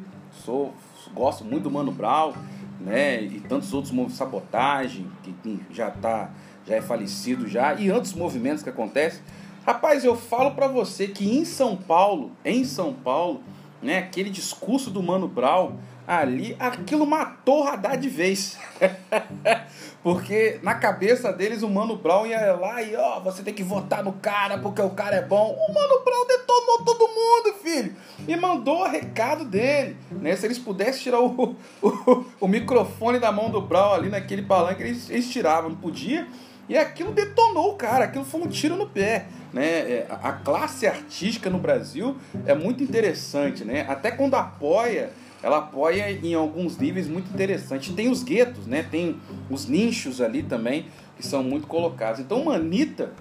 sou, 0.43 0.73
gosto 1.13 1.43
muito 1.43 1.63
do 1.63 1.71
Mano 1.71 1.91
Brown, 1.91 2.33
né? 2.79 3.21
E 3.21 3.39
tantos 3.41 3.73
outros 3.73 3.91
movimentos 3.91 4.17
sabotagem, 4.17 5.07
que, 5.23 5.59
já 5.71 5.91
tá, 5.91 6.31
já 6.65 6.75
é 6.75 6.81
falecido 6.81 7.47
já, 7.47 7.73
e 7.75 7.91
outros 7.91 8.13
movimentos 8.13 8.63
que 8.63 8.69
acontecem. 8.69 9.21
Rapaz, 9.65 10.03
eu 10.03 10.15
falo 10.15 10.51
para 10.51 10.67
você 10.67 11.07
que 11.07 11.37
em 11.37 11.45
São 11.45 11.75
Paulo, 11.75 12.31
em 12.43 12.63
São 12.63 12.93
Paulo, 12.93 13.43
né, 13.81 13.99
aquele 13.99 14.29
discurso 14.29 14.89
do 14.89 15.03
Mano 15.03 15.27
Brown 15.27 15.77
ali, 16.07 16.55
aquilo 16.59 17.05
matou 17.05 17.63
o 17.63 17.67
Haddad 17.67 18.01
de 18.01 18.09
vez. 18.09 18.57
porque 20.01 20.59
na 20.63 20.73
cabeça 20.73 21.31
deles 21.31 21.61
o 21.61 21.69
Mano 21.69 21.97
Brown 21.97 22.25
ia 22.25 22.53
lá 22.53 22.81
e 22.81 22.95
ó, 22.95 23.19
você 23.19 23.43
tem 23.43 23.53
que 23.53 23.61
votar 23.61 24.03
no 24.03 24.13
cara 24.13 24.57
porque 24.57 24.81
o 24.81 24.89
cara 24.89 25.17
é 25.17 25.21
bom. 25.21 25.53
O 25.53 25.73
Mano 25.73 26.03
Brown 26.03 26.25
detonou 26.27 26.83
todo 26.83 27.07
mundo, 27.07 27.59
filho. 27.61 27.95
E 28.29 28.35
mandou 28.35 28.81
o 28.83 28.87
recado 28.87 29.43
dele. 29.43 29.97
Né? 30.11 30.35
Se 30.35 30.45
eles 30.45 30.59
pudessem 30.59 31.01
tirar 31.01 31.19
o, 31.19 31.55
o, 31.81 32.25
o 32.39 32.47
microfone 32.47 33.17
da 33.17 33.31
mão 33.31 33.49
do 33.49 33.59
Brown 33.59 33.91
ali 33.91 34.07
naquele 34.07 34.43
palanque, 34.43 34.83
eles, 34.83 35.09
eles 35.09 35.27
tiravam, 35.31 35.71
não 35.71 35.77
podia. 35.77 36.27
E 36.69 36.77
aquilo 36.77 37.11
detonou 37.11 37.71
o 37.71 37.75
cara, 37.75 38.05
aquilo 38.05 38.23
foi 38.23 38.41
um 38.41 38.47
tiro 38.47 38.75
no 38.75 38.87
pé. 38.87 39.25
Né? 39.51 39.65
É, 39.65 40.07
a 40.21 40.31
classe 40.31 40.85
artística 40.85 41.49
no 41.49 41.57
Brasil 41.57 42.15
é 42.45 42.53
muito 42.53 42.83
interessante, 42.83 43.65
né? 43.65 43.87
Até 43.89 44.11
quando 44.11 44.35
apoia, 44.35 45.09
ela 45.41 45.57
apoia 45.57 46.11
em 46.11 46.35
alguns 46.35 46.77
níveis 46.77 47.07
muito 47.07 47.33
interessantes. 47.33 47.95
Tem 47.95 48.09
os 48.09 48.21
guetos, 48.21 48.67
né? 48.67 48.83
Tem 48.83 49.19
os 49.49 49.65
nichos 49.65 50.21
ali 50.21 50.43
também 50.43 50.85
que 51.17 51.25
são 51.25 51.41
muito 51.41 51.65
colocados. 51.65 52.19
Então, 52.19 52.45
Manita 52.45 53.11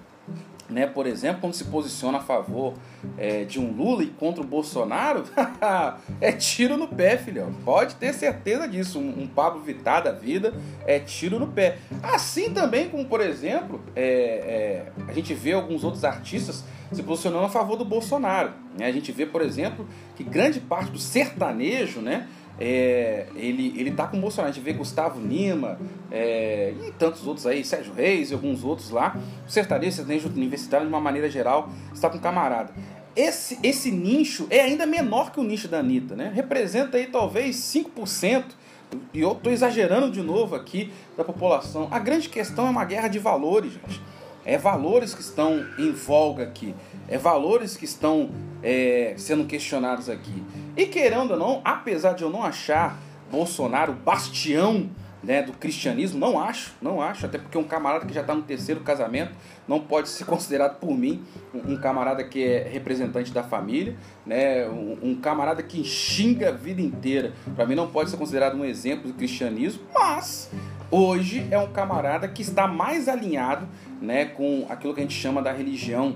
né, 0.69 0.85
por 0.85 1.07
exemplo, 1.07 1.41
quando 1.41 1.53
se 1.53 1.65
posiciona 1.65 2.19
a 2.19 2.21
favor 2.21 2.75
é, 3.17 3.43
de 3.43 3.59
um 3.59 3.71
Lula 3.71 4.03
e 4.03 4.07
contra 4.07 4.43
o 4.43 4.45
Bolsonaro, 4.45 5.23
é 6.21 6.31
tiro 6.31 6.77
no 6.77 6.87
pé, 6.87 7.17
filhão. 7.17 7.51
Pode 7.65 7.95
ter 7.95 8.13
certeza 8.13 8.67
disso. 8.67 8.99
Um, 8.99 9.23
um, 9.23 9.27
Pablo 9.27 9.61
Vittar 9.61 10.03
da 10.03 10.11
vida 10.11 10.53
é 10.85 10.99
tiro 10.99 11.39
no 11.39 11.47
pé. 11.47 11.77
Assim 12.03 12.53
também 12.53 12.89
como, 12.89 13.05
por 13.05 13.21
exemplo, 13.21 13.81
é, 13.95 14.03
é, 14.03 14.91
a 15.07 15.13
gente 15.13 15.33
vê 15.33 15.53
alguns 15.53 15.83
outros 15.83 16.03
artistas 16.03 16.63
se 16.91 17.03
posicionando 17.03 17.45
a 17.45 17.49
favor 17.49 17.75
do 17.75 17.85
Bolsonaro. 17.85 18.51
Né? 18.77 18.85
A 18.85 18.91
gente 18.91 19.11
vê, 19.11 19.25
por 19.25 19.41
exemplo, 19.41 19.87
que 20.15 20.23
grande 20.23 20.59
parte 20.59 20.91
do 20.91 20.99
sertanejo, 20.99 22.01
né, 22.01 22.27
é, 22.59 23.27
ele, 23.35 23.73
ele 23.77 23.91
tá 23.91 24.07
com 24.07 24.19
Bolsonaro. 24.19 24.49
A 24.49 24.53
gente 24.53 24.63
vê 24.63 24.73
Gustavo 24.73 25.19
Lima 25.19 25.79
é, 26.11 26.73
e 26.87 26.91
tantos 26.91 27.25
outros 27.25 27.47
aí, 27.47 27.63
Sérgio 27.63 27.93
Reis 27.93 28.31
e 28.31 28.33
alguns 28.33 28.63
outros 28.63 28.89
lá. 28.89 29.15
O 29.47 29.49
sertanejo, 29.49 29.95
sertanejo 29.95 30.27
universitário, 30.29 30.85
de 30.85 30.93
uma 30.93 31.01
maneira 31.01 31.29
geral, 31.29 31.69
está 31.93 32.09
com 32.09 32.19
camarada. 32.19 32.73
Esse, 33.15 33.57
esse 33.63 33.91
nicho 33.91 34.47
é 34.49 34.61
ainda 34.61 34.85
menor 34.85 35.31
que 35.31 35.39
o 35.39 35.43
nicho 35.43 35.67
da 35.67 35.79
Anitta, 35.79 36.15
né? 36.15 36.31
Representa 36.33 36.97
aí 36.97 37.07
talvez 37.07 37.55
5%, 37.57 38.43
e 39.13 39.21
eu 39.21 39.33
estou 39.33 39.51
exagerando 39.51 40.11
de 40.11 40.21
novo 40.21 40.55
aqui, 40.55 40.91
da 41.17 41.23
população. 41.23 41.87
A 41.91 41.99
grande 41.99 42.29
questão 42.29 42.67
é 42.67 42.69
uma 42.69 42.85
guerra 42.85 43.07
de 43.07 43.19
valores, 43.19 43.73
gente. 43.73 44.01
É 44.45 44.57
valores 44.57 45.13
que 45.13 45.21
estão 45.21 45.65
em 45.77 45.93
folga 45.93 46.43
aqui. 46.43 46.73
É 47.07 47.17
valores 47.17 47.75
que 47.75 47.85
estão 47.85 48.29
é, 48.63 49.13
sendo 49.17 49.45
questionados 49.45 50.09
aqui. 50.09 50.43
E 50.75 50.85
querendo 50.85 51.31
ou 51.31 51.37
não, 51.37 51.61
apesar 51.63 52.13
de 52.13 52.23
eu 52.23 52.29
não 52.29 52.43
achar 52.43 52.97
Bolsonaro 53.31 53.93
bastião 53.93 54.89
né, 55.21 55.41
do 55.41 55.51
cristianismo, 55.53 56.19
não 56.19 56.39
acho, 56.39 56.73
não 56.81 57.01
acho, 57.01 57.25
até 57.25 57.37
porque 57.37 57.57
um 57.57 57.63
camarada 57.63 58.05
que 58.05 58.13
já 58.13 58.21
está 58.21 58.33
no 58.33 58.41
terceiro 58.41 58.81
casamento 58.81 59.33
não 59.67 59.79
pode 59.79 60.09
ser 60.09 60.23
considerado 60.25 60.79
por 60.79 60.97
mim 60.97 61.23
um, 61.53 61.75
camarada 61.77 62.23
que 62.23 62.43
é 62.43 62.67
representante 62.67 63.31
da 63.31 63.43
família, 63.43 63.95
né, 64.25 64.67
um, 64.69 64.97
um 65.01 65.15
camarada 65.15 65.61
que 65.61 65.83
xinga 65.83 66.49
a 66.49 66.51
vida 66.51 66.81
inteira, 66.81 67.33
para 67.55 67.65
mim 67.65 67.75
não 67.75 67.87
pode 67.87 68.09
ser 68.09 68.17
considerado 68.17 68.55
um 68.55 68.63
exemplo 68.63 69.07
do 69.07 69.13
cristianismo, 69.13 69.83
mas 69.93 70.49
hoje 70.89 71.45
é 71.51 71.57
um 71.57 71.71
camarada 71.71 72.27
que 72.27 72.41
está 72.41 72.67
mais 72.67 73.07
alinhado 73.09 73.67
né, 74.01 74.25
com 74.25 74.65
aquilo 74.69 74.93
que 74.93 75.01
a 75.01 75.03
gente 75.03 75.19
chama 75.19 75.41
da 75.41 75.51
religião 75.51 76.15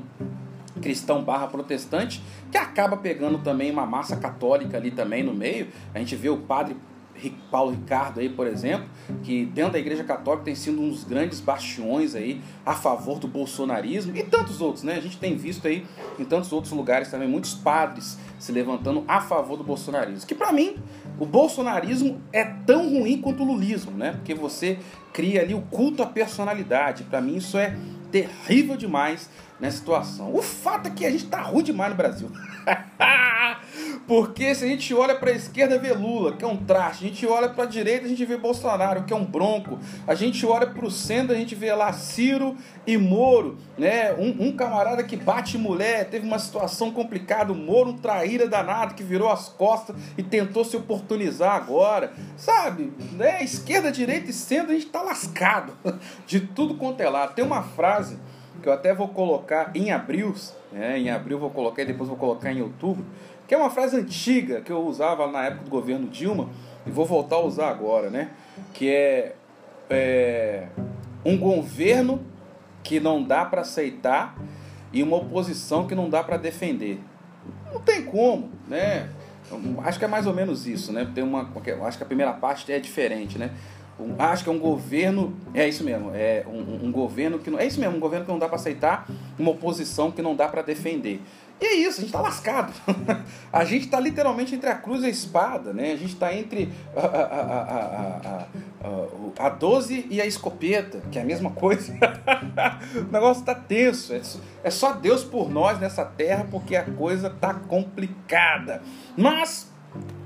cristão 0.82 1.24
barra 1.24 1.47
protestante, 1.47 2.21
que 2.51 2.57
acaba 2.57 2.97
pegando 2.97 3.38
também 3.39 3.71
uma 3.71 3.86
massa 3.86 4.15
católica 4.17 4.78
ali 4.78 4.91
também 4.91 5.24
no 5.24 5.34
meio. 5.34 5.67
A 5.93 5.99
gente 5.99 6.15
vê 6.15 6.30
o 6.30 6.38
padre 6.38 6.76
Paulo 7.51 7.71
Ricardo 7.71 8.19
aí, 8.19 8.28
por 8.28 8.47
exemplo, 8.47 8.88
que 9.24 9.45
dentro 9.45 9.74
da 9.74 9.80
Igreja 9.80 10.03
Católica 10.03 10.45
tem 10.45 10.55
sido 10.55 10.82
um 10.82 10.89
dos 10.89 11.03
grandes 11.03 11.39
bastiões 11.39 12.15
aí 12.15 12.41
a 12.65 12.74
favor 12.74 13.19
do 13.19 13.28
bolsonarismo 13.28 14.15
e 14.15 14.24
tantos 14.24 14.59
outros, 14.61 14.84
né? 14.84 14.95
A 14.95 14.99
gente 14.99 15.17
tem 15.17 15.36
visto 15.36 15.67
aí 15.67 15.86
em 16.19 16.26
tantos 16.26 16.51
outros 16.51 16.74
lugares 16.74 17.09
também 17.09 17.28
muitos 17.28 17.53
padres 17.53 18.17
se 18.39 18.51
levantando 18.51 19.03
a 19.07 19.21
favor 19.21 19.57
do 19.57 19.63
bolsonarismo. 19.63 20.28
Que 20.28 20.36
para 20.36 20.51
mim, 20.51 20.78
o 21.19 21.26
bolsonarismo 21.26 22.21
é 22.32 22.43
tão 22.43 22.89
ruim 22.89 23.21
quanto 23.21 23.43
o 23.43 23.45
lulismo, 23.45 23.91
né? 23.91 24.13
Porque 24.13 24.34
você 24.34 24.80
cria 25.13 25.41
ali 25.41 25.53
o 25.53 25.61
culto 25.61 26.01
à 26.03 26.05
personalidade. 26.05 27.03
Para 27.03 27.21
mim 27.21 27.38
isso 27.38 27.57
é 27.57 27.78
terrível 28.11 28.76
demais 28.78 29.30
nessa 29.64 29.78
situação. 29.78 30.36
O 30.36 30.41
fato 30.41 30.88
é 30.88 30.91
que 30.91 31.05
a 31.05 31.09
gente 31.09 31.26
tá 31.28 31.41
ruim 31.41 31.64
demais 31.64 31.89
no 31.91 31.95
Brasil. 31.95 32.30
Porque 34.05 34.53
se 34.53 34.66
a 34.66 34.68
gente 34.68 34.93
olha 34.93 35.16
para 35.16 35.32
a 35.32 35.34
esquerda 35.34 35.80
vê 35.80 35.93
Lula, 35.93 36.36
que 36.36 36.43
é 36.43 36.47
um 36.47 36.57
traste, 36.57 37.05
a 37.05 37.07
gente 37.07 37.26
olha 37.26 37.47
para 37.47 37.64
a 37.64 37.68
direita 37.68 38.05
a 38.05 38.09
gente 38.09 38.26
vê 38.26 38.36
Bolsonaro, 38.36 39.03
que 39.03 39.14
é 39.14 39.16
um 39.16 39.24
bronco, 39.24 39.80
a 40.05 40.14
gente 40.14 40.45
olha 40.45 40.68
para 40.68 40.86
o 40.86 40.91
centro 40.91 41.34
a 41.34 41.38
gente 41.38 41.55
vê 41.55 41.74
lá 41.74 41.93
Ciro 41.93 42.57
e 42.86 42.97
Moro, 42.97 43.57
né? 43.78 44.11
Um, 44.14 44.47
um, 44.47 44.51
camarada 44.51 45.01
que 45.03 45.16
bate 45.16 45.57
mulher, 45.57 46.09
teve 46.09 46.28
uma 46.28 46.38
situação 46.38 46.91
complicada, 46.91 47.53
o 47.53 47.55
Moro 47.55 47.91
um 47.91 47.97
traíra 47.97 48.45
danado 48.45 48.93
que 48.93 49.03
virou 49.03 49.30
as 49.30 49.47
costas 49.47 49.95
e 50.18 50.24
tentou 50.24 50.66
se 50.66 50.76
oportunizar 50.76 51.55
agora, 51.55 52.11
sabe? 52.36 52.91
Né? 53.14 53.41
Esquerda, 53.41 53.89
direita 53.89 54.30
e 54.30 54.34
centro 54.34 54.72
a 54.72 54.74
gente 54.74 54.88
tá 54.88 55.01
lascado 55.01 55.72
de 56.28 56.41
tudo 56.41 56.76
quanto 56.76 56.99
é 56.99 57.09
lá. 57.09 57.28
Tem 57.28 57.45
uma 57.45 57.64
frase 57.64 58.18
que 58.61 58.67
eu 58.67 58.73
até 58.73 58.93
vou 58.93 59.07
colocar 59.07 59.71
em 59.75 59.91
abril, 59.91 60.33
né? 60.71 60.97
em 60.97 61.09
abril 61.09 61.39
vou 61.39 61.49
colocar 61.49 61.81
e 61.81 61.85
depois 61.85 62.07
vou 62.07 62.17
colocar 62.17 62.51
em 62.51 62.61
outubro, 62.61 63.05
que 63.47 63.53
é 63.53 63.57
uma 63.57 63.69
frase 63.69 63.97
antiga 63.97 64.61
que 64.61 64.71
eu 64.71 64.85
usava 64.85 65.27
na 65.27 65.45
época 65.45 65.65
do 65.65 65.69
governo 65.69 66.07
Dilma 66.07 66.49
e 66.85 66.91
vou 66.91 67.05
voltar 67.05 67.37
a 67.37 67.41
usar 67.41 67.69
agora, 67.69 68.09
né? 68.09 68.31
Que 68.73 68.89
é, 68.89 69.35
é 69.89 70.67
um 71.25 71.37
governo 71.37 72.21
que 72.83 72.99
não 72.99 73.23
dá 73.23 73.45
para 73.45 73.61
aceitar 73.61 74.35
e 74.91 75.01
uma 75.01 75.17
oposição 75.17 75.87
que 75.87 75.95
não 75.95 76.09
dá 76.09 76.23
para 76.23 76.37
defender. 76.37 76.99
Não 77.71 77.81
tem 77.81 78.03
como, 78.03 78.49
né? 78.67 79.09
Acho 79.83 79.99
que 79.99 80.05
é 80.05 80.07
mais 80.07 80.25
ou 80.25 80.33
menos 80.33 80.67
isso, 80.67 80.91
né? 80.91 81.09
Tem 81.13 81.23
uma, 81.23 81.49
acho 81.85 81.97
que 81.97 82.03
a 82.03 82.07
primeira 82.07 82.33
parte 82.33 82.71
é 82.71 82.79
diferente, 82.79 83.37
né? 83.37 83.51
Um, 84.03 84.15
acho 84.19 84.43
que 84.43 84.49
é 84.49 84.53
um 84.53 84.59
governo, 84.59 85.33
é 85.53 85.67
isso 85.67 85.83
mesmo, 85.83 86.11
é 86.13 86.45
um, 86.47 86.87
um, 86.87 86.91
governo 86.91 87.39
que 87.39 87.49
não, 87.49 87.57
é 87.57 87.65
isso 87.65 87.79
mesmo, 87.79 87.95
um 87.95 87.99
governo 87.99 88.25
que 88.25 88.31
não 88.31 88.39
dá 88.39 88.47
para 88.47 88.57
aceitar, 88.57 89.07
uma 89.39 89.51
oposição 89.51 90.11
que 90.11 90.21
não 90.21 90.35
dá 90.35 90.47
para 90.47 90.61
defender. 90.61 91.21
E 91.61 91.65
é 91.65 91.73
isso, 91.75 91.99
a 91.99 92.01
gente 92.01 92.07
está 92.07 92.19
lascado. 92.19 92.73
a 93.53 93.63
gente 93.63 93.85
está 93.85 93.97
literalmente 93.97 94.53
entre 94.53 94.69
a 94.69 94.75
cruz 94.75 95.01
e 95.03 95.05
a 95.05 95.09
espada, 95.09 95.71
né? 95.71 95.93
A 95.93 95.95
gente 95.95 96.13
está 96.13 96.33
entre 96.35 96.69
a, 96.93 96.99
a, 96.99 98.45
a, 99.39 99.45
a, 99.45 99.49
12 99.49 100.07
e 100.09 100.19
a 100.19 100.25
escopeta, 100.25 101.01
que 101.09 101.17
é 101.17 101.21
a 101.21 101.25
mesma 101.25 101.51
coisa. 101.51 101.93
o 103.07 103.11
negócio 103.11 103.39
está 103.39 103.55
tenso. 103.55 104.13
É, 104.13 104.21
é 104.63 104.69
só 104.69 104.91
Deus 104.91 105.23
por 105.23 105.49
nós 105.49 105.79
nessa 105.79 106.03
terra, 106.03 106.45
porque 106.51 106.75
a 106.75 106.83
coisa 106.83 107.29
tá 107.29 107.53
complicada. 107.53 108.81
Mas, 109.15 109.71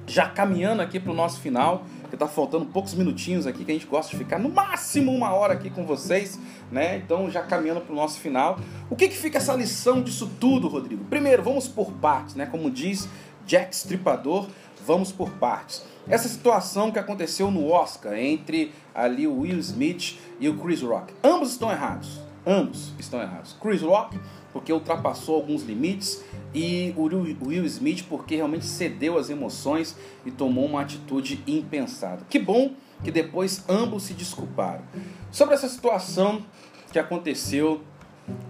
já 0.08 0.28
caminhando 0.28 0.82
aqui 0.82 1.00
para 1.00 1.12
o 1.12 1.16
nosso 1.16 1.40
final, 1.40 1.86
porque 2.08 2.16
tá 2.18 2.28
faltando 2.28 2.66
poucos 2.66 2.94
minutinhos 2.94 3.46
aqui 3.46 3.66
que 3.66 3.72
a 3.72 3.74
gente 3.74 3.86
gosta 3.86 4.12
de 4.12 4.18
ficar 4.18 4.40
no 4.40 4.50
máximo 4.50 5.12
uma 5.12 5.34
hora 5.34 5.54
aqui 5.54 5.70
com 5.70 5.86
vocês, 5.86 6.40
né? 6.72 6.98
Então 6.98 7.30
já 7.30 7.44
caminhando 7.44 7.82
para 7.82 7.92
o 7.92 7.96
nosso 7.96 8.20
final, 8.20 8.58
o 8.90 8.96
que 8.96 9.10
que 9.10 9.18
fica 9.18 9.38
essa 9.38 9.54
lição 9.54 10.02
disso 10.02 10.32
tudo, 10.40 10.70
Rodrigo? 10.70 11.04
Primeiro, 11.06 11.44
vamos 11.44 11.68
por 11.68 11.92
partes, 11.92 12.34
né? 12.34 12.46
Como 12.46 12.72
diz 12.72 13.10
Jack 13.46 13.76
Stripador, 13.76 14.48
vamos 14.86 15.12
por 15.12 15.30
partes. 15.32 15.86
Essa 16.08 16.30
situação 16.30 16.92
que 16.92 16.98
aconteceu 16.98 17.52
no 17.52 17.70
Oscar 17.70 18.14
entre 18.14 18.74
ali 18.96 19.28
o 19.28 19.42
Will 19.42 19.60
Smith 19.60 20.18
e 20.40 20.48
o 20.48 20.58
Chris 20.58 20.82
Rock, 20.82 21.14
ambos 21.22 21.52
estão 21.52 21.70
errados. 21.70 22.27
Ambos 22.48 22.94
estão 22.98 23.22
errados. 23.22 23.56
Chris 23.62 23.82
Rock 23.82 24.18
porque 24.54 24.72
ultrapassou 24.72 25.36
alguns 25.36 25.64
limites 25.64 26.24
e 26.56 26.94
o 26.96 27.04
Will 27.04 27.66
Smith 27.66 28.06
porque 28.08 28.38
realmente 28.38 28.66
cedeu 28.66 29.18
às 29.18 29.30
emoções 29.30 29.98
e 30.26 30.32
tomou 30.32 30.66
uma 30.66 30.82
atitude 30.82 31.44
impensada. 31.46 32.26
Que 32.30 32.40
bom 32.40 32.72
que 33.04 33.12
depois 33.12 33.66
ambos 33.68 34.04
se 34.04 34.14
desculparam. 34.14 34.84
Sobre 35.30 35.56
essa 35.56 35.68
situação 35.68 36.44
que 36.92 36.98
aconteceu 36.98 37.82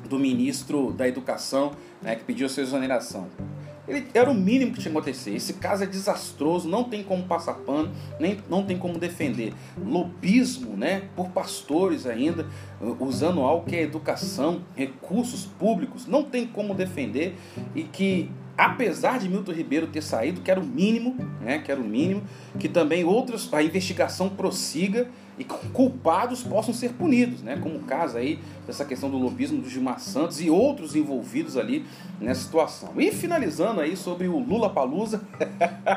do 0.07 0.17
ministro 0.17 0.93
da 0.93 1.07
Educação, 1.07 1.71
né, 2.01 2.15
que 2.15 2.23
pediu 2.23 2.47
sua 2.47 2.63
exoneração. 2.63 3.27
Ele 3.87 4.05
era 4.13 4.29
o 4.29 4.33
mínimo 4.33 4.73
que 4.73 4.79
tinha 4.79 4.91
que 4.91 4.97
acontecer. 4.97 5.33
Esse 5.33 5.53
caso 5.53 5.83
é 5.83 5.87
desastroso, 5.87 6.67
não 6.67 6.83
tem 6.83 7.03
como 7.03 7.23
passar 7.23 7.53
pano, 7.53 7.91
nem 8.19 8.37
não 8.49 8.63
tem 8.63 8.77
como 8.77 8.99
defender. 8.99 9.53
Lobismo, 9.77 10.75
né, 10.75 11.03
por 11.15 11.29
pastores 11.29 12.05
ainda, 12.05 12.45
usando 12.99 13.41
algo 13.41 13.65
que 13.65 13.75
é 13.75 13.81
educação, 13.81 14.61
recursos 14.75 15.45
públicos, 15.45 16.05
não 16.05 16.23
tem 16.23 16.45
como 16.45 16.73
defender 16.73 17.35
e 17.73 17.83
que 17.83 18.29
apesar 18.57 19.19
de 19.19 19.29
Milton 19.29 19.51
Ribeiro 19.51 19.87
ter 19.87 20.01
saído, 20.01 20.41
que 20.41 20.49
era 20.49 20.59
o 20.59 20.65
mínimo, 20.65 21.15
né, 21.39 21.59
que 21.59 21.71
era 21.71 21.79
o 21.79 21.83
mínimo, 21.83 22.23
que 22.59 22.67
também 22.67 23.03
outros 23.05 23.53
a 23.53 23.61
investigação 23.61 24.29
prossiga 24.29 25.07
e 25.37 25.43
culpados 25.43 26.43
possam 26.43 26.73
ser 26.73 26.93
punidos, 26.93 27.43
né? 27.43 27.57
Como 27.61 27.75
o 27.75 27.83
caso 27.83 28.17
aí 28.17 28.39
dessa 28.65 28.83
questão 28.83 29.09
do 29.09 29.17
lobismo 29.17 29.61
do 29.61 29.69
Gilmar 29.69 29.99
Santos 29.99 30.41
e 30.41 30.49
outros 30.49 30.95
envolvidos 30.95 31.55
ali 31.55 31.85
nessa 32.19 32.41
situação. 32.41 32.89
E 32.97 33.11
finalizando 33.11 33.81
aí 33.81 33.95
sobre 33.95 34.27
o 34.27 34.39
Lula 34.39 34.69
Palusa, 34.69 35.21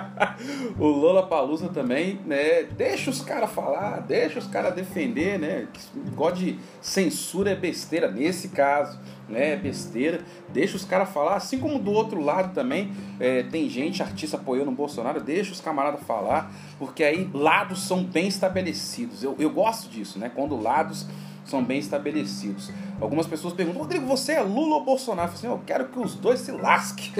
o 0.79 0.87
Lula 0.87 1.27
Palusa 1.27 1.69
também, 1.69 2.21
né? 2.27 2.65
Deixa 2.65 3.11
os 3.11 3.23
caras 3.23 3.51
falar, 3.51 4.01
deixa 4.01 4.39
os 4.39 4.47
caras 4.47 4.75
defender, 4.75 5.39
né? 5.39 5.67
God 6.15 6.37
de 6.37 6.59
censura 6.81 7.51
é 7.51 7.57
besteira 7.57 8.11
nesse 8.11 8.49
caso 8.49 8.99
né? 9.31 9.57
Besteira. 9.57 10.21
Deixa 10.49 10.77
os 10.77 10.85
caras 10.85 11.09
falar, 11.09 11.37
assim 11.37 11.59
como 11.59 11.79
do 11.79 11.93
outro 11.93 12.21
lado 12.21 12.53
também 12.55 12.93
é, 13.19 13.43
tem 13.45 13.69
gente, 13.69 14.03
artista 14.03 14.37
apoiando 14.37 14.71
o 14.71 14.75
Bolsonaro, 14.75 15.21
deixa 15.21 15.53
os 15.53 15.61
camaradas 15.61 16.03
falar, 16.03 16.53
porque 16.79 17.03
aí 17.05 17.31
lados 17.33 17.83
são 17.83 18.03
bem 18.03 18.29
estabelecidos. 18.29 19.23
Eu, 19.23 19.37
eu 19.39 19.51
gosto 19.51 19.89
disso, 19.89 20.19
né? 20.19 20.31
Quando 20.35 20.61
lados 20.61 21.07
são 21.51 21.65
bem 21.65 21.79
estabelecidos. 21.79 22.71
Algumas 23.01 23.27
pessoas 23.27 23.53
perguntam, 23.53 23.83
Rodrigo, 23.83 24.07
você 24.07 24.33
é 24.33 24.41
Lula 24.41 24.77
ou 24.77 24.85
Bolsonaro? 24.85 25.29
Eu, 25.31 25.35
assim, 25.35 25.47
eu 25.47 25.61
quero 25.67 25.89
que 25.89 25.99
os 25.99 26.15
dois 26.15 26.41
se 26.41 26.53
lasquem. 26.53 27.13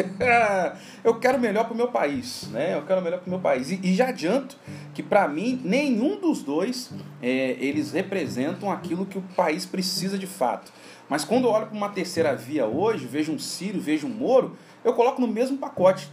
eu 1.03 1.19
quero 1.19 1.39
melhor 1.39 1.65
para 1.65 1.75
o 1.75 1.77
meu 1.77 1.89
país, 1.89 2.49
né? 2.51 2.75
Eu 2.75 2.83
quero 2.83 3.03
melhor 3.03 3.19
para 3.19 3.27
o 3.27 3.31
meu 3.31 3.41
país. 3.41 3.71
E, 3.71 3.81
e, 3.83 3.95
já 3.95 4.09
adianto 4.09 4.57
que 4.95 5.03
para 5.03 5.27
mim 5.27 5.61
nenhum 5.65 6.21
dos 6.21 6.43
dois 6.43 6.91
é, 7.21 7.57
eles 7.59 7.93
representam 7.93 8.71
aquilo 8.71 9.05
que 9.05 9.19
o 9.19 9.23
país 9.37 9.67
precisa 9.67 10.17
de 10.17 10.27
fato. 10.27 10.73
Mas 11.09 11.25
quando 11.25 11.45
eu 11.45 11.51
olho 11.51 11.67
para 11.67 11.77
uma 11.77 11.89
terceira 11.89 12.37
via 12.37 12.67
hoje, 12.67 13.07
vejo 13.07 13.33
um 13.33 13.39
Ciro, 13.39 13.81
vejo 13.81 14.07
um 14.07 14.11
Moro, 14.11 14.57
eu 14.85 14.93
coloco 14.93 15.21
no 15.21 15.27
mesmo 15.27 15.59
pacote 15.59 16.09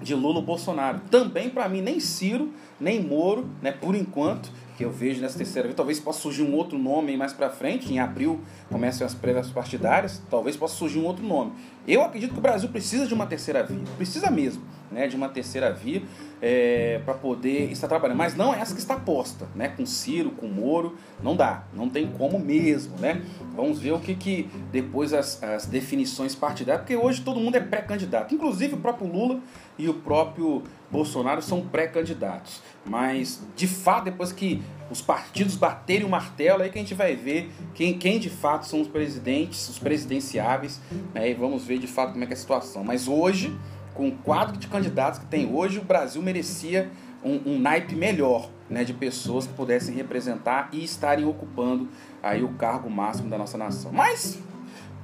de 0.00 0.14
Lula 0.14 0.36
ou 0.36 0.42
Bolsonaro. 0.42 1.00
Também 1.10 1.50
para 1.50 1.68
mim 1.68 1.80
nem 1.80 1.98
Ciro, 1.98 2.52
nem 2.78 3.02
Moro, 3.02 3.48
né, 3.60 3.72
por 3.72 3.94
enquanto, 3.94 4.52
que 4.80 4.84
eu 4.86 4.90
vejo 4.90 5.20
nessa 5.20 5.36
terceira 5.36 5.68
via, 5.68 5.76
talvez 5.76 6.00
possa 6.00 6.20
surgir 6.20 6.42
um 6.42 6.54
outro 6.54 6.78
nome 6.78 7.14
mais 7.14 7.34
para 7.34 7.50
frente, 7.50 7.92
em 7.92 7.98
abril 7.98 8.40
começam 8.70 9.06
as 9.06 9.12
prévias 9.12 9.50
partidárias, 9.50 10.22
talvez 10.30 10.56
possa 10.56 10.74
surgir 10.74 10.98
um 10.98 11.04
outro 11.04 11.22
nome. 11.22 11.52
Eu 11.86 12.02
acredito 12.02 12.32
que 12.32 12.38
o 12.38 12.40
Brasil 12.40 12.66
precisa 12.70 13.06
de 13.06 13.12
uma 13.12 13.26
terceira 13.26 13.62
via, 13.62 13.78
precisa 13.98 14.30
mesmo, 14.30 14.62
né, 14.90 15.06
de 15.06 15.16
uma 15.16 15.28
terceira 15.28 15.72
via 15.72 16.02
é, 16.42 17.00
para 17.04 17.14
poder 17.14 17.70
estar 17.70 17.88
trabalhando. 17.88 18.16
Mas 18.16 18.34
não 18.34 18.54
é 18.54 18.60
essa 18.60 18.74
que 18.74 18.80
está 18.80 18.96
posta, 18.96 19.48
né? 19.54 19.68
Com 19.68 19.84
Ciro, 19.84 20.30
com 20.30 20.46
Moro, 20.46 20.96
não 21.22 21.36
dá, 21.36 21.64
não 21.72 21.88
tem 21.88 22.06
como 22.06 22.38
mesmo, 22.38 22.96
né? 22.98 23.22
Vamos 23.54 23.78
ver 23.78 23.92
o 23.92 24.00
que, 24.00 24.14
que 24.14 24.48
depois 24.72 25.12
as, 25.12 25.42
as 25.42 25.66
definições 25.66 26.34
partidárias, 26.34 26.82
porque 26.82 26.96
hoje 26.96 27.20
todo 27.20 27.38
mundo 27.38 27.56
é 27.56 27.60
pré-candidato, 27.60 28.34
inclusive 28.34 28.74
o 28.74 28.78
próprio 28.78 29.06
Lula 29.06 29.40
e 29.78 29.88
o 29.88 29.94
próprio 29.94 30.62
Bolsonaro 30.90 31.42
são 31.42 31.62
pré-candidatos. 31.62 32.62
Mas, 32.84 33.42
de 33.54 33.66
fato, 33.66 34.04
depois 34.04 34.32
que 34.32 34.62
os 34.90 35.00
partidos 35.00 35.54
baterem 35.54 36.04
o 36.04 36.08
martelo, 36.08 36.62
aí 36.62 36.70
que 36.70 36.78
a 36.78 36.82
gente 36.82 36.94
vai 36.94 37.14
ver 37.14 37.50
quem, 37.74 37.96
quem 37.96 38.18
de 38.18 38.28
fato 38.28 38.66
são 38.66 38.80
os 38.80 38.88
presidentes, 38.88 39.68
os 39.68 39.78
presidenciáveis, 39.78 40.80
né? 41.14 41.30
e 41.30 41.34
vamos 41.34 41.64
ver 41.64 41.78
de 41.78 41.86
fato 41.86 42.12
como 42.12 42.24
é 42.24 42.26
que 42.26 42.32
é 42.32 42.36
a 42.36 42.38
situação. 42.38 42.82
Mas 42.82 43.06
hoje 43.06 43.56
com 44.00 44.08
o 44.08 44.12
quadro 44.12 44.56
de 44.56 44.66
candidatos 44.66 45.18
que 45.18 45.26
tem 45.26 45.54
hoje, 45.54 45.78
o 45.78 45.84
Brasil 45.84 46.22
merecia 46.22 46.90
um, 47.22 47.38
um 47.44 47.58
naipe 47.58 47.94
melhor 47.94 48.48
né, 48.70 48.82
de 48.82 48.94
pessoas 48.94 49.46
que 49.46 49.52
pudessem 49.52 49.94
representar 49.94 50.70
e 50.72 50.82
estarem 50.82 51.26
ocupando 51.26 51.86
aí 52.22 52.42
o 52.42 52.48
cargo 52.54 52.88
máximo 52.88 53.28
da 53.28 53.36
nossa 53.36 53.58
nação. 53.58 53.92
Mas, 53.92 54.38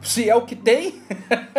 se 0.00 0.30
é 0.30 0.34
o 0.34 0.46
que 0.46 0.56
tem, 0.56 1.02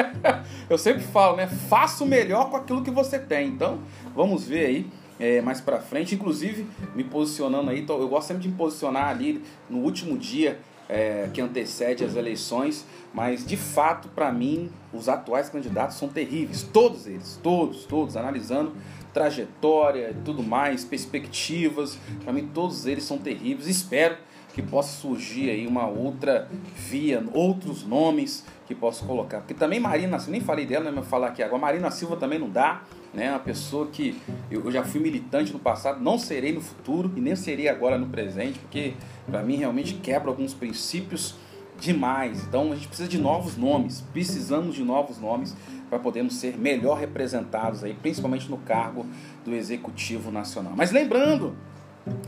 eu 0.67 0.79
sempre 0.79 1.03
falo, 1.03 1.37
né? 1.37 1.45
Faça 1.45 2.03
o 2.03 2.07
melhor 2.07 2.49
com 2.49 2.57
aquilo 2.57 2.83
que 2.83 2.89
você 2.89 3.19
tem. 3.19 3.49
Então, 3.49 3.81
vamos 4.15 4.47
ver 4.47 4.65
aí 4.65 4.87
é, 5.19 5.39
mais 5.39 5.61
pra 5.61 5.79
frente. 5.79 6.15
Inclusive, 6.15 6.65
me 6.95 7.03
posicionando 7.03 7.69
aí, 7.69 7.85
eu 7.87 8.09
gosto 8.09 8.29
sempre 8.29 8.41
de 8.41 8.49
me 8.49 8.55
posicionar 8.55 9.09
ali 9.09 9.43
no 9.69 9.77
último 9.77 10.17
dia 10.17 10.59
é, 10.89 11.29
que 11.33 11.41
antecede 11.41 12.03
as 12.03 12.15
eleições, 12.15 12.85
mas 13.13 13.45
de 13.45 13.57
fato, 13.57 14.07
para 14.09 14.31
mim, 14.31 14.69
os 14.93 15.09
atuais 15.09 15.49
candidatos 15.49 15.97
são 15.97 16.07
terríveis, 16.07 16.63
todos 16.63 17.07
eles, 17.07 17.39
todos, 17.41 17.85
todos, 17.85 18.15
analisando 18.15 18.73
trajetória 19.13 20.11
e 20.11 20.23
tudo 20.23 20.43
mais, 20.43 20.85
perspectivas, 20.85 21.97
para 22.23 22.31
mim 22.31 22.49
todos 22.53 22.85
eles 22.85 23.03
são 23.03 23.17
terríveis. 23.17 23.67
Espero 23.67 24.17
que 24.53 24.61
possa 24.61 24.99
surgir 24.99 25.49
aí 25.49 25.67
uma 25.67 25.87
outra 25.87 26.49
via, 26.75 27.23
outros 27.33 27.83
nomes 27.83 28.45
que 28.67 28.75
posso 28.75 29.05
colocar. 29.05 29.39
Porque 29.39 29.53
também 29.53 29.79
Marina, 29.79 30.17
nem 30.27 30.41
falei 30.41 30.65
dela, 30.65 30.85
né, 30.85 30.91
mas 30.91 31.01
vou 31.01 31.09
falar 31.09 31.27
aqui 31.27 31.41
agora. 31.41 31.61
Marina 31.61 31.89
Silva 31.89 32.15
também 32.15 32.37
não 32.37 32.49
dá, 32.49 32.81
né? 33.17 33.31
Uma 33.31 33.39
pessoa 33.39 33.87
que 33.87 34.15
eu, 34.49 34.71
já 34.71 34.83
fui 34.83 35.01
militante 35.01 35.51
no 35.51 35.57
passado, 35.57 35.99
não 35.99 36.19
serei 36.19 36.53
no 36.53 36.61
futuro 36.61 37.11
e 37.15 37.19
nem 37.19 37.35
serei 37.35 37.67
agora 37.67 37.97
no 37.97 38.05
presente, 38.05 38.59
porque 38.59 38.93
para 39.25 39.41
mim 39.41 39.55
realmente 39.57 39.95
quebra 39.95 40.29
alguns 40.29 40.53
princípios 40.53 41.33
demais. 41.79 42.43
Então 42.43 42.71
a 42.71 42.75
gente 42.75 42.87
precisa 42.87 43.09
de 43.09 43.17
novos 43.17 43.57
nomes, 43.57 44.01
precisamos 44.13 44.75
de 44.75 44.83
novos 44.83 45.17
nomes 45.17 45.55
para 45.89 45.97
podermos 45.97 46.35
ser 46.35 46.59
melhor 46.59 46.99
representados 46.99 47.83
aí, 47.83 47.95
principalmente 47.95 48.47
no 48.51 48.57
cargo 48.59 49.03
do 49.43 49.55
executivo 49.55 50.29
nacional. 50.29 50.73
Mas 50.75 50.91
lembrando, 50.91 51.55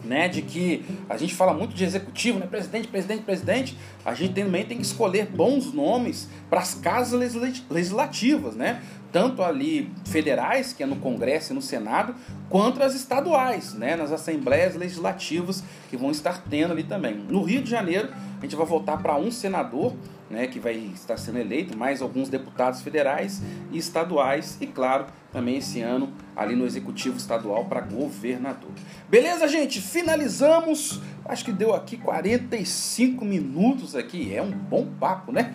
né, 0.04 0.28
de 0.28 0.42
que 0.42 0.84
a 1.08 1.18
gente 1.18 1.36
fala 1.36 1.54
muito 1.54 1.76
de 1.76 1.84
executivo, 1.84 2.40
né, 2.40 2.48
presidente, 2.48 2.88
presidente, 2.88 3.24
presidente, 3.24 3.78
a 4.04 4.14
gente 4.14 4.34
também 4.34 4.66
tem 4.66 4.78
que 4.78 4.84
escolher 4.84 5.28
bons 5.28 5.72
nomes 5.72 6.28
para 6.50 6.60
as 6.60 6.74
casas 6.74 7.36
legislativas, 7.70 8.56
né? 8.56 8.82
Tanto 9.12 9.44
ali 9.44 9.92
federais, 10.06 10.72
que 10.72 10.84
é 10.84 10.86
no 10.86 10.98
Congresso 10.98 11.52
e 11.52 11.56
no 11.56 11.62
Senado, 11.62 12.14
quanto 12.50 12.82
as 12.84 12.94
estaduais, 12.94 13.74
né, 13.74 13.96
nas 13.96 14.12
assembleias 14.12 14.76
legislativas 14.76 15.64
que 15.90 15.98
vão 15.98 16.12
estar 16.12 16.44
tendo 16.50 16.72
ali 16.72 16.84
também. 16.84 17.16
No 17.16 17.44
Rio 17.44 17.62
de 17.62 17.70
Janeiro, 17.70 18.10
a 18.38 18.42
gente 18.42 18.56
vai 18.56 18.66
voltar 18.66 18.98
para 18.98 19.16
um 19.16 19.32
senador, 19.32 19.96
né, 20.30 20.46
que 20.46 20.60
vai 20.60 20.76
estar 20.94 21.18
sendo 21.18 21.40
eleito, 21.40 21.76
mais 21.76 22.02
alguns 22.02 22.30
deputados 22.30 22.82
federais 22.82 23.42
e 23.72 23.78
estaduais, 23.78 24.58
e 24.62 24.68
claro, 24.68 25.08
também 25.32 25.58
esse 25.58 25.82
ano 25.82 26.12
ali 26.36 26.56
no 26.56 26.66
executivo 26.66 27.18
estadual 27.18 27.66
para 27.66 27.82
governador. 27.82 28.72
Beleza, 29.10 29.48
gente? 29.48 29.82
Finalizamos. 29.82 31.02
Acho 31.30 31.46
que 31.46 31.52
deu 31.52 31.76
aqui 31.76 31.96
45 31.96 33.24
minutos 33.24 33.96
aqui. 33.96 34.36
É 34.36 34.42
um 34.42 34.50
bom 34.50 34.88
papo, 35.00 35.32
né? 35.32 35.54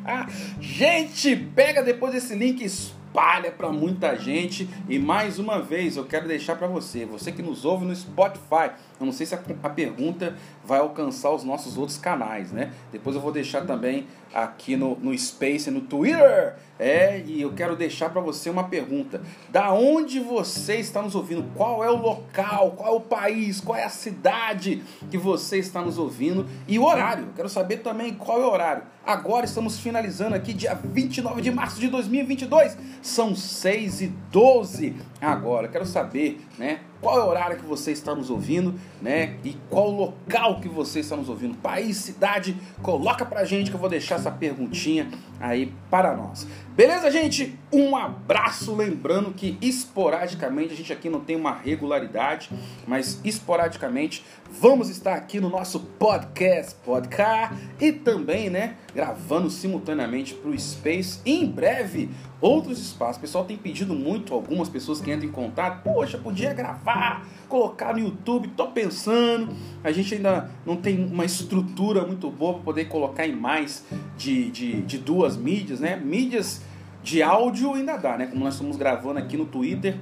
gente, 0.58 1.36
pega 1.36 1.82
depois 1.82 2.14
esse 2.14 2.34
link 2.34 2.64
espalha 3.12 3.52
para 3.52 3.70
muita 3.70 4.16
gente. 4.16 4.68
E 4.88 4.98
mais 4.98 5.38
uma 5.38 5.60
vez 5.60 5.98
eu 5.98 6.04
quero 6.04 6.26
deixar 6.26 6.56
para 6.56 6.66
você, 6.66 7.04
você 7.04 7.30
que 7.30 7.42
nos 7.42 7.66
ouve 7.66 7.84
no 7.84 7.94
Spotify, 7.94 8.72
Eu 8.98 9.06
não 9.06 9.12
sei 9.12 9.26
se 9.26 9.34
a, 9.34 9.42
a 9.62 9.68
pergunta 9.68 10.36
vai 10.64 10.78
alcançar 10.78 11.30
os 11.30 11.42
nossos 11.42 11.76
outros 11.76 11.98
canais, 11.98 12.52
né? 12.52 12.72
Depois 12.92 13.16
eu 13.16 13.20
vou 13.20 13.32
deixar 13.32 13.66
também 13.66 14.06
aqui 14.32 14.76
no, 14.76 14.96
no 14.96 15.16
Space, 15.18 15.70
no 15.70 15.80
Twitter. 15.80 16.54
É, 16.78 17.20
e 17.26 17.42
eu 17.42 17.52
quero 17.52 17.76
deixar 17.76 18.10
para 18.10 18.20
você 18.20 18.48
uma 18.48 18.64
pergunta. 18.64 19.20
Da 19.50 19.72
onde 19.72 20.20
você 20.20 20.76
está 20.76 21.02
nos 21.02 21.14
ouvindo? 21.14 21.44
Qual 21.54 21.84
é 21.84 21.90
o 21.90 21.96
local? 21.96 22.72
Qual 22.76 22.94
é 22.94 22.96
o 22.96 23.00
país? 23.00 23.60
Qual 23.60 23.76
é 23.76 23.84
a 23.84 23.88
cidade 23.88 24.82
que 25.10 25.18
você 25.18 25.58
está 25.58 25.82
nos 25.82 25.98
ouvindo? 25.98 26.46
E 26.66 26.78
o 26.78 26.84
horário. 26.84 27.24
Eu 27.24 27.32
quero 27.34 27.48
saber 27.48 27.78
também 27.78 28.14
qual 28.14 28.40
é 28.40 28.44
o 28.44 28.50
horário. 28.50 28.82
Agora 29.04 29.44
estamos 29.44 29.80
finalizando 29.80 30.36
aqui, 30.36 30.52
dia 30.52 30.74
29 30.74 31.42
de 31.42 31.50
março 31.50 31.80
de 31.80 31.88
2022. 31.88 32.76
São 33.02 33.34
6 33.34 34.00
e 34.00 34.06
12 34.30 34.94
agora. 35.26 35.68
Quero 35.68 35.86
saber, 35.86 36.40
né? 36.58 36.80
Qual 37.00 37.18
é 37.18 37.24
o 37.24 37.26
horário 37.26 37.56
que 37.56 37.64
você 37.64 37.90
está 37.90 38.14
nos 38.14 38.30
ouvindo, 38.30 38.74
né? 39.00 39.36
E 39.44 39.56
qual 39.68 39.90
local 39.90 40.60
que 40.60 40.68
você 40.68 41.00
está 41.00 41.16
nos 41.16 41.28
ouvindo? 41.28 41.56
País, 41.56 41.96
cidade? 41.96 42.56
Coloca 42.80 43.24
pra 43.24 43.44
gente 43.44 43.70
que 43.70 43.76
eu 43.76 43.80
vou 43.80 43.88
deixar 43.88 44.16
essa 44.16 44.30
perguntinha 44.30 45.08
aí 45.40 45.72
para 45.90 46.16
nós. 46.16 46.46
Beleza, 46.76 47.10
gente? 47.10 47.58
Um 47.72 47.96
abraço. 47.96 48.74
Lembrando 48.74 49.32
que 49.32 49.58
esporadicamente, 49.60 50.72
a 50.72 50.76
gente 50.76 50.92
aqui 50.92 51.10
não 51.10 51.20
tem 51.20 51.34
uma 51.36 51.52
regularidade, 51.52 52.48
mas 52.86 53.20
esporadicamente 53.24 54.24
vamos 54.50 54.88
estar 54.88 55.14
aqui 55.14 55.40
no 55.40 55.48
nosso 55.48 55.80
podcast, 55.80 56.76
podcast, 56.84 57.54
e 57.80 57.90
também, 57.90 58.48
né, 58.48 58.76
gravando 58.94 59.50
simultaneamente 59.50 60.34
para 60.34 60.50
o 60.50 60.58
Space. 60.58 61.20
Em 61.26 61.46
breve, 61.46 62.10
outros 62.42 62.78
espaços. 62.78 63.16
O 63.16 63.20
pessoal 63.20 63.44
tem 63.44 63.56
pedido 63.56 63.94
muito, 63.94 64.34
algumas 64.34 64.68
pessoas 64.68 65.00
que 65.00 65.10
entram 65.10 65.28
em 65.28 65.32
contato, 65.32 65.82
poxa, 65.82 66.18
podia 66.18 66.52
gravar, 66.52 67.26
colocar 67.48 67.94
no 67.94 68.00
YouTube, 68.00 68.48
tô 68.48 68.66
pensando. 68.68 69.54
A 69.82 69.92
gente 69.92 70.14
ainda 70.14 70.50
não 70.66 70.76
tem 70.76 71.04
uma 71.04 71.24
estrutura 71.24 72.04
muito 72.04 72.28
boa 72.28 72.54
para 72.54 72.62
poder 72.64 72.84
colocar 72.86 73.26
em 73.26 73.34
mais 73.34 73.84
de, 74.18 74.50
de, 74.50 74.82
de 74.82 74.98
duas 74.98 75.36
mídias, 75.36 75.80
né? 75.80 75.96
Mídias 75.96 76.62
de 77.02 77.22
áudio 77.22 77.74
ainda 77.74 77.96
dá, 77.96 78.18
né? 78.18 78.26
Como 78.26 78.44
nós 78.44 78.54
estamos 78.54 78.76
gravando 78.76 79.18
aqui 79.18 79.36
no 79.36 79.46
Twitter 79.46 79.96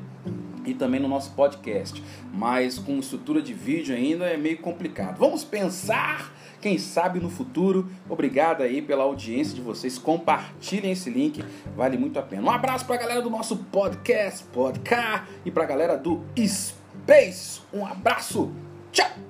e 0.65 0.75
também 0.75 1.01
no 1.01 1.09
nosso 1.09 1.33
podcast. 1.33 2.03
Mas 2.33 2.79
com 2.79 2.99
estrutura 2.99 3.43
de 3.43 3.53
vídeo 3.53 3.95
ainda 3.95 4.25
é 4.25 4.37
meio 4.37 4.59
complicado. 4.59 5.19
Vamos 5.19 5.45
pensar, 5.45 6.33
quem 6.61 6.79
sabe 6.79 7.21
no 7.21 7.31
futuro. 7.31 7.89
Obrigado 8.09 8.63
aí 8.63 8.83
pela 8.83 9.05
audiência 9.05 9.55
de 9.55 9.61
vocês. 9.61 9.99
Compartilhem 9.99 10.93
esse 10.93 11.11
link, 11.11 11.45
vale 11.77 11.97
muito 11.97 12.19
a 12.19 12.23
pena. 12.23 12.43
Um 12.43 12.51
abraço 12.51 12.85
para 12.85 12.97
a 12.97 12.99
galera 12.99 13.23
do 13.23 13.31
nosso 13.31 13.57
podcast, 13.57 14.45
podcast 14.53 15.27
e 15.45 15.51
para 15.51 15.65
a 15.65 15.67
galera 15.67 15.97
do 15.97 16.23
Space. 16.37 17.61
Um 17.73 17.87
abraço. 17.87 18.53
Tchau. 18.93 19.30